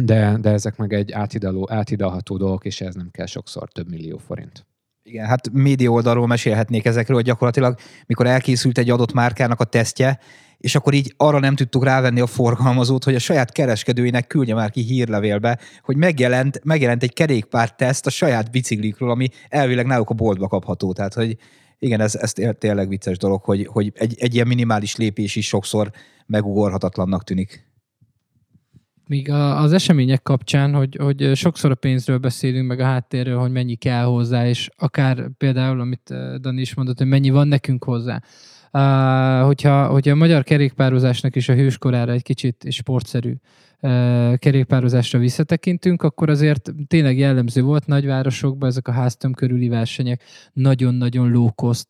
de, 0.02 0.36
de 0.40 0.50
ezek 0.50 0.76
meg 0.76 0.92
egy 0.92 1.12
átidaló, 1.12 1.68
átidalható 1.70 2.36
dolgok, 2.36 2.64
és 2.64 2.80
ez 2.80 2.94
nem 2.94 3.08
kell 3.10 3.26
sokszor 3.26 3.68
több 3.68 3.90
millió 3.90 4.18
forint. 4.18 4.66
Igen, 5.02 5.26
hát 5.26 5.50
média 5.52 5.90
oldalról 5.90 6.26
mesélhetnék 6.26 6.84
ezekről, 6.84 7.16
hogy 7.16 7.24
gyakorlatilag 7.24 7.78
mikor 8.06 8.26
elkészült 8.26 8.78
egy 8.78 8.90
adott 8.90 9.12
márkának 9.12 9.60
a 9.60 9.64
tesztje, 9.64 10.18
és 10.58 10.74
akkor 10.74 10.94
így 10.94 11.14
arra 11.16 11.38
nem 11.38 11.54
tudtuk 11.54 11.84
rávenni 11.84 12.20
a 12.20 12.26
forgalmazót, 12.26 13.04
hogy 13.04 13.14
a 13.14 13.18
saját 13.18 13.52
kereskedőinek 13.52 14.26
küldje 14.26 14.54
már 14.54 14.70
ki 14.70 14.80
hírlevélbe, 14.80 15.58
hogy 15.82 15.96
megjelent, 15.96 16.60
megjelent 16.64 17.02
egy 17.02 17.12
kerékpár 17.12 17.74
teszt 17.74 18.06
a 18.06 18.10
saját 18.10 18.50
biciklikről, 18.50 19.10
ami 19.10 19.28
elvileg 19.48 19.86
náluk 19.86 20.10
a 20.10 20.14
boltba 20.14 20.48
kapható. 20.48 20.92
Tehát, 20.92 21.14
hogy 21.14 21.36
igen, 21.78 22.00
ez, 22.00 22.14
ez 22.14 22.32
tényleg 22.58 22.88
vicces 22.88 23.18
dolog, 23.18 23.42
hogy, 23.42 23.66
hogy 23.66 23.92
egy, 23.94 24.14
egy 24.18 24.34
ilyen 24.34 24.46
minimális 24.46 24.96
lépés 24.96 25.36
is 25.36 25.46
sokszor 25.46 25.90
megugorhatatlannak 26.26 27.24
tűnik. 27.24 27.67
Míg 29.08 29.30
az 29.30 29.72
események 29.72 30.22
kapcsán, 30.22 30.74
hogy, 30.74 30.96
hogy 31.00 31.30
sokszor 31.34 31.70
a 31.70 31.74
pénzről 31.74 32.18
beszélünk, 32.18 32.68
meg 32.68 32.80
a 32.80 32.84
háttérről, 32.84 33.38
hogy 33.38 33.50
mennyi 33.50 33.74
kell 33.74 34.04
hozzá, 34.04 34.48
és 34.48 34.68
akár 34.76 35.30
például, 35.38 35.80
amit 35.80 36.14
Dani 36.40 36.60
is 36.60 36.74
mondott, 36.74 36.98
hogy 36.98 37.06
mennyi 37.06 37.30
van 37.30 37.48
nekünk 37.48 37.84
hozzá. 37.84 38.22
Uh, 38.78 39.44
hogyha, 39.44 39.86
hogyha 39.86 40.12
a 40.12 40.14
magyar 40.14 40.44
kerékpározásnak 40.44 41.36
is 41.36 41.48
a 41.48 41.54
hőskorára 41.54 42.12
egy 42.12 42.22
kicsit 42.22 42.66
sportszerű 42.68 43.34
kerékpározásra 44.36 45.18
visszatekintünk, 45.18 46.02
akkor 46.02 46.30
azért 46.30 46.72
tényleg 46.86 47.18
jellemző 47.18 47.62
volt 47.62 47.86
nagyvárosokban 47.86 48.68
ezek 48.68 48.88
a 48.88 48.92
háztöm 48.92 49.32
körüli 49.32 49.68
versenyek, 49.68 50.22
nagyon-nagyon 50.52 51.30
low 51.30 51.52
cost, 51.54 51.88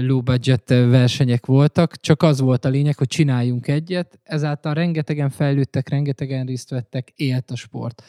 low 0.00 0.20
budget 0.20 0.68
versenyek 0.68 1.46
voltak, 1.46 1.96
csak 1.96 2.22
az 2.22 2.40
volt 2.40 2.64
a 2.64 2.68
lényeg, 2.68 2.96
hogy 2.96 3.06
csináljunk 3.06 3.68
egyet, 3.68 4.18
ezáltal 4.22 4.74
rengetegen 4.74 5.30
fejlődtek, 5.30 5.88
rengetegen 5.88 6.46
részt 6.46 6.70
vettek, 6.70 7.12
élt 7.16 7.50
a 7.50 7.56
sport. 7.56 8.02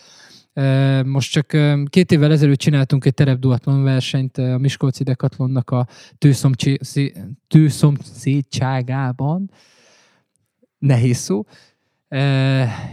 Most 1.05 1.31
csak 1.31 1.57
két 1.85 2.11
évvel 2.11 2.31
ezelőtt 2.31 2.59
csináltunk 2.59 3.05
egy 3.05 3.13
terepduatlon 3.13 3.83
versenyt 3.83 4.37
a 4.37 4.57
Miskolci 4.57 5.03
Dekatlonnak 5.03 5.69
a 5.69 5.87
tőszomszédságában. 7.47 9.51
Nehéz 10.77 11.17
szó. 11.17 11.43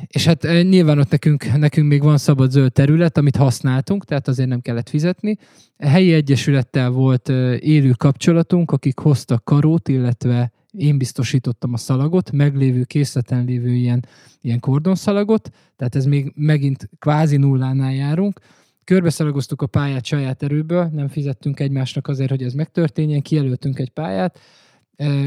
És 0.06 0.26
hát 0.26 0.42
nyilván 0.42 0.98
ott 0.98 1.10
nekünk, 1.10 1.56
nekünk 1.56 1.88
még 1.88 2.02
van 2.02 2.18
szabad 2.18 2.50
zöld 2.50 2.72
terület, 2.72 3.18
amit 3.18 3.36
használtunk, 3.36 4.04
tehát 4.04 4.28
azért 4.28 4.48
nem 4.48 4.60
kellett 4.60 4.88
fizetni. 4.88 5.38
Helyi 5.78 6.12
egyesülettel 6.12 6.90
volt 6.90 7.28
élő 7.58 7.90
kapcsolatunk, 7.90 8.70
akik 8.70 8.98
hoztak 8.98 9.44
karót, 9.44 9.88
illetve 9.88 10.52
én 10.76 10.98
biztosítottam 10.98 11.72
a 11.72 11.76
szalagot, 11.76 12.32
meglévő 12.32 12.84
készleten 12.84 13.44
lévő 13.44 13.74
ilyen, 13.74 14.06
ilyen 14.40 14.60
kordonszalagot, 14.60 15.50
tehát 15.76 15.94
ez 15.94 16.04
még 16.04 16.32
megint 16.34 16.88
kvázi 16.98 17.36
nullánál 17.36 17.94
járunk. 17.94 18.40
Körbeszalagoztuk 18.84 19.62
a 19.62 19.66
pályát 19.66 20.04
saját 20.04 20.42
erőből, 20.42 20.90
nem 20.92 21.08
fizettünk 21.08 21.60
egymásnak 21.60 22.08
azért, 22.08 22.30
hogy 22.30 22.42
ez 22.42 22.52
megtörténjen, 22.52 23.22
kijelöltünk 23.22 23.78
egy 23.78 23.90
pályát, 23.90 24.38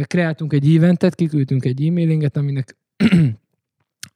kreáltunk 0.03 0.53
egy 0.53 0.75
eventet, 0.75 1.15
kiküldtünk 1.15 1.65
egy 1.65 1.85
e-mailinget, 1.85 2.37
aminek 2.37 2.77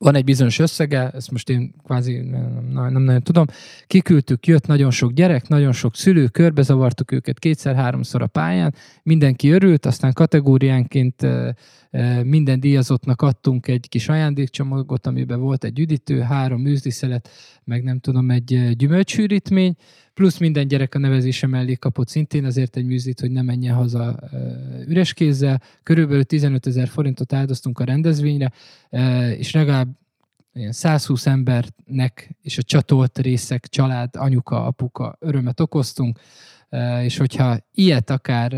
van 0.04 0.16
egy 0.16 0.24
bizonyos 0.24 0.60
összege, 0.60 1.10
ezt 1.10 1.32
most 1.32 1.50
én 1.50 1.74
kvázi 1.84 2.18
nem, 2.18 2.92
nem 2.92 3.02
nagyon 3.02 3.22
tudom, 3.22 3.46
kiküldtük, 3.88 4.48
jött 4.48 4.68
nagyon 4.68 4.92
sok 4.92 5.12
gyerek, 5.12 5.48
nagyon 5.48 5.72
sok 5.72 5.96
szülő, 5.96 6.28
körbezavartuk 6.28 7.12
őket 7.12 7.40
kétszer-háromszor 7.40 8.22
a 8.22 8.28
pályán, 8.28 8.74
mindenki 9.04 9.50
örült, 9.50 9.86
aztán 9.86 10.14
kategóriánként 10.14 11.28
minden 12.24 12.60
díjazottnak 12.60 13.22
adtunk 13.22 13.68
egy 13.68 13.90
kis 13.90 14.10
ajándékcsomagot, 14.10 15.08
amiben 15.08 15.40
volt 15.40 15.64
egy 15.64 15.80
üdítő, 15.80 16.20
három 16.20 16.62
műzdiszelet, 16.62 17.30
meg 17.64 17.84
nem 17.84 18.00
tudom, 18.00 18.32
egy 18.32 18.76
gyümölcsűrítmény, 18.76 19.76
plusz 20.14 20.38
minden 20.38 20.68
gyerek 20.68 20.96
a 20.96 21.00
nevezése 21.00 21.48
mellé 21.48 21.74
kapott 21.74 22.08
szintén 22.08 22.46
azért 22.46 22.76
egy 22.76 22.86
műzlit, 22.86 23.20
hogy 23.20 23.32
ne 23.32 23.42
menjen 23.42 23.76
haza 23.76 24.20
üres 24.88 25.14
kézzel. 25.14 25.62
Körülbelül 25.84 26.24
15 26.24 26.68
ezer 26.68 26.88
forintot 26.88 27.34
áldoztunk 27.34 27.80
a 27.80 27.84
rendezvényre, 27.84 28.52
és 29.38 29.52
legalább 29.52 29.88
120 30.70 31.26
embernek 31.26 32.36
és 32.42 32.58
a 32.58 32.62
csatolt 32.62 33.18
részek, 33.18 33.68
család, 33.68 34.10
anyuka, 34.16 34.66
apuka 34.66 35.16
örömet 35.20 35.60
okoztunk, 35.60 36.20
és 37.02 37.18
hogyha 37.18 37.58
ilyet 37.74 38.10
akár 38.10 38.54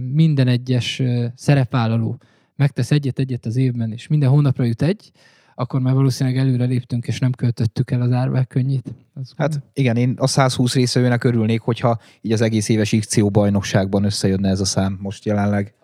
minden 0.00 0.48
egyes 0.48 1.02
szerepvállaló 1.34 2.20
megtesz 2.56 2.90
egyet-egyet 2.90 3.46
az 3.46 3.56
évben, 3.56 3.92
és 3.92 4.06
minden 4.06 4.28
hónapra 4.28 4.64
jut 4.64 4.82
egy, 4.82 5.12
akkor 5.54 5.80
már 5.80 5.94
valószínűleg 5.94 6.38
előre 6.38 6.64
léptünk, 6.64 7.06
és 7.06 7.18
nem 7.18 7.32
költöttük 7.32 7.90
el 7.90 8.00
az 8.00 8.12
árvák 8.12 8.46
könnyit. 8.46 8.94
Az 9.14 9.32
hát 9.36 9.62
igen, 9.72 9.96
én 9.96 10.14
a 10.18 10.26
120 10.26 10.74
részvevőnek 10.74 11.24
örülnék, 11.24 11.60
hogyha 11.60 11.98
így 12.20 12.32
az 12.32 12.40
egész 12.40 12.68
éves 12.68 12.92
ICO 12.92 13.30
bajnokságban 13.30 14.04
összejönne 14.04 14.48
ez 14.48 14.60
a 14.60 14.64
szám 14.64 14.98
most 15.00 15.24
jelenleg. 15.24 15.74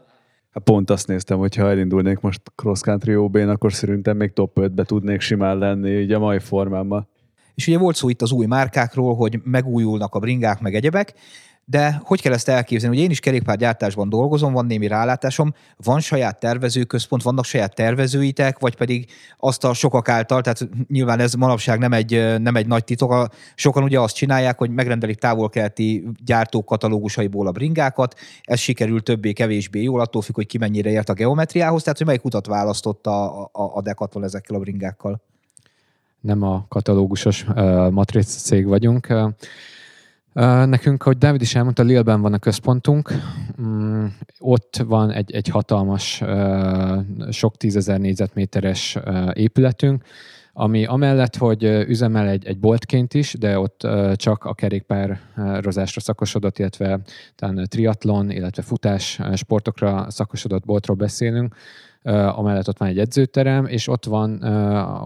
Hát 0.53 0.63
pont 0.63 0.91
azt 0.91 1.07
néztem, 1.07 1.39
hogy 1.39 1.57
ha 1.57 1.69
elindulnék 1.69 2.21
most 2.21 2.41
cross 2.57 2.81
country 2.81 3.17
ob 3.17 3.37
akkor 3.37 3.73
szerintem 3.73 4.17
még 4.17 4.33
top 4.33 4.59
5-be 4.61 4.85
tudnék 4.85 5.21
simán 5.21 5.59
lenni, 5.59 5.91
így 5.91 6.13
a 6.13 6.19
mai 6.19 6.39
formámmal. 6.39 7.09
És 7.55 7.67
ugye 7.67 7.79
volt 7.79 7.97
szó 7.97 8.09
itt 8.09 8.23
az 8.23 8.33
új 8.33 8.47
márkákról, 8.47 9.15
hogy 9.15 9.41
megújulnak 9.45 10.15
a 10.15 10.19
bringák, 10.19 10.61
meg 10.61 10.75
egyebek, 10.75 11.15
de 11.65 12.01
hogy 12.05 12.21
kell 12.21 12.33
ezt 12.33 12.49
elképzelni? 12.49 12.97
Ugye 12.97 13.05
én 13.05 13.11
is 13.11 13.21
kerékpárgyártásban 13.21 14.09
dolgozom, 14.09 14.53
van 14.53 14.67
némi 14.67 14.87
rálátásom, 14.87 15.55
van 15.77 16.01
saját 16.01 16.39
tervezőközpont, 16.39 17.23
vannak 17.23 17.45
saját 17.45 17.75
tervezőitek, 17.75 18.59
vagy 18.59 18.77
pedig 18.77 19.11
azt 19.39 19.65
a 19.65 19.73
sokak 19.75 20.09
által, 20.09 20.41
tehát 20.41 20.69
nyilván 20.89 21.21
ez 21.21 21.35
manapság 21.35 21.79
nem 21.79 21.93
egy, 21.93 22.41
nem 22.41 22.57
egy 22.57 22.67
nagy 22.67 22.85
titok, 22.85 23.29
sokan 23.55 23.83
ugye 23.83 24.01
azt 24.01 24.15
csinálják, 24.15 24.59
hogy 24.59 24.71
megrendelik 24.71 25.19
távolkelti 25.19 26.05
gyártók 26.25 26.65
katalógusaiból 26.65 27.47
a 27.47 27.53
bringákat, 27.53 28.15
ez 28.43 28.59
sikerül 28.59 29.03
többé-kevésbé 29.03 29.83
jól, 29.83 30.01
attól 30.01 30.23
függ, 30.23 30.35
hogy 30.35 30.47
ki 30.47 30.59
mennyire 30.59 30.91
ért 30.91 31.09
a 31.09 31.13
geometriához, 31.13 31.83
tehát 31.83 31.99
hogy 31.99 32.07
melyik 32.07 32.25
utat 32.25 32.47
választotta 32.47 33.43
a, 33.43 33.51
a, 33.53 33.77
a 33.77 33.83
Decathlon 33.83 34.25
ezekkel 34.25 34.57
a 34.57 34.59
bringákkal. 34.59 35.21
Nem 36.21 36.43
a 36.43 36.65
katalógusos 36.69 37.45
uh, 37.49 37.91
matric 37.91 38.37
cég 38.37 38.67
vagyunk. 38.67 39.07
Uh, 39.11 39.31
Nekünk, 40.33 41.03
ahogy 41.03 41.19
Dávid 41.19 41.41
is 41.41 41.55
elmondta, 41.55 41.83
Lilben 41.83 42.21
van 42.21 42.33
a 42.33 42.39
központunk. 42.39 43.13
Mm, 43.63 44.05
ott 44.39 44.77
van 44.87 45.11
egy, 45.11 45.33
egy 45.33 45.49
hatalmas, 45.49 46.23
sok 47.31 47.57
tízezer 47.57 48.01
négyzetméteres 48.01 48.99
épületünk, 49.33 50.05
ami 50.53 50.85
amellett, 50.85 51.37
hogy 51.37 51.65
üzemel 51.65 52.29
egy, 52.29 52.47
egy 52.47 52.59
boltként 52.59 53.15
is, 53.15 53.35
de 53.39 53.59
ott 53.59 53.87
csak 54.15 54.45
a 54.45 54.55
kerékpározásra 54.55 56.01
szakosodott, 56.01 56.59
illetve 56.59 57.01
triatlon, 57.65 58.31
illetve 58.31 58.63
futás 58.63 59.21
sportokra 59.35 60.07
szakosodott 60.11 60.65
boltról 60.65 60.97
beszélünk, 60.97 61.55
amellett 62.05 62.69
ott 62.69 62.79
van 62.79 62.89
egy 62.89 62.99
edzőterem, 62.99 63.67
és 63.67 63.89
ott 63.89 64.05
van 64.05 64.39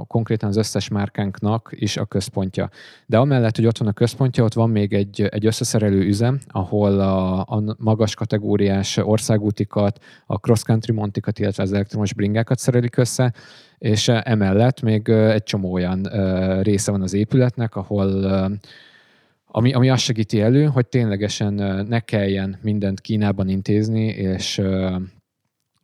konkrétan 0.06 0.48
az 0.48 0.56
összes 0.56 0.88
márkánknak 0.88 1.68
is 1.72 1.96
a 1.96 2.04
központja. 2.04 2.70
De 3.06 3.18
amellett, 3.18 3.56
hogy 3.56 3.66
ott 3.66 3.78
van 3.78 3.88
a 3.88 3.92
központja, 3.92 4.44
ott 4.44 4.52
van 4.52 4.70
még 4.70 4.92
egy, 4.92 5.22
egy 5.22 5.46
összeszerelő 5.46 6.06
üzem, 6.06 6.38
ahol 6.48 7.00
a, 7.00 7.38
a 7.38 7.76
magas 7.78 8.14
kategóriás 8.14 8.96
országútikat, 8.96 9.98
a 10.26 10.34
cross-country 10.34 10.92
montikat, 10.92 11.38
illetve 11.38 11.62
az 11.62 11.72
elektromos 11.72 12.14
bringákat 12.14 12.58
szerelik 12.58 12.96
össze, 12.96 13.32
és 13.78 14.08
emellett 14.08 14.82
még 14.82 15.08
egy 15.08 15.42
csomó 15.42 15.72
olyan 15.72 16.02
része 16.62 16.90
van 16.90 17.02
az 17.02 17.14
épületnek, 17.14 17.76
ahol 17.76 18.24
ami, 19.46 19.72
ami 19.72 19.90
azt 19.90 20.02
segíti 20.02 20.40
elő, 20.40 20.64
hogy 20.64 20.86
ténylegesen 20.86 21.52
ne 21.88 22.00
kelljen 22.00 22.58
mindent 22.62 23.00
Kínában 23.00 23.48
intézni, 23.48 24.06
és 24.06 24.62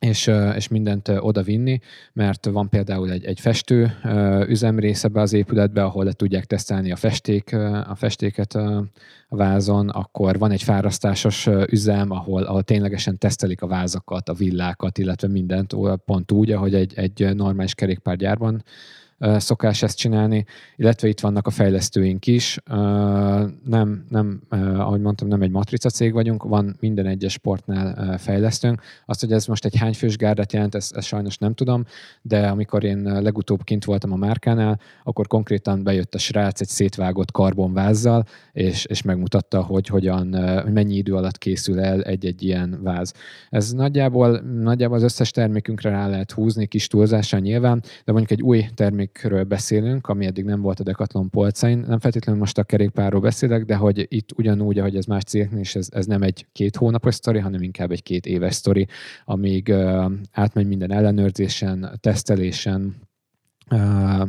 és, 0.03 0.31
és 0.55 0.67
mindent 0.67 1.07
oda 1.07 1.41
vinni, 1.41 1.79
mert 2.13 2.45
van 2.45 2.69
például 2.69 3.11
egy, 3.11 3.25
egy 3.25 3.39
festő 3.39 3.91
üzemrésze 4.47 5.07
be 5.07 5.21
az 5.21 5.33
épületbe, 5.33 5.83
ahol 5.83 6.03
le 6.03 6.11
tudják 6.11 6.45
tesztelni 6.45 6.91
a, 6.91 6.95
festék, 6.95 7.53
a 7.87 7.95
festéket 7.95 8.53
a 8.53 8.89
vázon, 9.29 9.89
akkor 9.89 10.37
van 10.37 10.51
egy 10.51 10.63
fárasztásos 10.63 11.49
üzem, 11.69 12.11
ahol, 12.11 12.43
ahol 12.43 12.63
ténylegesen 12.63 13.17
tesztelik 13.17 13.61
a 13.61 13.67
vázakat, 13.67 14.29
a 14.29 14.33
villákat, 14.33 14.97
illetve 14.97 15.27
mindent 15.27 15.75
pont 16.05 16.31
úgy, 16.31 16.51
ahogy 16.51 16.73
egy, 16.73 16.93
egy 16.95 17.35
normális 17.35 17.75
kerékpárgyárban 17.75 18.63
szokás 19.37 19.83
ezt 19.83 19.97
csinálni, 19.97 20.45
illetve 20.75 21.07
itt 21.07 21.19
vannak 21.19 21.47
a 21.47 21.49
fejlesztőink 21.49 22.27
is. 22.27 22.59
Nem, 23.65 24.05
nem 24.09 24.41
ahogy 24.49 25.01
mondtam, 25.01 25.27
nem 25.27 25.41
egy 25.41 25.51
matrica 25.51 25.89
cég 25.89 26.13
vagyunk, 26.13 26.43
van 26.43 26.75
minden 26.79 27.05
egyes 27.05 27.33
sportnál 27.33 28.17
fejlesztőnk. 28.17 28.81
Azt, 29.05 29.19
hogy 29.19 29.31
ez 29.31 29.45
most 29.45 29.65
egy 29.65 29.77
hányfős 29.77 30.17
gárdát 30.17 30.53
jelent, 30.53 30.75
ezt, 30.75 30.95
ezt 30.95 31.07
sajnos 31.07 31.37
nem 31.37 31.53
tudom, 31.53 31.85
de 32.21 32.47
amikor 32.47 32.83
én 32.83 33.21
legutóbb 33.21 33.63
kint 33.63 33.85
voltam 33.85 34.11
a 34.11 34.15
márkánál, 34.15 34.79
akkor 35.03 35.27
konkrétan 35.27 35.83
bejött 35.83 36.15
a 36.15 36.17
srác 36.17 36.61
egy 36.61 36.67
szétvágott 36.67 37.31
karbonvázzal, 37.31 38.25
és, 38.51 38.85
és 38.85 39.01
megmutatta, 39.01 39.61
hogy 39.61 39.87
hogyan, 39.87 40.33
hogy 40.63 40.73
mennyi 40.73 40.95
idő 40.95 41.15
alatt 41.15 41.37
készül 41.37 41.79
el 41.79 42.01
egy-egy 42.01 42.43
ilyen 42.43 42.79
váz. 42.83 43.13
Ez 43.49 43.71
nagyjából, 43.71 44.39
nagyjából 44.39 44.97
az 44.97 45.03
összes 45.03 45.31
termékünkre 45.31 45.89
rá 45.89 46.07
lehet 46.07 46.31
húzni, 46.31 46.65
kis 46.65 46.87
túlzással 46.87 47.39
nyilván, 47.39 47.83
de 48.05 48.11
mondjuk 48.11 48.31
egy 48.31 48.41
új 48.41 48.65
termék 48.75 49.12
termékről 49.13 49.43
beszélünk, 49.43 50.07
ami 50.07 50.25
eddig 50.25 50.45
nem 50.45 50.61
volt 50.61 50.79
a 50.79 50.83
Decathlon 50.83 51.29
polcain. 51.29 51.77
Nem 51.77 51.99
feltétlenül 51.99 52.41
most 52.41 52.57
a 52.57 52.63
kerékpárról 52.63 53.21
beszélek, 53.21 53.65
de 53.65 53.75
hogy 53.75 54.05
itt 54.09 54.29
ugyanúgy, 54.35 54.79
ahogy 54.79 54.95
ez 54.95 55.05
más 55.05 55.23
cégeknél, 55.23 55.59
és 55.59 55.75
ez, 55.75 55.87
ez 55.91 56.05
nem 56.05 56.21
egy 56.21 56.45
két 56.51 56.75
hónapos 56.75 57.15
sztori, 57.15 57.39
hanem 57.39 57.61
inkább 57.61 57.91
egy 57.91 58.03
két 58.03 58.25
éves 58.25 58.55
sztori, 58.55 58.87
amíg 59.25 59.67
uh, 59.69 60.11
átmegy 60.31 60.67
minden 60.67 60.91
ellenőrzésen, 60.91 61.97
tesztelésen, 61.99 62.95
uh, 63.71 64.27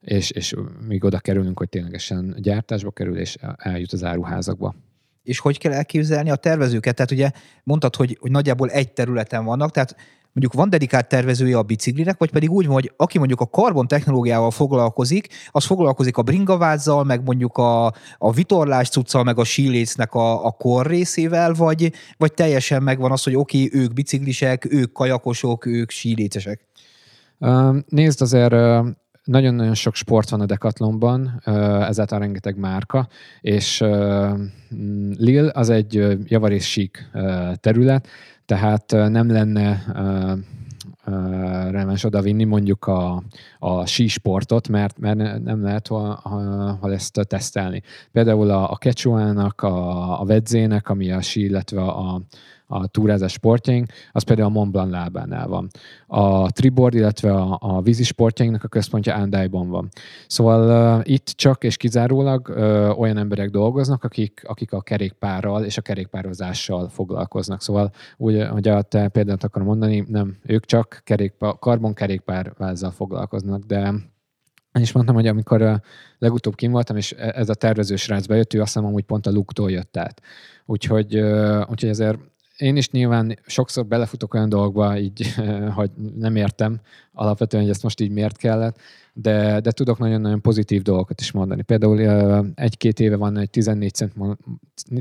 és, 0.00 0.30
és 0.30 0.54
még 0.86 1.04
oda 1.04 1.18
kerülünk, 1.18 1.58
hogy 1.58 1.68
ténylegesen 1.68 2.34
gyártásba 2.38 2.90
kerül, 2.90 3.16
és 3.16 3.36
eljut 3.56 3.92
az 3.92 4.04
áruházakba 4.04 4.74
és 5.22 5.38
hogy 5.38 5.58
kell 5.58 5.72
elképzelni 5.72 6.30
a 6.30 6.36
tervezőket? 6.36 6.94
Tehát 6.94 7.10
ugye 7.10 7.30
mondtad, 7.64 7.96
hogy, 7.96 8.16
hogy 8.20 8.30
nagyjából 8.30 8.70
egy 8.70 8.92
területen 8.92 9.44
vannak, 9.44 9.70
tehát 9.70 9.96
mondjuk 10.32 10.52
van 10.52 10.70
dedikált 10.70 11.08
tervezője 11.08 11.56
a 11.58 11.62
biciklinek, 11.62 12.18
vagy 12.18 12.30
pedig 12.30 12.50
úgy, 12.50 12.66
hogy 12.66 12.92
aki 12.96 13.18
mondjuk 13.18 13.40
a 13.40 13.46
karbon 13.46 13.86
technológiával 13.86 14.50
foglalkozik, 14.50 15.26
az 15.50 15.64
foglalkozik 15.64 16.16
a 16.16 16.22
bringavázzal, 16.22 17.04
meg 17.04 17.24
mondjuk 17.24 17.56
a, 17.56 17.86
a 18.18 18.32
vitorlás 18.32 18.88
cuccal, 18.88 19.24
meg 19.24 19.38
a 19.38 19.44
sílécnek 19.44 20.14
a, 20.14 20.46
a 20.46 20.50
kor 20.50 20.86
részével, 20.86 21.52
vagy, 21.52 21.92
vagy 22.16 22.32
teljesen 22.32 22.82
megvan 22.82 23.12
az, 23.12 23.22
hogy 23.22 23.36
oké, 23.36 23.64
okay, 23.64 23.80
ők 23.80 23.92
biciklisek, 23.92 24.72
ők 24.72 24.92
kajakosok, 24.92 25.66
ők 25.66 25.90
sílécesek? 25.90 26.66
Nézd, 27.88 28.22
azért 28.22 28.54
nagyon-nagyon 29.24 29.74
sok 29.74 29.94
sport 29.94 30.28
van 30.28 30.40
a 30.40 30.46
Decathlonban, 30.46 31.42
ezáltal 31.88 32.18
rengeteg 32.18 32.56
márka, 32.56 33.08
és 33.40 33.84
Lille 35.16 35.50
az 35.54 35.70
egy 35.70 36.18
javarés 36.24 36.70
sík 36.70 37.10
terület, 37.54 38.08
tehát 38.44 38.90
nem 38.90 39.30
lenne 39.30 39.84
releváns 41.70 42.04
oda 42.04 42.20
vinni 42.20 42.44
mondjuk 42.44 42.86
a, 42.86 43.22
a 43.58 43.86
sísportot, 43.86 44.68
mert, 44.68 44.98
mert 44.98 45.42
nem 45.42 45.62
lehet 45.62 45.86
hol, 45.86 46.20
hol 46.80 46.92
ezt 46.92 47.20
tesztelni. 47.28 47.82
Például 48.12 48.50
a, 48.50 48.70
a 48.70 48.76
Quechuának, 48.76 49.62
a, 49.62 50.20
a 50.20 50.24
Vedzének, 50.24 50.88
ami 50.88 51.10
a 51.10 51.20
sí, 51.20 51.44
illetve 51.44 51.80
a, 51.80 52.20
a 52.72 52.86
túrázás 52.86 53.32
sportjaink, 53.32 53.86
az 54.12 54.22
például 54.22 54.48
a 54.48 54.50
Mont 54.50 54.70
Blanc 54.70 54.90
lábánál 54.90 55.48
van. 55.48 55.68
A 56.06 56.50
triboard, 56.50 56.94
illetve 56.94 57.32
a, 57.32 57.58
a 57.60 57.82
vízi 57.82 58.02
sportjainknak 58.02 58.64
a 58.64 58.68
központja 58.68 59.14
Andályban 59.14 59.68
van. 59.68 59.88
Szóval 60.26 60.98
uh, 60.98 61.12
itt 61.12 61.26
csak 61.26 61.64
és 61.64 61.76
kizárólag 61.76 62.48
uh, 62.48 63.00
olyan 63.00 63.16
emberek 63.16 63.50
dolgoznak, 63.50 64.04
akik, 64.04 64.42
akik 64.46 64.72
a 64.72 64.80
kerékpárral 64.80 65.64
és 65.64 65.76
a 65.76 65.82
kerékpározással 65.82 66.88
foglalkoznak. 66.88 67.62
Szóval 67.62 67.92
úgy, 68.16 68.46
hogy 68.50 68.68
a 68.68 68.82
te 68.82 69.08
példát 69.08 69.44
akarom 69.44 69.68
mondani, 69.68 70.04
nem, 70.08 70.36
ők 70.46 70.64
csak 70.64 71.00
kerékpár, 71.04 71.54
karbonkerékpárvázzal 71.58 72.90
foglalkoznak, 72.90 73.64
de 73.64 73.92
én 74.72 74.82
is 74.82 74.92
mondtam, 74.92 75.14
hogy 75.14 75.26
amikor 75.26 75.80
legutóbb 76.18 76.54
kim 76.54 76.70
voltam, 76.70 76.96
és 76.96 77.12
e, 77.12 77.32
ez 77.36 77.48
a 77.48 77.54
tervezős 77.54 78.08
rác 78.08 78.26
bejött, 78.26 78.54
ő 78.54 78.60
azt 78.60 78.72
hiszem 78.72 78.88
amúgy 78.88 79.04
pont 79.04 79.26
a 79.26 79.30
luktól 79.30 79.70
jött 79.70 79.96
át. 79.96 80.22
Úgyhogy, 80.66 81.16
úgyhogy 81.70 81.88
ezért 81.88 82.18
én 82.62 82.76
is 82.76 82.90
nyilván 82.90 83.38
sokszor 83.46 83.86
belefutok 83.86 84.34
olyan 84.34 84.48
dolgokba, 84.48 84.98
így, 84.98 85.34
hogy 85.76 85.90
nem 86.16 86.36
értem, 86.36 86.80
alapvetően, 87.12 87.62
hogy 87.62 87.72
ezt 87.72 87.82
most 87.82 88.00
így 88.00 88.10
miért 88.10 88.36
kellett, 88.36 88.78
de, 89.12 89.60
de 89.60 89.70
tudok 89.70 89.98
nagyon-nagyon 89.98 90.40
pozitív 90.40 90.82
dolgokat 90.82 91.20
is 91.20 91.32
mondani. 91.32 91.62
Például 91.62 92.52
egy-két 92.54 93.00
éve 93.00 93.16
van 93.16 93.38
egy 93.38 93.50
14, 93.50 93.94
cent, 93.94 94.14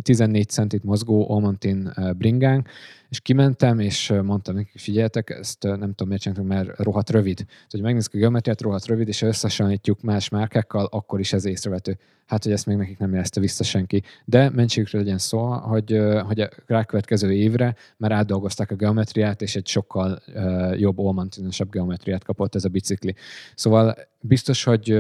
14 0.02 0.50
centit 0.50 0.84
mozgó 0.84 1.30
Olmontin 1.30 1.94
bringánk, 2.18 2.70
és 3.12 3.20
kimentem, 3.20 3.80
és 3.80 4.14
mondtam 4.24 4.56
nekik, 4.56 4.80
figyeljetek, 4.80 5.30
ezt 5.30 5.64
nem 5.64 5.80
tudom 5.80 6.08
miért 6.08 6.22
csináltuk, 6.22 6.48
mert 6.48 6.80
rohadt 6.80 7.10
rövid. 7.10 7.36
Tehát, 7.36 7.72
hogy 7.72 7.82
megnézzük 7.82 8.14
a 8.14 8.18
geometriát, 8.18 8.62
rohadt 8.62 8.86
rövid, 8.86 9.08
és 9.08 9.22
összehasonlítjuk 9.22 10.02
más 10.02 10.30
márkákkal, 10.30 10.88
akkor 10.92 11.20
is 11.20 11.34
ez 11.34 11.46
észrevető. 11.46 11.98
Hát, 12.26 12.44
hogy 12.44 12.52
ezt 12.52 12.66
még 12.66 12.78
nekik 12.78 12.98
nem 12.98 13.12
jelezte 13.12 13.40
vissza 13.40 13.64
senki. 13.64 14.04
De 14.26 14.50
mentségükre 14.50 14.98
legyen 14.98 15.18
szó, 15.18 15.40
hogy, 15.48 16.02
hogy 16.26 16.40
a 16.40 16.50
rákövetkező 16.66 17.34
évre 17.34 17.76
már 17.98 18.12
átdolgozták 18.12 18.72
a 18.72 18.76
geometriát, 18.76 19.42
és 19.42 19.56
egy 19.56 19.68
sokkal 19.68 20.22
uh, 20.28 20.80
jobb, 20.80 21.00
olmantinosabb 21.00 21.72
geometriát 21.72 22.24
kapott 22.24 22.56
ez 22.56 22.66
a 22.66 22.70
bicikli. 22.70 23.16
Szóval 23.56 23.96
biztos, 24.20 24.64
hogy 24.64 24.98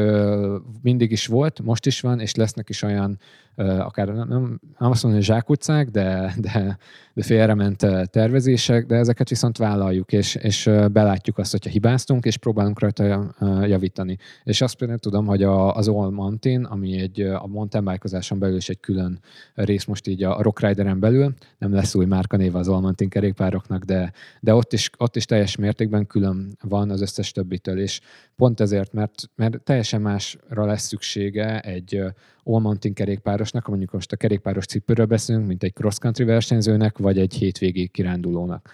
mindig 0.82 1.12
is 1.12 1.26
volt, 1.26 1.62
most 1.62 1.86
is 1.86 2.02
van, 2.02 2.20
és 2.20 2.36
lesznek 2.36 2.70
is 2.70 2.82
olyan, 2.82 3.20
akár 3.56 4.08
nem, 4.08 4.60
nem 4.80 4.92
azt 4.92 5.04
mondom, 5.04 5.22
hogy 5.22 5.30
zsákutcák, 5.30 5.90
de, 5.90 6.34
de, 6.38 6.78
de 7.14 7.24
félrement 7.24 7.86
tervezések, 8.06 8.86
de 8.86 8.96
ezeket 8.96 9.30
viszont 9.30 9.58
vállaljuk, 9.58 10.12
és, 10.12 10.36
és 10.36 10.70
belátjuk 10.92 11.38
azt, 11.38 11.52
hogyha 11.52 11.70
hibáztunk, 11.70 12.26
és 12.26 12.38
próbálunk 12.38 12.80
rajta 12.80 13.34
javítani. 13.66 14.18
És 14.44 14.62
azt 14.62 14.76
például 14.76 15.00
tudom, 15.00 15.26
hogy 15.26 15.44
a, 15.44 15.76
az 15.76 15.88
All 15.88 16.10
Mountain, 16.10 16.64
ami 16.64 17.00
egy 17.00 17.22
a 17.22 17.48
mountain 17.48 17.86
bike 17.86 18.36
belül 18.36 18.56
is 18.56 18.70
egy 18.70 18.80
külön 18.80 19.20
rész 19.54 19.86
most 19.86 20.08
így 20.08 20.24
a 20.24 20.42
Rock 20.42 20.60
Rideren 20.60 21.00
belül, 21.00 21.34
nem 21.58 21.74
lesz 21.74 21.96
új 21.96 22.06
márkanéve 22.06 22.60
az 22.60 22.68
All 22.68 22.82
Mountain 22.82 23.10
kerékpároknak, 23.10 23.84
de, 23.84 24.12
de 24.40 24.54
ott, 24.54 24.74
is, 24.74 24.90
ott 24.98 25.16
is 25.16 25.26
teljes 25.26 25.56
mértékben 25.56 26.08
külön 26.08 26.58
van 26.62 26.90
az 26.90 27.02
összes 27.02 27.32
többitől, 27.32 27.80
és 27.80 28.02
pont 28.36 28.60
ezért, 28.60 28.94
mert, 28.94 29.30
mert 29.36 29.62
teljesen 29.62 30.02
másra 30.02 30.66
lesz 30.66 30.88
szüksége 30.88 31.60
egy 31.60 32.04
all-mountain 32.44 32.94
kerékpárosnak, 32.94 33.68
mondjuk 33.68 33.92
most 33.92 34.12
a 34.12 34.16
kerékpáros 34.16 34.66
cipőről 34.66 35.06
beszélünk, 35.06 35.48
mint 35.48 35.64
egy 35.64 35.74
cross-country 35.74 36.24
versenyzőnek, 36.24 36.98
vagy 36.98 37.18
egy 37.18 37.34
hétvégi 37.34 37.88
kirándulónak. 37.88 38.70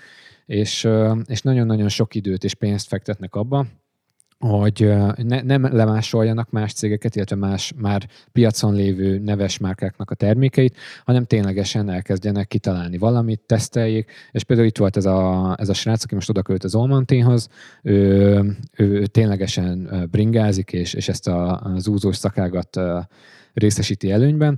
És, 0.45 0.87
és 1.25 1.41
nagyon-nagyon 1.41 1.89
sok 1.89 2.15
időt 2.15 2.43
és 2.43 2.53
pénzt 2.53 2.87
fektetnek 2.87 3.35
abba, 3.35 3.65
hogy 4.39 4.93
ne, 5.15 5.41
nem 5.41 5.75
lemásoljanak 5.75 6.49
más 6.49 6.73
cégeket, 6.73 7.15
illetve 7.15 7.35
más 7.35 7.73
már 7.75 8.07
piacon 8.31 8.73
lévő 8.73 9.19
neves 9.19 9.57
márkáknak 9.57 10.11
a 10.11 10.15
termékeit, 10.15 10.75
hanem 11.05 11.25
ténylegesen 11.25 11.89
elkezdjenek 11.89 12.47
kitalálni 12.47 12.97
valamit, 12.97 13.41
teszteljék, 13.45 14.11
és 14.31 14.43
például 14.43 14.67
itt 14.67 14.77
volt 14.77 14.97
ez 14.97 15.05
a, 15.05 15.55
ez 15.59 15.69
a 15.69 15.73
srác, 15.73 16.03
aki 16.03 16.15
most 16.15 16.29
odakölt 16.29 16.63
az 16.63 16.75
Olmanténhoz, 16.75 17.49
ő, 17.83 18.57
ő 18.77 19.05
ténylegesen 19.05 20.07
bringázik, 20.11 20.71
és, 20.71 20.93
és 20.93 21.09
ezt 21.09 21.27
a, 21.27 21.61
az 21.61 21.87
úzós 21.87 22.15
szakágat 22.15 22.79
részesíti 23.57 24.11
előnyben, 24.11 24.57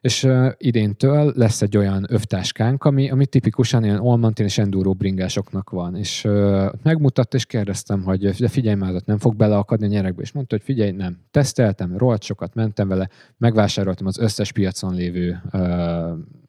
és 0.00 0.24
uh, 0.24 0.52
idéntől 0.56 1.32
lesz 1.36 1.62
egy 1.62 1.76
olyan 1.76 2.06
övtáskánk, 2.08 2.84
ami, 2.84 3.10
ami 3.10 3.26
tipikusan 3.26 3.84
ilyen 3.84 4.00
Olmantin 4.00 4.44
és 4.44 4.58
Enduro 4.58 4.94
bringásoknak 4.94 5.70
van. 5.70 5.96
És 5.96 6.24
uh, 6.24 6.72
megmutatta, 6.82 7.36
és 7.36 7.46
kérdeztem, 7.46 8.02
hogy 8.02 8.50
figyelj 8.50 8.76
már, 8.76 9.02
nem 9.04 9.18
fog 9.18 9.36
beleakadni 9.36 9.86
a 9.86 9.88
nyerekbe. 9.88 10.22
És 10.22 10.32
mondta, 10.32 10.56
hogy 10.56 10.64
figyelj, 10.64 10.90
nem. 10.90 11.18
Teszteltem, 11.30 11.96
rohadt 11.96 12.22
sokat 12.22 12.54
mentem 12.54 12.88
vele, 12.88 13.08
megvásároltam 13.36 14.06
az 14.06 14.18
összes 14.18 14.52
piacon 14.52 14.94
lévő 14.94 15.40
uh, 15.52 15.60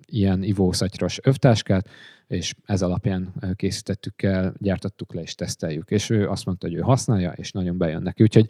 ilyen 0.05 0.43
ivószatyros 0.43 1.19
övtáskát, 1.23 1.89
és 2.27 2.53
ez 2.65 2.81
alapján 2.81 3.33
készítettük 3.55 4.21
el, 4.21 4.53
gyártottuk 4.57 5.13
le 5.13 5.21
és 5.21 5.35
teszteljük. 5.35 5.91
És 5.91 6.09
ő 6.09 6.27
azt 6.27 6.45
mondta, 6.45 6.67
hogy 6.67 6.75
ő 6.75 6.79
használja, 6.79 7.31
és 7.31 7.51
nagyon 7.51 7.77
bejön 7.77 8.01
neki. 8.01 8.23
Úgyhogy 8.23 8.49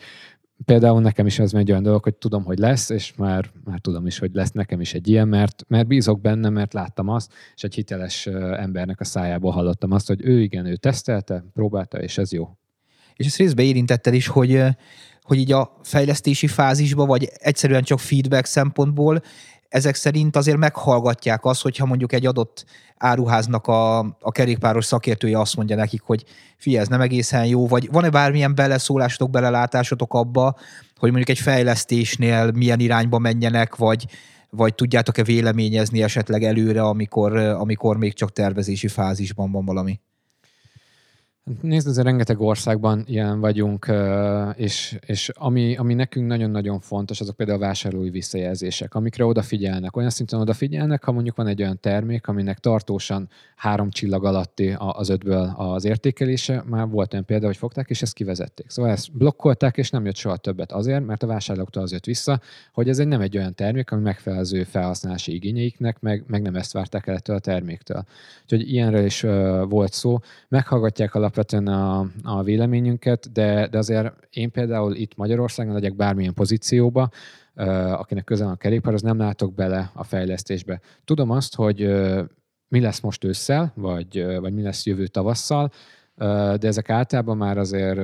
például 0.66 1.02
nekem 1.02 1.26
is 1.26 1.40
ez 1.40 1.54
egy 1.54 1.72
olyan 1.72 1.84
dolog, 1.84 2.04
hogy 2.04 2.16
tudom, 2.16 2.44
hogy 2.44 2.58
lesz, 2.58 2.90
és 2.90 3.14
már, 3.16 3.52
már 3.64 3.80
tudom 3.80 4.06
is, 4.06 4.20
hogy 4.20 4.34
lesz 4.34 4.52
nekem 4.52 4.82
is 4.82 4.94
egy 4.94 5.08
ilyen, 5.08 5.28
mert, 5.28 5.64
mert 5.68 5.88
bízok 5.88 6.22
benne, 6.22 6.50
mert 6.50 6.74
láttam 6.74 7.08
azt, 7.08 7.34
és 7.56 7.64
egy 7.64 7.76
hiteles 7.76 8.26
embernek 8.58 9.00
a 9.00 9.04
szájából 9.04 9.52
hallottam 9.52 9.92
azt, 9.92 10.08
hogy 10.08 10.20
ő 10.24 10.42
igen, 10.42 10.66
ő 10.66 10.76
tesztelte, 10.76 11.46
próbálta, 11.54 12.02
és 12.02 12.18
ez 12.18 12.32
jó. 12.32 12.50
És 13.16 13.26
ezt 13.26 13.38
részben 13.38 13.66
érintetted 13.66 14.14
is, 14.14 14.28
hogy, 14.28 14.64
hogy 15.22 15.38
így 15.38 15.52
a 15.52 15.80
fejlesztési 15.84 16.48
fázisba, 16.48 17.06
vagy 17.06 17.30
egyszerűen 17.34 17.84
csak 17.84 18.00
feedback 18.00 18.46
szempontból 18.46 19.22
ezek 19.70 19.96
szerint 19.96 20.36
azért 20.36 20.58
meghallgatják 20.58 21.46
azt, 21.46 21.62
hogyha 21.62 21.86
mondjuk 21.86 22.14
egy 22.14 22.26
adott 22.26 22.66
áruháznak 22.98 23.68
a, 23.68 24.00
a 24.00 24.32
kerékpáros 24.32 24.86
szakértője 24.86 25.40
azt 25.40 25.56
mondja 25.56 25.76
nekik, 25.76 26.02
hogy 26.02 26.26
figyelj, 26.58 26.82
ez 26.82 26.88
nem 26.88 27.02
egészen 27.02 27.46
jó, 27.46 27.68
vagy 27.68 27.92
van-e 27.92 28.10
bármilyen 28.10 28.56
beleszólásotok, 28.56 29.30
belelátásotok 29.30 30.14
abba, 30.14 30.56
hogy 30.98 31.10
mondjuk 31.10 31.38
egy 31.38 31.44
fejlesztésnél 31.44 32.52
milyen 32.52 32.80
irányba 32.80 33.20
menjenek, 33.20 33.76
vagy, 33.76 34.06
vagy 34.50 34.76
tudjátok-e 34.76 35.24
véleményezni 35.24 36.04
esetleg 36.04 36.44
előre, 36.44 36.82
amikor, 36.82 37.38
amikor 37.38 37.98
még 37.98 38.14
csak 38.14 38.32
tervezési 38.32 38.88
fázisban 38.88 39.52
van 39.52 39.66
valami? 39.66 40.00
Nézd, 41.62 41.88
azért 41.88 42.06
rengeteg 42.06 42.40
országban 42.40 43.04
ilyen 43.08 43.40
vagyunk, 43.40 43.92
és, 44.56 44.98
és 45.06 45.30
ami, 45.34 45.76
ami 45.76 45.94
nekünk 45.94 46.28
nagyon-nagyon 46.28 46.80
fontos, 46.80 47.22
azok 47.22 47.36
például 47.36 47.58
a 47.58 47.66
vásárlói 47.66 48.10
visszajelzések, 48.10 48.96
amikre 48.96 49.26
odafigyelnek. 49.26 49.98
Olyan 49.98 50.10
szinten 50.10 50.40
odafigyelnek, 50.40 51.04
ha 51.04 51.12
mondjuk 51.12 51.36
van 51.36 51.48
egy 51.48 51.62
olyan 51.62 51.80
termék, 51.80 52.28
aminek 52.28 52.60
tartósan 52.60 53.30
három 53.56 53.90
csillag 53.90 54.26
alatti 54.26 54.76
az 54.78 55.10
ötből 55.10 55.54
az 55.58 55.86
értékelése, 55.86 56.64
már 56.66 56.88
volt 56.88 57.14
olyan 57.14 57.26
példa, 57.26 57.46
hogy 57.46 57.58
fogták, 57.58 57.90
és 57.90 58.02
ezt 58.02 58.14
kivezették. 58.14 58.70
Szóval 58.70 58.92
ezt 58.92 59.18
blokkolták, 59.18 59.78
és 59.78 59.90
nem 59.90 60.06
jött 60.06 60.16
soha 60.16 60.38
többet 60.38 60.72
azért, 60.72 61.06
mert 61.06 61.24
a 61.24 61.28
vásárlóktól 61.28 61.84
az 61.84 61.92
jött 61.92 62.06
vissza, 62.06 62.42
hogy 62.74 62.90
ez 62.90 63.00
egy 63.00 63.08
nem 63.08 63.22
egy 63.22 63.38
olyan 63.38 63.56
termék, 63.56 63.92
ami 63.92 64.02
megfelel 64.02 64.40
az 64.40 64.54
ő 64.54 64.64
felhasználási 64.64 65.34
igényeiknek, 65.34 66.00
meg, 66.00 66.24
meg 66.28 66.42
nem 66.42 66.56
ezt 66.56 66.72
várták 66.72 67.08
el 67.08 67.16
ettől 67.16 67.36
a 67.36 67.40
terméktől. 67.40 68.04
Úgyhogy 68.44 68.72
ilyenről 68.72 69.06
is 69.06 69.22
volt 69.70 69.94
szó. 69.94 70.20
Meghallgatják 70.48 71.16
alapvetően 71.16 71.38
alapvetően 71.40 71.68
a, 71.68 72.08
a 72.24 72.44
véleményünket, 72.44 73.32
de, 73.32 73.68
de 73.68 73.78
azért 73.78 74.14
én 74.30 74.52
például 74.52 74.96
itt 74.96 75.16
Magyarországon 75.16 75.74
legyek 75.74 75.96
bármilyen 75.96 76.34
pozícióba, 76.34 77.10
akinek 77.92 78.24
közel 78.24 78.48
a 78.48 78.56
kerékpár, 78.56 78.94
az 78.94 79.02
nem 79.02 79.18
látok 79.18 79.54
bele 79.54 79.92
a 79.94 80.04
fejlesztésbe. 80.04 80.80
Tudom 81.06 81.30
azt, 81.30 81.56
hogy 81.56 81.80
mi 82.68 82.80
lesz 82.80 83.00
most 83.00 83.24
ősszel, 83.24 83.72
vagy, 83.76 84.26
vagy 84.40 84.54
mi 84.54 84.62
lesz 84.62 84.86
jövő 84.86 85.08
tavasszal, 85.08 85.72
de 86.16 86.68
ezek 86.68 86.90
általában 86.90 87.38
már 87.38 87.58
azért 87.58 87.98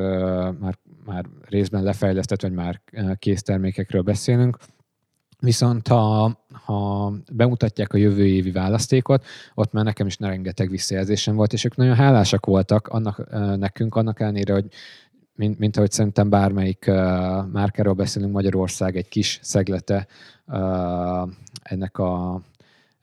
már, 0.60 0.78
már 1.06 1.26
részben 1.50 1.84
lefejlesztett, 1.84 2.42
vagy 2.42 2.54
már 2.54 2.82
kész 3.20 3.42
termékekről 3.42 4.02
beszélünk. 4.02 4.58
Viszont 5.40 5.88
ha, 5.88 6.38
ha 6.52 7.12
bemutatják 7.32 7.94
a 7.94 7.98
jövő 7.98 8.26
évi 8.28 8.52
választékot, 8.52 9.26
ott 9.54 9.72
már 9.72 9.84
nekem 9.84 10.08
is 10.08 10.18
rengeteg 10.20 10.70
visszajelzésem 10.70 11.36
volt, 11.36 11.54
és 11.54 11.64
ők 11.64 11.76
nagyon 11.76 11.96
hálásak 11.96 12.46
voltak 12.46 12.88
annak, 12.88 13.30
nekünk, 13.58 13.96
annak 13.96 14.20
ellenére, 14.20 14.54
hogy 14.54 14.66
mint, 15.36 15.60
mint 15.60 15.78
ahogy 15.78 15.92
szerintem 15.92 16.30
bármelyik 16.30 16.86
uh, 16.88 16.96
márkáról 17.52 17.94
beszélünk, 17.94 18.32
Magyarország 18.32 18.98
egy 18.98 19.08
kis 19.08 19.40
szeglete 19.42 20.08
ennek 21.64 21.98
a 21.98 22.42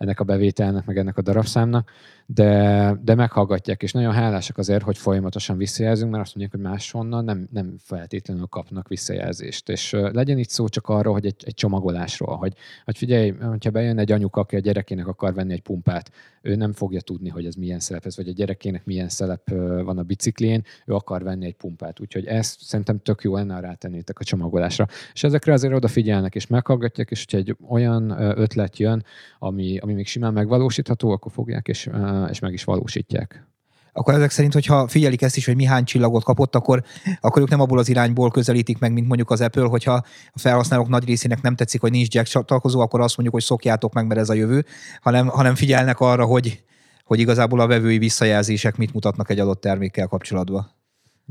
ennek 0.02 0.20
a 0.20 0.24
bevételnek, 0.24 0.86
meg 0.86 0.98
ennek 0.98 1.16
a 1.16 1.22
darabszámnak, 1.22 1.90
de, 2.26 2.96
de 3.02 3.14
meghallgatják, 3.14 3.82
és 3.82 3.92
nagyon 3.92 4.12
hálásak 4.12 4.58
azért, 4.58 4.82
hogy 4.82 4.98
folyamatosan 4.98 5.56
visszajelzünk, 5.56 6.10
mert 6.10 6.22
azt 6.22 6.34
mondják, 6.34 6.60
hogy 6.60 6.70
máshonnan 6.70 7.24
nem, 7.24 7.48
nem 7.52 7.76
feltétlenül 7.78 8.46
kapnak 8.46 8.88
visszajelzést. 8.88 9.68
És 9.68 9.96
legyen 10.12 10.38
itt 10.38 10.48
szó 10.48 10.68
csak 10.68 10.88
arról, 10.88 11.12
hogy 11.12 11.26
egy, 11.26 11.42
egy 11.44 11.54
csomagolásról, 11.54 12.36
hogy, 12.36 12.54
hogy 12.84 12.98
figyelj, 12.98 13.30
hogyha 13.30 13.70
bejön 13.70 13.98
egy 13.98 14.12
anyuka, 14.12 14.40
aki 14.40 14.56
a 14.56 14.58
gyerekének 14.58 15.06
akar 15.06 15.34
venni 15.34 15.52
egy 15.52 15.62
pumpát, 15.62 16.10
ő 16.42 16.54
nem 16.54 16.72
fogja 16.72 17.00
tudni, 17.00 17.28
hogy 17.28 17.46
ez 17.46 17.54
milyen 17.54 17.80
szelep 17.80 18.06
ez, 18.06 18.16
vagy 18.16 18.28
a 18.28 18.32
gyerekének 18.32 18.84
milyen 18.84 19.08
szelep 19.08 19.50
van 19.84 19.98
a 19.98 20.02
biciklén, 20.02 20.64
ő 20.86 20.94
akar 20.94 21.22
venni 21.22 21.46
egy 21.46 21.56
pumpát. 21.56 22.00
Úgyhogy 22.00 22.26
ezt 22.26 22.60
szerintem 22.60 22.98
tök 22.98 23.22
jó 23.22 23.34
lenne 23.34 23.60
rátennétek 23.60 24.18
a 24.18 24.24
csomagolásra. 24.24 24.86
És 25.12 25.24
ezekre 25.24 25.52
azért 25.52 25.74
odafigyelnek 25.74 26.34
és 26.34 26.46
meghallgatják, 26.46 27.10
és 27.10 27.24
hogyha 27.24 27.38
egy 27.38 27.56
olyan 27.68 28.10
ötlet 28.38 28.78
jön, 28.78 29.04
ami, 29.38 29.78
ami 29.78 29.91
még 29.94 30.06
simán 30.06 30.32
megvalósítható, 30.32 31.10
akkor 31.10 31.32
fogják 31.32 31.68
és, 31.68 31.90
és 32.30 32.38
meg 32.38 32.52
is 32.52 32.64
valósítják 32.64 33.46
akkor 33.92 34.14
ezek 34.14 34.30
szerint, 34.30 34.52
hogyha 34.52 34.88
figyelik 34.88 35.22
ezt 35.22 35.36
is, 35.36 35.46
hogy 35.46 35.56
mi 35.56 35.64
hány 35.64 35.84
csillagot 35.84 36.24
kapott, 36.24 36.54
akkor, 36.54 36.82
akkor 37.20 37.42
ők 37.42 37.48
nem 37.48 37.60
abból 37.60 37.78
az 37.78 37.88
irányból 37.88 38.30
közelítik 38.30 38.78
meg, 38.78 38.92
mint 38.92 39.06
mondjuk 39.06 39.30
az 39.30 39.40
Apple, 39.40 39.64
hogyha 39.64 39.92
a 40.32 40.38
felhasználók 40.38 40.88
nagy 40.88 41.04
részének 41.04 41.40
nem 41.40 41.54
tetszik, 41.54 41.80
hogy 41.80 41.90
nincs 41.90 42.14
jack 42.14 42.26
csatlakozó, 42.26 42.80
akkor 42.80 43.00
azt 43.00 43.16
mondjuk, 43.16 43.34
hogy 43.34 43.44
szokjátok 43.44 43.92
meg, 43.92 44.06
mert 44.06 44.20
ez 44.20 44.28
a 44.28 44.34
jövő, 44.34 44.64
hanem, 45.00 45.26
hanem 45.26 45.54
figyelnek 45.54 46.00
arra, 46.00 46.24
hogy, 46.24 46.62
hogy 47.04 47.20
igazából 47.20 47.60
a 47.60 47.66
vevői 47.66 47.98
visszajelzések 47.98 48.76
mit 48.76 48.92
mutatnak 48.92 49.30
egy 49.30 49.38
adott 49.38 49.60
termékkel 49.60 50.06
kapcsolatban. 50.06 50.70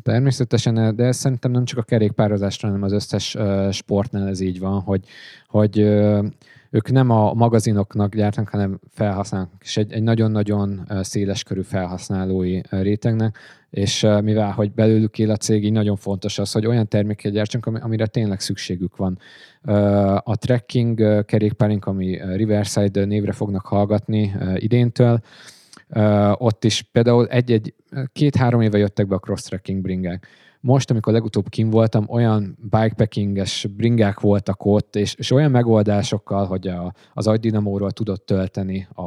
Természetesen, 0.03 0.95
de 0.95 1.03
ez 1.03 1.17
szerintem 1.17 1.51
nem 1.51 1.65
csak 1.65 1.77
a 1.77 1.83
kerékpározásra, 1.83 2.67
hanem 2.67 2.83
az 2.83 2.91
összes 2.91 3.37
sportnál 3.71 4.27
ez 4.27 4.39
így 4.39 4.59
van, 4.59 4.81
hogy, 4.81 5.05
hogy 5.47 5.79
ők 6.71 6.91
nem 6.91 7.09
a 7.09 7.33
magazinoknak 7.33 8.15
gyártanak, 8.15 8.49
hanem 8.49 8.79
felhasználnak, 8.89 9.51
és 9.59 9.77
egy, 9.77 9.91
egy 9.91 10.03
nagyon-nagyon 10.03 10.87
széleskörű 11.01 11.61
felhasználói 11.61 12.61
rétegnek, 12.69 13.37
és 13.69 14.07
mivel, 14.21 14.51
hogy 14.51 14.71
belőlük 14.71 15.19
él 15.19 15.31
a 15.31 15.35
cég, 15.35 15.63
így 15.63 15.71
nagyon 15.71 15.95
fontos 15.95 16.39
az, 16.39 16.51
hogy 16.51 16.65
olyan 16.65 16.87
terméket 16.87 17.31
gyártsunk, 17.31 17.65
amire 17.65 18.05
tényleg 18.05 18.39
szükségük 18.39 18.95
van. 18.95 19.19
A 20.23 20.35
trekking 20.37 21.25
kerékpárink, 21.25 21.85
ami 21.85 22.19
Riverside 22.35 23.05
névre 23.05 23.31
fognak 23.31 23.65
hallgatni 23.65 24.33
idéntől, 24.55 25.21
ott 26.33 26.63
is 26.63 26.81
például 26.81 27.27
egy-egy, 27.27 27.73
két-három 28.13 28.61
éve 28.61 28.77
jöttek 28.77 29.07
be 29.07 29.15
a 29.15 29.19
cross-trekking 29.19 29.81
bringák 29.81 30.27
most, 30.61 30.91
amikor 30.91 31.13
legutóbb 31.13 31.49
kim 31.49 31.69
voltam, 31.69 32.05
olyan 32.07 32.57
bikepackinges 32.69 33.67
bringák 33.75 34.19
voltak 34.19 34.65
ott, 34.65 34.95
és, 34.95 35.13
és 35.13 35.31
olyan 35.31 35.51
megoldásokkal, 35.51 36.45
hogy 36.45 36.67
a, 36.67 36.93
az 37.13 37.27
agydinamóról 37.27 37.91
tudott 37.91 38.25
tölteni 38.25 38.87
a, 38.93 39.01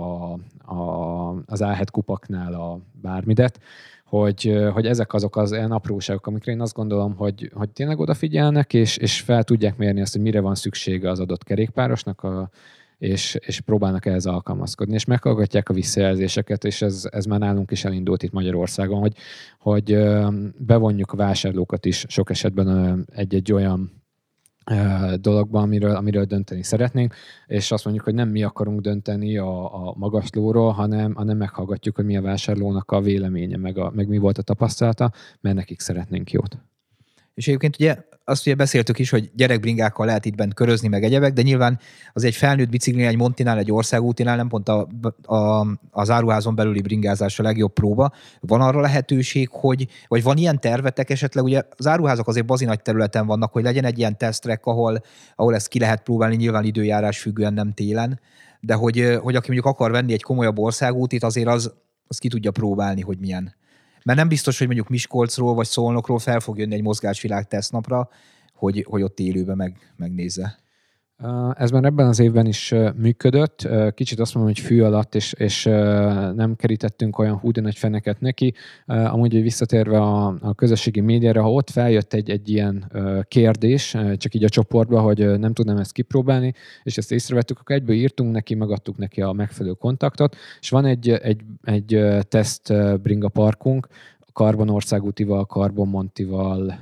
a, 0.75 1.29
az 1.47 1.61
A7 1.63 1.87
kupaknál 1.93 2.53
a 2.53 2.79
bármidet, 2.93 3.61
hogy, 4.05 4.69
hogy 4.73 4.87
ezek 4.87 5.15
azok 5.15 5.37
az 5.37 5.53
ilyen 5.53 5.73
apróságok, 5.73 6.27
amikre 6.27 6.53
én 6.53 6.61
azt 6.61 6.75
gondolom, 6.75 7.17
hogy, 7.17 7.51
hogy 7.55 7.71
tényleg 7.71 7.99
odafigyelnek, 7.99 8.75
és, 8.75 8.97
és 8.97 9.21
fel 9.21 9.45
tudják 9.45 9.77
mérni 9.77 10.01
azt, 10.01 10.13
hogy 10.13 10.23
mire 10.23 10.41
van 10.41 10.55
szüksége 10.55 11.11
az 11.11 11.21
adott 11.21 11.45
kerékpárosnak 11.45 12.23
a, 12.23 12.51
és, 13.05 13.39
és 13.41 13.61
próbálnak 13.61 14.07
ehhez 14.07 14.27
alkalmazkodni, 14.27 14.95
és 14.95 15.05
meghallgatják 15.05 15.69
a 15.69 15.75
visszajelzéseket, 15.75 16.65
és 16.65 16.83
ez, 16.83 17.09
ez 17.11 17.25
már 17.25 17.39
nálunk 17.39 17.71
is 17.71 17.85
elindult 17.85 18.23
itt 18.23 18.33
Magyarországon, 18.33 19.01
hogy, 19.01 19.17
hogy 19.59 19.99
bevonjuk 20.59 21.13
a 21.13 21.17
vásárlókat 21.17 21.85
is 21.85 22.05
sok 22.09 22.31
esetben 22.31 23.05
egy-egy 23.13 23.53
olyan 23.53 24.03
dologba, 25.21 25.61
amiről, 25.61 25.97
amiről 25.97 26.25
dönteni 26.25 26.63
szeretnénk, 26.63 27.15
és 27.47 27.71
azt 27.71 27.85
mondjuk, 27.85 28.05
hogy 28.05 28.15
nem 28.15 28.29
mi 28.29 28.43
akarunk 28.43 28.81
dönteni 28.81 29.37
a, 29.37 29.87
a 29.89 29.95
magaslóról, 29.97 30.71
hanem, 30.71 31.15
hanem 31.15 31.37
meghallgatjuk, 31.37 31.97
hogy 31.97 32.05
mi 32.05 32.17
a 32.17 32.23
vásárlónak 32.23 32.91
a 32.91 33.01
véleménye, 33.01 33.57
meg, 33.57 33.79
a, 33.79 33.91
meg 33.95 34.09
mi 34.09 34.19
volt 34.19 34.39
a 34.39 34.43
tapasztalata, 34.43 35.13
mert 35.41 35.57
nekik 35.57 35.81
szeretnénk 35.81 36.31
jót. 36.31 36.59
És 37.35 37.47
egyébként 37.49 37.75
ugye 37.75 37.97
azt 38.25 38.47
ugye 38.47 38.55
beszéltük 38.55 38.99
is, 38.99 39.11
hogy 39.11 39.31
gyerekbringákkal 39.35 40.07
lehet 40.07 40.25
itt 40.25 40.35
bent 40.35 40.55
körözni, 40.55 40.89
meg 40.89 41.05
egyebek, 41.05 41.33
de 41.33 41.43
nyilván 41.43 41.79
az 42.13 42.25
egy 42.25 42.35
felnőtt 42.35 42.69
bicikli, 42.69 43.05
egy 43.05 43.17
Montinál, 43.17 43.59
egy 43.59 43.73
országútinál 43.73 44.37
nem 44.37 44.49
pont 44.49 44.69
a, 44.69 44.89
a, 45.23 45.67
az 45.91 46.11
áruházon 46.11 46.55
belüli 46.55 46.81
bringázás 46.81 47.39
a 47.39 47.43
legjobb 47.43 47.73
próba. 47.73 48.13
Van 48.41 48.61
arra 48.61 48.81
lehetőség, 48.81 49.49
hogy, 49.51 49.89
vagy 50.09 50.23
van 50.23 50.37
ilyen 50.37 50.61
tervetek 50.61 51.11
esetleg, 51.11 51.45
ugye 51.45 51.63
az 51.77 51.87
áruházak 51.87 52.29
azért 52.29 52.47
bazi 52.47 52.65
nagy 52.65 52.83
területen 52.83 53.27
vannak, 53.27 53.53
hogy 53.53 53.63
legyen 53.63 53.85
egy 53.85 53.99
ilyen 53.99 54.19
tesztrek, 54.19 54.67
ahol, 54.67 55.03
ahol 55.37 55.55
ezt 55.55 55.69
ki 55.69 55.79
lehet 55.79 56.03
próbálni, 56.03 56.37
nyilván 56.37 56.65
időjárás 56.65 57.19
függően 57.21 57.55
nem 57.55 57.73
télen, 57.73 58.21
de 58.61 58.75
hogy, 58.75 59.19
hogy 59.23 59.37
aki 59.37 59.47
mondjuk 59.53 59.67
akar 59.75 59.91
venni 59.91 60.13
egy 60.13 60.23
komolyabb 60.23 60.59
országútit, 60.59 61.23
azért 61.23 61.49
az, 61.49 61.73
az 62.07 62.19
ki 62.19 62.29
tudja 62.29 62.51
próbálni, 62.51 63.01
hogy 63.01 63.19
milyen. 63.19 63.55
Mert 64.05 64.19
nem 64.19 64.29
biztos, 64.29 64.59
hogy 64.59 64.67
mondjuk 64.67 64.89
Miskolcról 64.89 65.55
vagy 65.55 65.67
Szolnokról 65.67 66.19
fel 66.19 66.41
fog 66.41 66.59
jönni 66.59 66.75
egy 66.75 66.83
mozgásvilág 66.83 67.49
tesztnapra, 67.49 68.09
hogy, 68.55 68.87
hogy 68.89 69.03
ott 69.03 69.21
élőben 69.21 69.57
meg, 69.57 69.93
megnézze. 69.97 70.64
Ez 71.55 71.71
már 71.71 71.85
ebben 71.85 72.07
az 72.07 72.19
évben 72.19 72.47
is 72.47 72.75
működött. 72.97 73.69
Kicsit 73.95 74.21
azt 74.21 74.35
mondom, 74.35 74.53
hogy 74.53 74.63
fű 74.63 74.83
alatt, 74.83 75.15
és, 75.15 75.33
és 75.33 75.65
nem 76.35 76.55
kerítettünk 76.57 77.19
olyan 77.19 77.37
húdi 77.37 77.61
nagy 77.61 77.77
feneket 77.77 78.21
neki. 78.21 78.55
Amúgy, 78.87 79.43
visszatérve 79.43 79.99
a, 79.99 80.27
a 80.41 80.55
közösségi 80.55 81.01
médiára, 81.01 81.43
ha 81.43 81.53
ott 81.53 81.71
feljött 81.71 82.15
egy, 82.15 82.31
egy 82.31 82.49
ilyen 82.49 82.93
kérdés, 83.29 83.97
csak 84.17 84.35
így 84.35 84.45
a 84.45 84.49
csoportba, 84.49 85.01
hogy 85.01 85.39
nem 85.39 85.53
tudnám 85.53 85.77
ezt 85.77 85.93
kipróbálni, 85.93 86.55
és 86.83 86.97
ezt 86.97 87.13
észrevettük, 87.13 87.59
akkor 87.59 87.77
egyből 87.77 87.97
írtunk 87.97 88.33
neki, 88.33 88.55
megadtuk 88.55 88.97
neki 88.97 89.23
a 89.23 89.33
megfelelő 89.33 89.75
kontaktot, 89.75 90.37
és 90.61 90.71
van 90.71 90.85
egy, 90.85 91.11
egy, 91.11 91.41
egy 91.63 92.05
teszt 92.29 92.73
bringa 93.03 93.29
parkunk, 93.29 93.89
Karbon 94.33 94.69
országútival, 94.69 95.45
Karbon 95.45 95.89
Montival, 95.89 96.81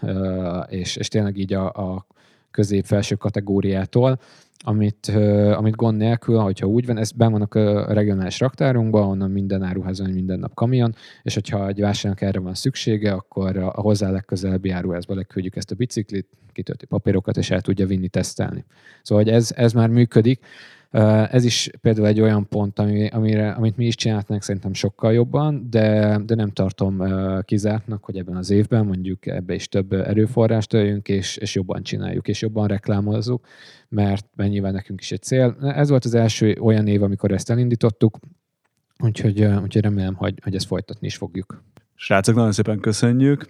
és, 0.69 0.97
és 0.97 1.09
tényleg 1.09 1.37
így 1.37 1.53
a, 1.53 1.67
a 1.67 2.07
közép-felső 2.53 3.15
kategóriától, 3.15 4.19
amit, 4.65 5.09
amit 5.57 5.77
gond 5.77 5.97
nélkül, 5.97 6.39
hogyha 6.39 6.67
úgy 6.67 6.87
van, 6.87 6.99
ez 6.99 7.11
ben 7.13 7.31
vannak 7.31 7.55
a 7.55 7.93
regionális 7.93 8.41
raktárunkban, 8.41 9.09
onnan 9.09 9.31
minden 9.31 9.63
áruházon 9.63 10.11
minden 10.11 10.39
nap 10.39 10.55
kamion, 10.55 10.95
és 11.23 11.35
hogyha 11.35 11.69
egy 11.69 11.81
vásárnak 11.81 12.21
erre 12.21 12.41
van 12.41 12.55
szüksége, 12.55 13.13
akkor 13.13 13.57
a 13.57 13.81
hozzá 13.81 14.11
legközelebbi 14.11 14.71
áruházba 14.71 15.15
leküldjük 15.15 15.57
ezt 15.57 15.71
a 15.71 15.75
biciklit, 15.75 16.27
kitölti 16.53 16.87
papírokat, 16.87 17.37
és 17.37 17.51
el 17.51 17.61
tudja 17.61 17.87
vinni, 17.87 18.09
tesztelni. 18.09 18.65
Szóval 19.03 19.25
hogy 19.25 19.33
ez, 19.33 19.53
ez 19.57 19.73
már 19.73 19.89
működik. 19.89 20.41
Ez 21.31 21.45
is 21.45 21.71
például 21.81 22.07
egy 22.07 22.21
olyan 22.21 22.49
pont, 22.49 22.79
ami, 22.79 23.07
amire, 23.07 23.51
amit 23.51 23.77
mi 23.77 23.87
is 23.87 23.95
csináltunk 23.95 24.43
szerintem 24.43 24.73
sokkal 24.73 25.13
jobban, 25.13 25.67
de, 25.71 26.19
de 26.25 26.35
nem 26.35 26.51
tartom 26.51 27.03
kizártnak, 27.43 28.05
hogy 28.05 28.17
ebben 28.17 28.37
az 28.37 28.51
évben 28.51 28.87
mondjuk 28.87 29.27
ebbe 29.27 29.55
is 29.55 29.69
több 29.69 29.93
erőforrást 29.93 30.73
öljünk, 30.73 31.09
és, 31.09 31.37
és 31.37 31.55
jobban 31.55 31.83
csináljuk, 31.83 32.29
és 32.29 32.41
jobban 32.41 32.67
reklámozzuk, 32.67 33.47
mert 33.89 34.27
nyilván 34.37 34.73
nekünk 34.73 35.01
is 35.01 35.13
egy 35.13 35.23
cél. 35.23 35.57
Ez 35.61 35.89
volt 35.89 36.05
az 36.05 36.15
első 36.15 36.57
olyan 36.61 36.87
év, 36.87 37.03
amikor 37.03 37.33
ezt 37.33 37.51
elindítottuk, 37.51 38.19
úgyhogy, 38.99 39.45
úgyhogy 39.45 39.83
remélem, 39.83 40.15
hogy, 40.15 40.35
hogy 40.43 40.55
ezt 40.55 40.67
folytatni 40.67 41.07
is 41.07 41.17
fogjuk. 41.17 41.63
Srácok, 41.95 42.35
nagyon 42.35 42.53
szépen 42.53 42.81
köszönjük 42.81 43.49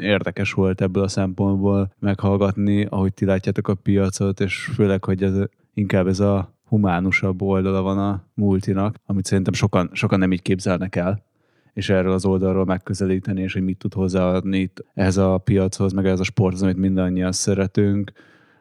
érdekes 0.00 0.52
volt 0.52 0.80
ebből 0.80 1.02
a 1.02 1.08
szempontból 1.08 1.94
meghallgatni, 1.98 2.84
ahogy 2.84 3.14
ti 3.14 3.24
látjátok 3.24 3.68
a 3.68 3.74
piacot, 3.74 4.40
és 4.40 4.70
főleg, 4.74 5.04
hogy 5.04 5.22
ez 5.22 5.34
inkább 5.74 6.06
ez 6.06 6.20
a 6.20 6.55
humánusabb 6.66 7.42
oldala 7.42 7.82
van 7.82 7.98
a 7.98 8.24
multinak, 8.34 8.96
amit 9.06 9.24
szerintem 9.24 9.52
sokan, 9.52 9.90
sokan 9.92 10.18
nem 10.18 10.32
így 10.32 10.42
képzelnek 10.42 10.96
el, 10.96 11.24
és 11.72 11.88
erről 11.88 12.12
az 12.12 12.24
oldalról 12.24 12.64
megközelíteni, 12.64 13.42
és 13.42 13.52
hogy 13.52 13.62
mit 13.62 13.78
tud 13.78 13.92
hozzáadni 13.94 14.58
itt 14.58 14.84
ehhez 14.94 15.16
a 15.16 15.38
piachoz, 15.38 15.92
meg 15.92 16.06
ehhez 16.06 16.20
a 16.20 16.24
sporthoz, 16.24 16.62
amit 16.62 16.76
mindannyian 16.76 17.32
szeretünk. 17.32 18.12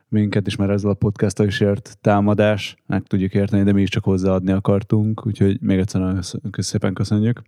Minket 0.07 0.47
is 0.47 0.55
már 0.55 0.69
ezzel 0.69 0.89
a 0.89 0.93
podcast 0.93 1.39
is 1.39 1.59
ért 1.59 1.97
támadás, 2.01 2.75
meg 2.85 3.03
tudjuk 3.03 3.33
érteni, 3.33 3.63
de 3.63 3.71
mi 3.71 3.81
is 3.81 3.89
csak 3.89 4.03
hozzáadni 4.03 4.51
akartunk, 4.51 5.25
úgyhogy 5.25 5.61
még 5.61 5.77
egyszer 5.77 6.01
nagyon 6.01 6.21
szépen 6.51 6.93
köszönjük. 6.93 7.41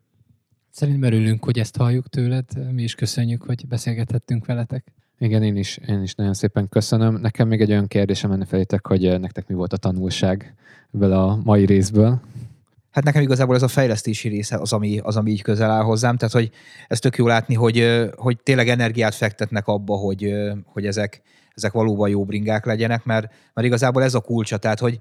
Szerintem 0.70 1.04
örülünk, 1.04 1.44
hogy 1.44 1.60
ezt 1.60 1.78
halljuk 1.78 2.08
tőled, 2.08 2.46
mi 2.72 2.84
is 2.84 2.96
köszönjük, 2.96 3.44
hogy 3.44 3.68
beszélgethettünk 3.68 4.46
veletek. 4.46 4.94
Igen, 5.20 5.44
én 5.44 5.56
is, 5.56 5.80
én 5.88 6.02
is 6.02 6.16
nagyon 6.16 6.34
szépen 6.34 6.70
köszönöm. 6.70 7.16
Nekem 7.16 7.48
még 7.48 7.62
egy 7.62 7.72
olyan 7.72 7.88
kérdésem 7.88 8.30
lenne 8.30 8.46
felétek, 8.46 8.88
hogy 8.88 9.06
eh, 9.06 9.20
nektek 9.20 9.48
mi 9.48 9.56
volt 9.56 9.74
a 9.74 9.78
tanulság 9.78 10.56
ebből 10.94 11.12
a 11.12 11.40
mai 11.44 11.66
részből? 11.66 12.20
Hát 12.92 13.04
nekem 13.04 13.22
igazából 13.22 13.56
ez 13.56 13.62
a 13.62 13.68
fejlesztési 13.68 14.30
része 14.30 14.58
az, 14.58 14.74
ami, 14.74 15.00
az, 15.00 15.16
ami 15.16 15.32
így 15.32 15.42
közel 15.42 15.72
áll 15.72 15.84
hozzám, 15.84 16.18
tehát 16.18 16.34
hogy 16.34 16.52
ez 16.88 17.00
tök 17.00 17.16
jó 17.16 17.28
látni, 17.28 17.56
hogy, 17.56 17.80
eh, 17.80 18.10
hogy 18.16 18.38
tényleg 18.44 18.70
energiát 18.70 19.16
fektetnek 19.16 19.68
abba, 19.68 19.96
hogy, 19.96 20.24
eh, 20.24 20.54
hogy 20.66 20.86
ezek, 20.86 21.22
ezek 21.54 21.72
valóban 21.72 22.10
jó 22.10 22.26
bringák 22.26 22.66
legyenek, 22.66 23.06
mert, 23.06 23.32
mert 23.54 23.68
igazából 23.68 24.04
ez 24.04 24.14
a 24.14 24.20
kulcsa, 24.20 24.58
tehát 24.58 24.80
hogy 24.80 25.00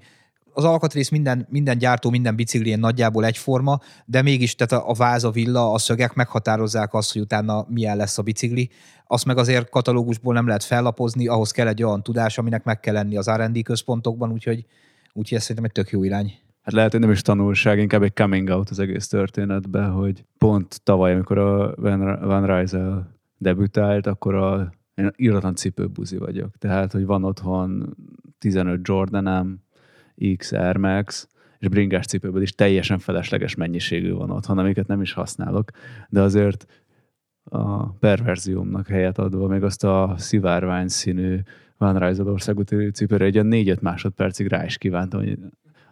az 0.57 0.63
alkatrész 0.63 1.09
minden, 1.09 1.47
minden 1.49 1.77
gyártó, 1.77 2.09
minden 2.09 2.35
biciklén 2.35 2.79
nagyjából 2.79 3.25
egyforma, 3.25 3.79
de 4.05 4.21
mégis 4.21 4.55
tehát 4.55 4.85
a, 4.85 4.89
a 4.89 4.93
váz, 4.93 5.23
a 5.23 5.31
villa, 5.31 5.71
a 5.71 5.77
szögek 5.77 6.13
meghatározzák 6.13 6.93
azt, 6.93 7.13
hogy 7.13 7.21
utána 7.21 7.65
milyen 7.69 7.97
lesz 7.97 8.17
a 8.17 8.21
bicikli. 8.21 8.69
Azt 9.07 9.25
meg 9.25 9.37
azért 9.37 9.69
katalógusból 9.69 10.33
nem 10.33 10.47
lehet 10.47 10.63
fellapozni, 10.63 11.27
ahhoz 11.27 11.51
kell 11.51 11.67
egy 11.67 11.83
olyan 11.83 12.03
tudás, 12.03 12.37
aminek 12.37 12.63
meg 12.63 12.79
kell 12.79 12.93
lenni 12.93 13.17
az 13.17 13.29
R&D 13.29 13.63
központokban, 13.63 14.31
úgyhogy, 14.31 14.65
úgyhogy 15.13 15.37
ez 15.37 15.43
szerintem 15.43 15.65
egy 15.65 15.71
tök 15.71 15.89
jó 15.89 16.03
irány. 16.03 16.33
Hát 16.61 16.73
lehet, 16.73 16.91
hogy 16.91 16.99
nem 16.99 17.11
is 17.11 17.21
tanulság, 17.21 17.79
inkább 17.79 18.03
egy 18.03 18.13
coming 18.13 18.49
out 18.49 18.69
az 18.69 18.79
egész 18.79 19.07
történetben, 19.07 19.91
hogy 19.91 20.25
pont 20.37 20.81
tavaly, 20.83 21.13
amikor 21.13 21.37
a 21.37 21.75
Van, 21.75 22.19
Van 22.27 22.59
Rysel 22.59 23.19
debütált, 23.37 24.07
akkor 24.07 24.35
a, 24.35 24.73
én 24.95 25.11
íratlan 25.15 25.55
cipőbuzi 25.55 26.17
vagyok. 26.17 26.57
Tehát, 26.57 26.91
hogy 26.91 27.05
van 27.05 27.23
otthon 27.23 27.95
15 28.39 28.79
Jordanám, 28.87 29.65
X, 30.37 30.51
Air 30.51 30.77
Max, 30.77 31.27
és 31.59 31.67
bringás 31.67 32.05
cipőből 32.05 32.41
is 32.41 32.51
teljesen 32.51 32.99
felesleges 32.99 33.55
mennyiségű 33.55 34.11
van 34.11 34.29
otthon, 34.29 34.57
amiket 34.57 34.87
nem 34.87 35.01
is 35.01 35.13
használok, 35.13 35.71
de 36.09 36.21
azért 36.21 36.65
a 37.43 37.89
perverziómnak 37.89 38.87
helyet 38.87 39.17
adva, 39.17 39.47
még 39.47 39.63
azt 39.63 39.83
a 39.83 40.15
szivárvány 40.17 40.87
színű 40.87 41.39
Van 41.77 41.99
Rijssel 41.99 42.27
országúti 42.27 42.91
cipőre 42.91 43.25
egy 43.25 43.33
ilyen 43.33 43.45
4 43.45 43.81
másodpercig 43.81 44.47
rá 44.47 44.65
is 44.65 44.77
kívántam, 44.77 45.19
hogy 45.19 45.39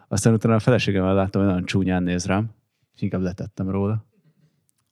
aztán 0.08 0.32
utána 0.32 0.54
a 0.54 0.58
feleségemmel 0.58 1.14
láttam, 1.14 1.40
hogy 1.40 1.50
nagyon 1.50 1.66
csúnyán 1.66 2.02
néz 2.02 2.26
rám, 2.26 2.50
és 2.94 3.02
inkább 3.02 3.20
letettem 3.20 3.70
róla. 3.70 4.04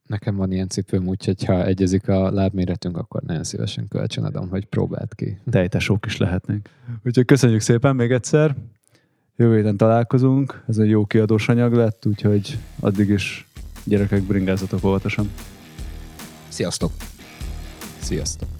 Nekem 0.06 0.36
van 0.36 0.52
ilyen 0.52 0.68
cipőm, 0.68 1.06
úgyhogy 1.06 1.44
ha 1.44 1.64
egyezik 1.64 2.08
a 2.08 2.30
lábméretünk, 2.30 2.96
akkor 2.96 3.22
nagyon 3.22 3.44
szívesen 3.44 3.88
kölcsönadom, 3.88 4.48
hogy 4.48 4.64
próbáld 4.64 5.14
ki. 5.14 5.38
Tejtesók 5.50 6.06
is 6.06 6.16
lehetnénk. 6.16 6.68
Úgyhogy 7.04 7.24
köszönjük 7.24 7.60
szépen 7.60 7.96
még 7.96 8.10
egyszer. 8.10 8.54
Jövő 9.36 9.56
héten 9.56 9.76
találkozunk, 9.76 10.62
ez 10.68 10.78
egy 10.78 10.88
jó 10.88 11.04
kiadós 11.04 11.48
anyag 11.48 11.72
lett, 11.72 12.06
úgyhogy 12.06 12.58
addig 12.80 13.08
is 13.08 13.46
gyerekek 13.84 14.22
bringázatok 14.22 14.84
óvatosan. 14.84 15.30
Sziasztok! 16.48 16.92
Sziasztok! 17.98 18.53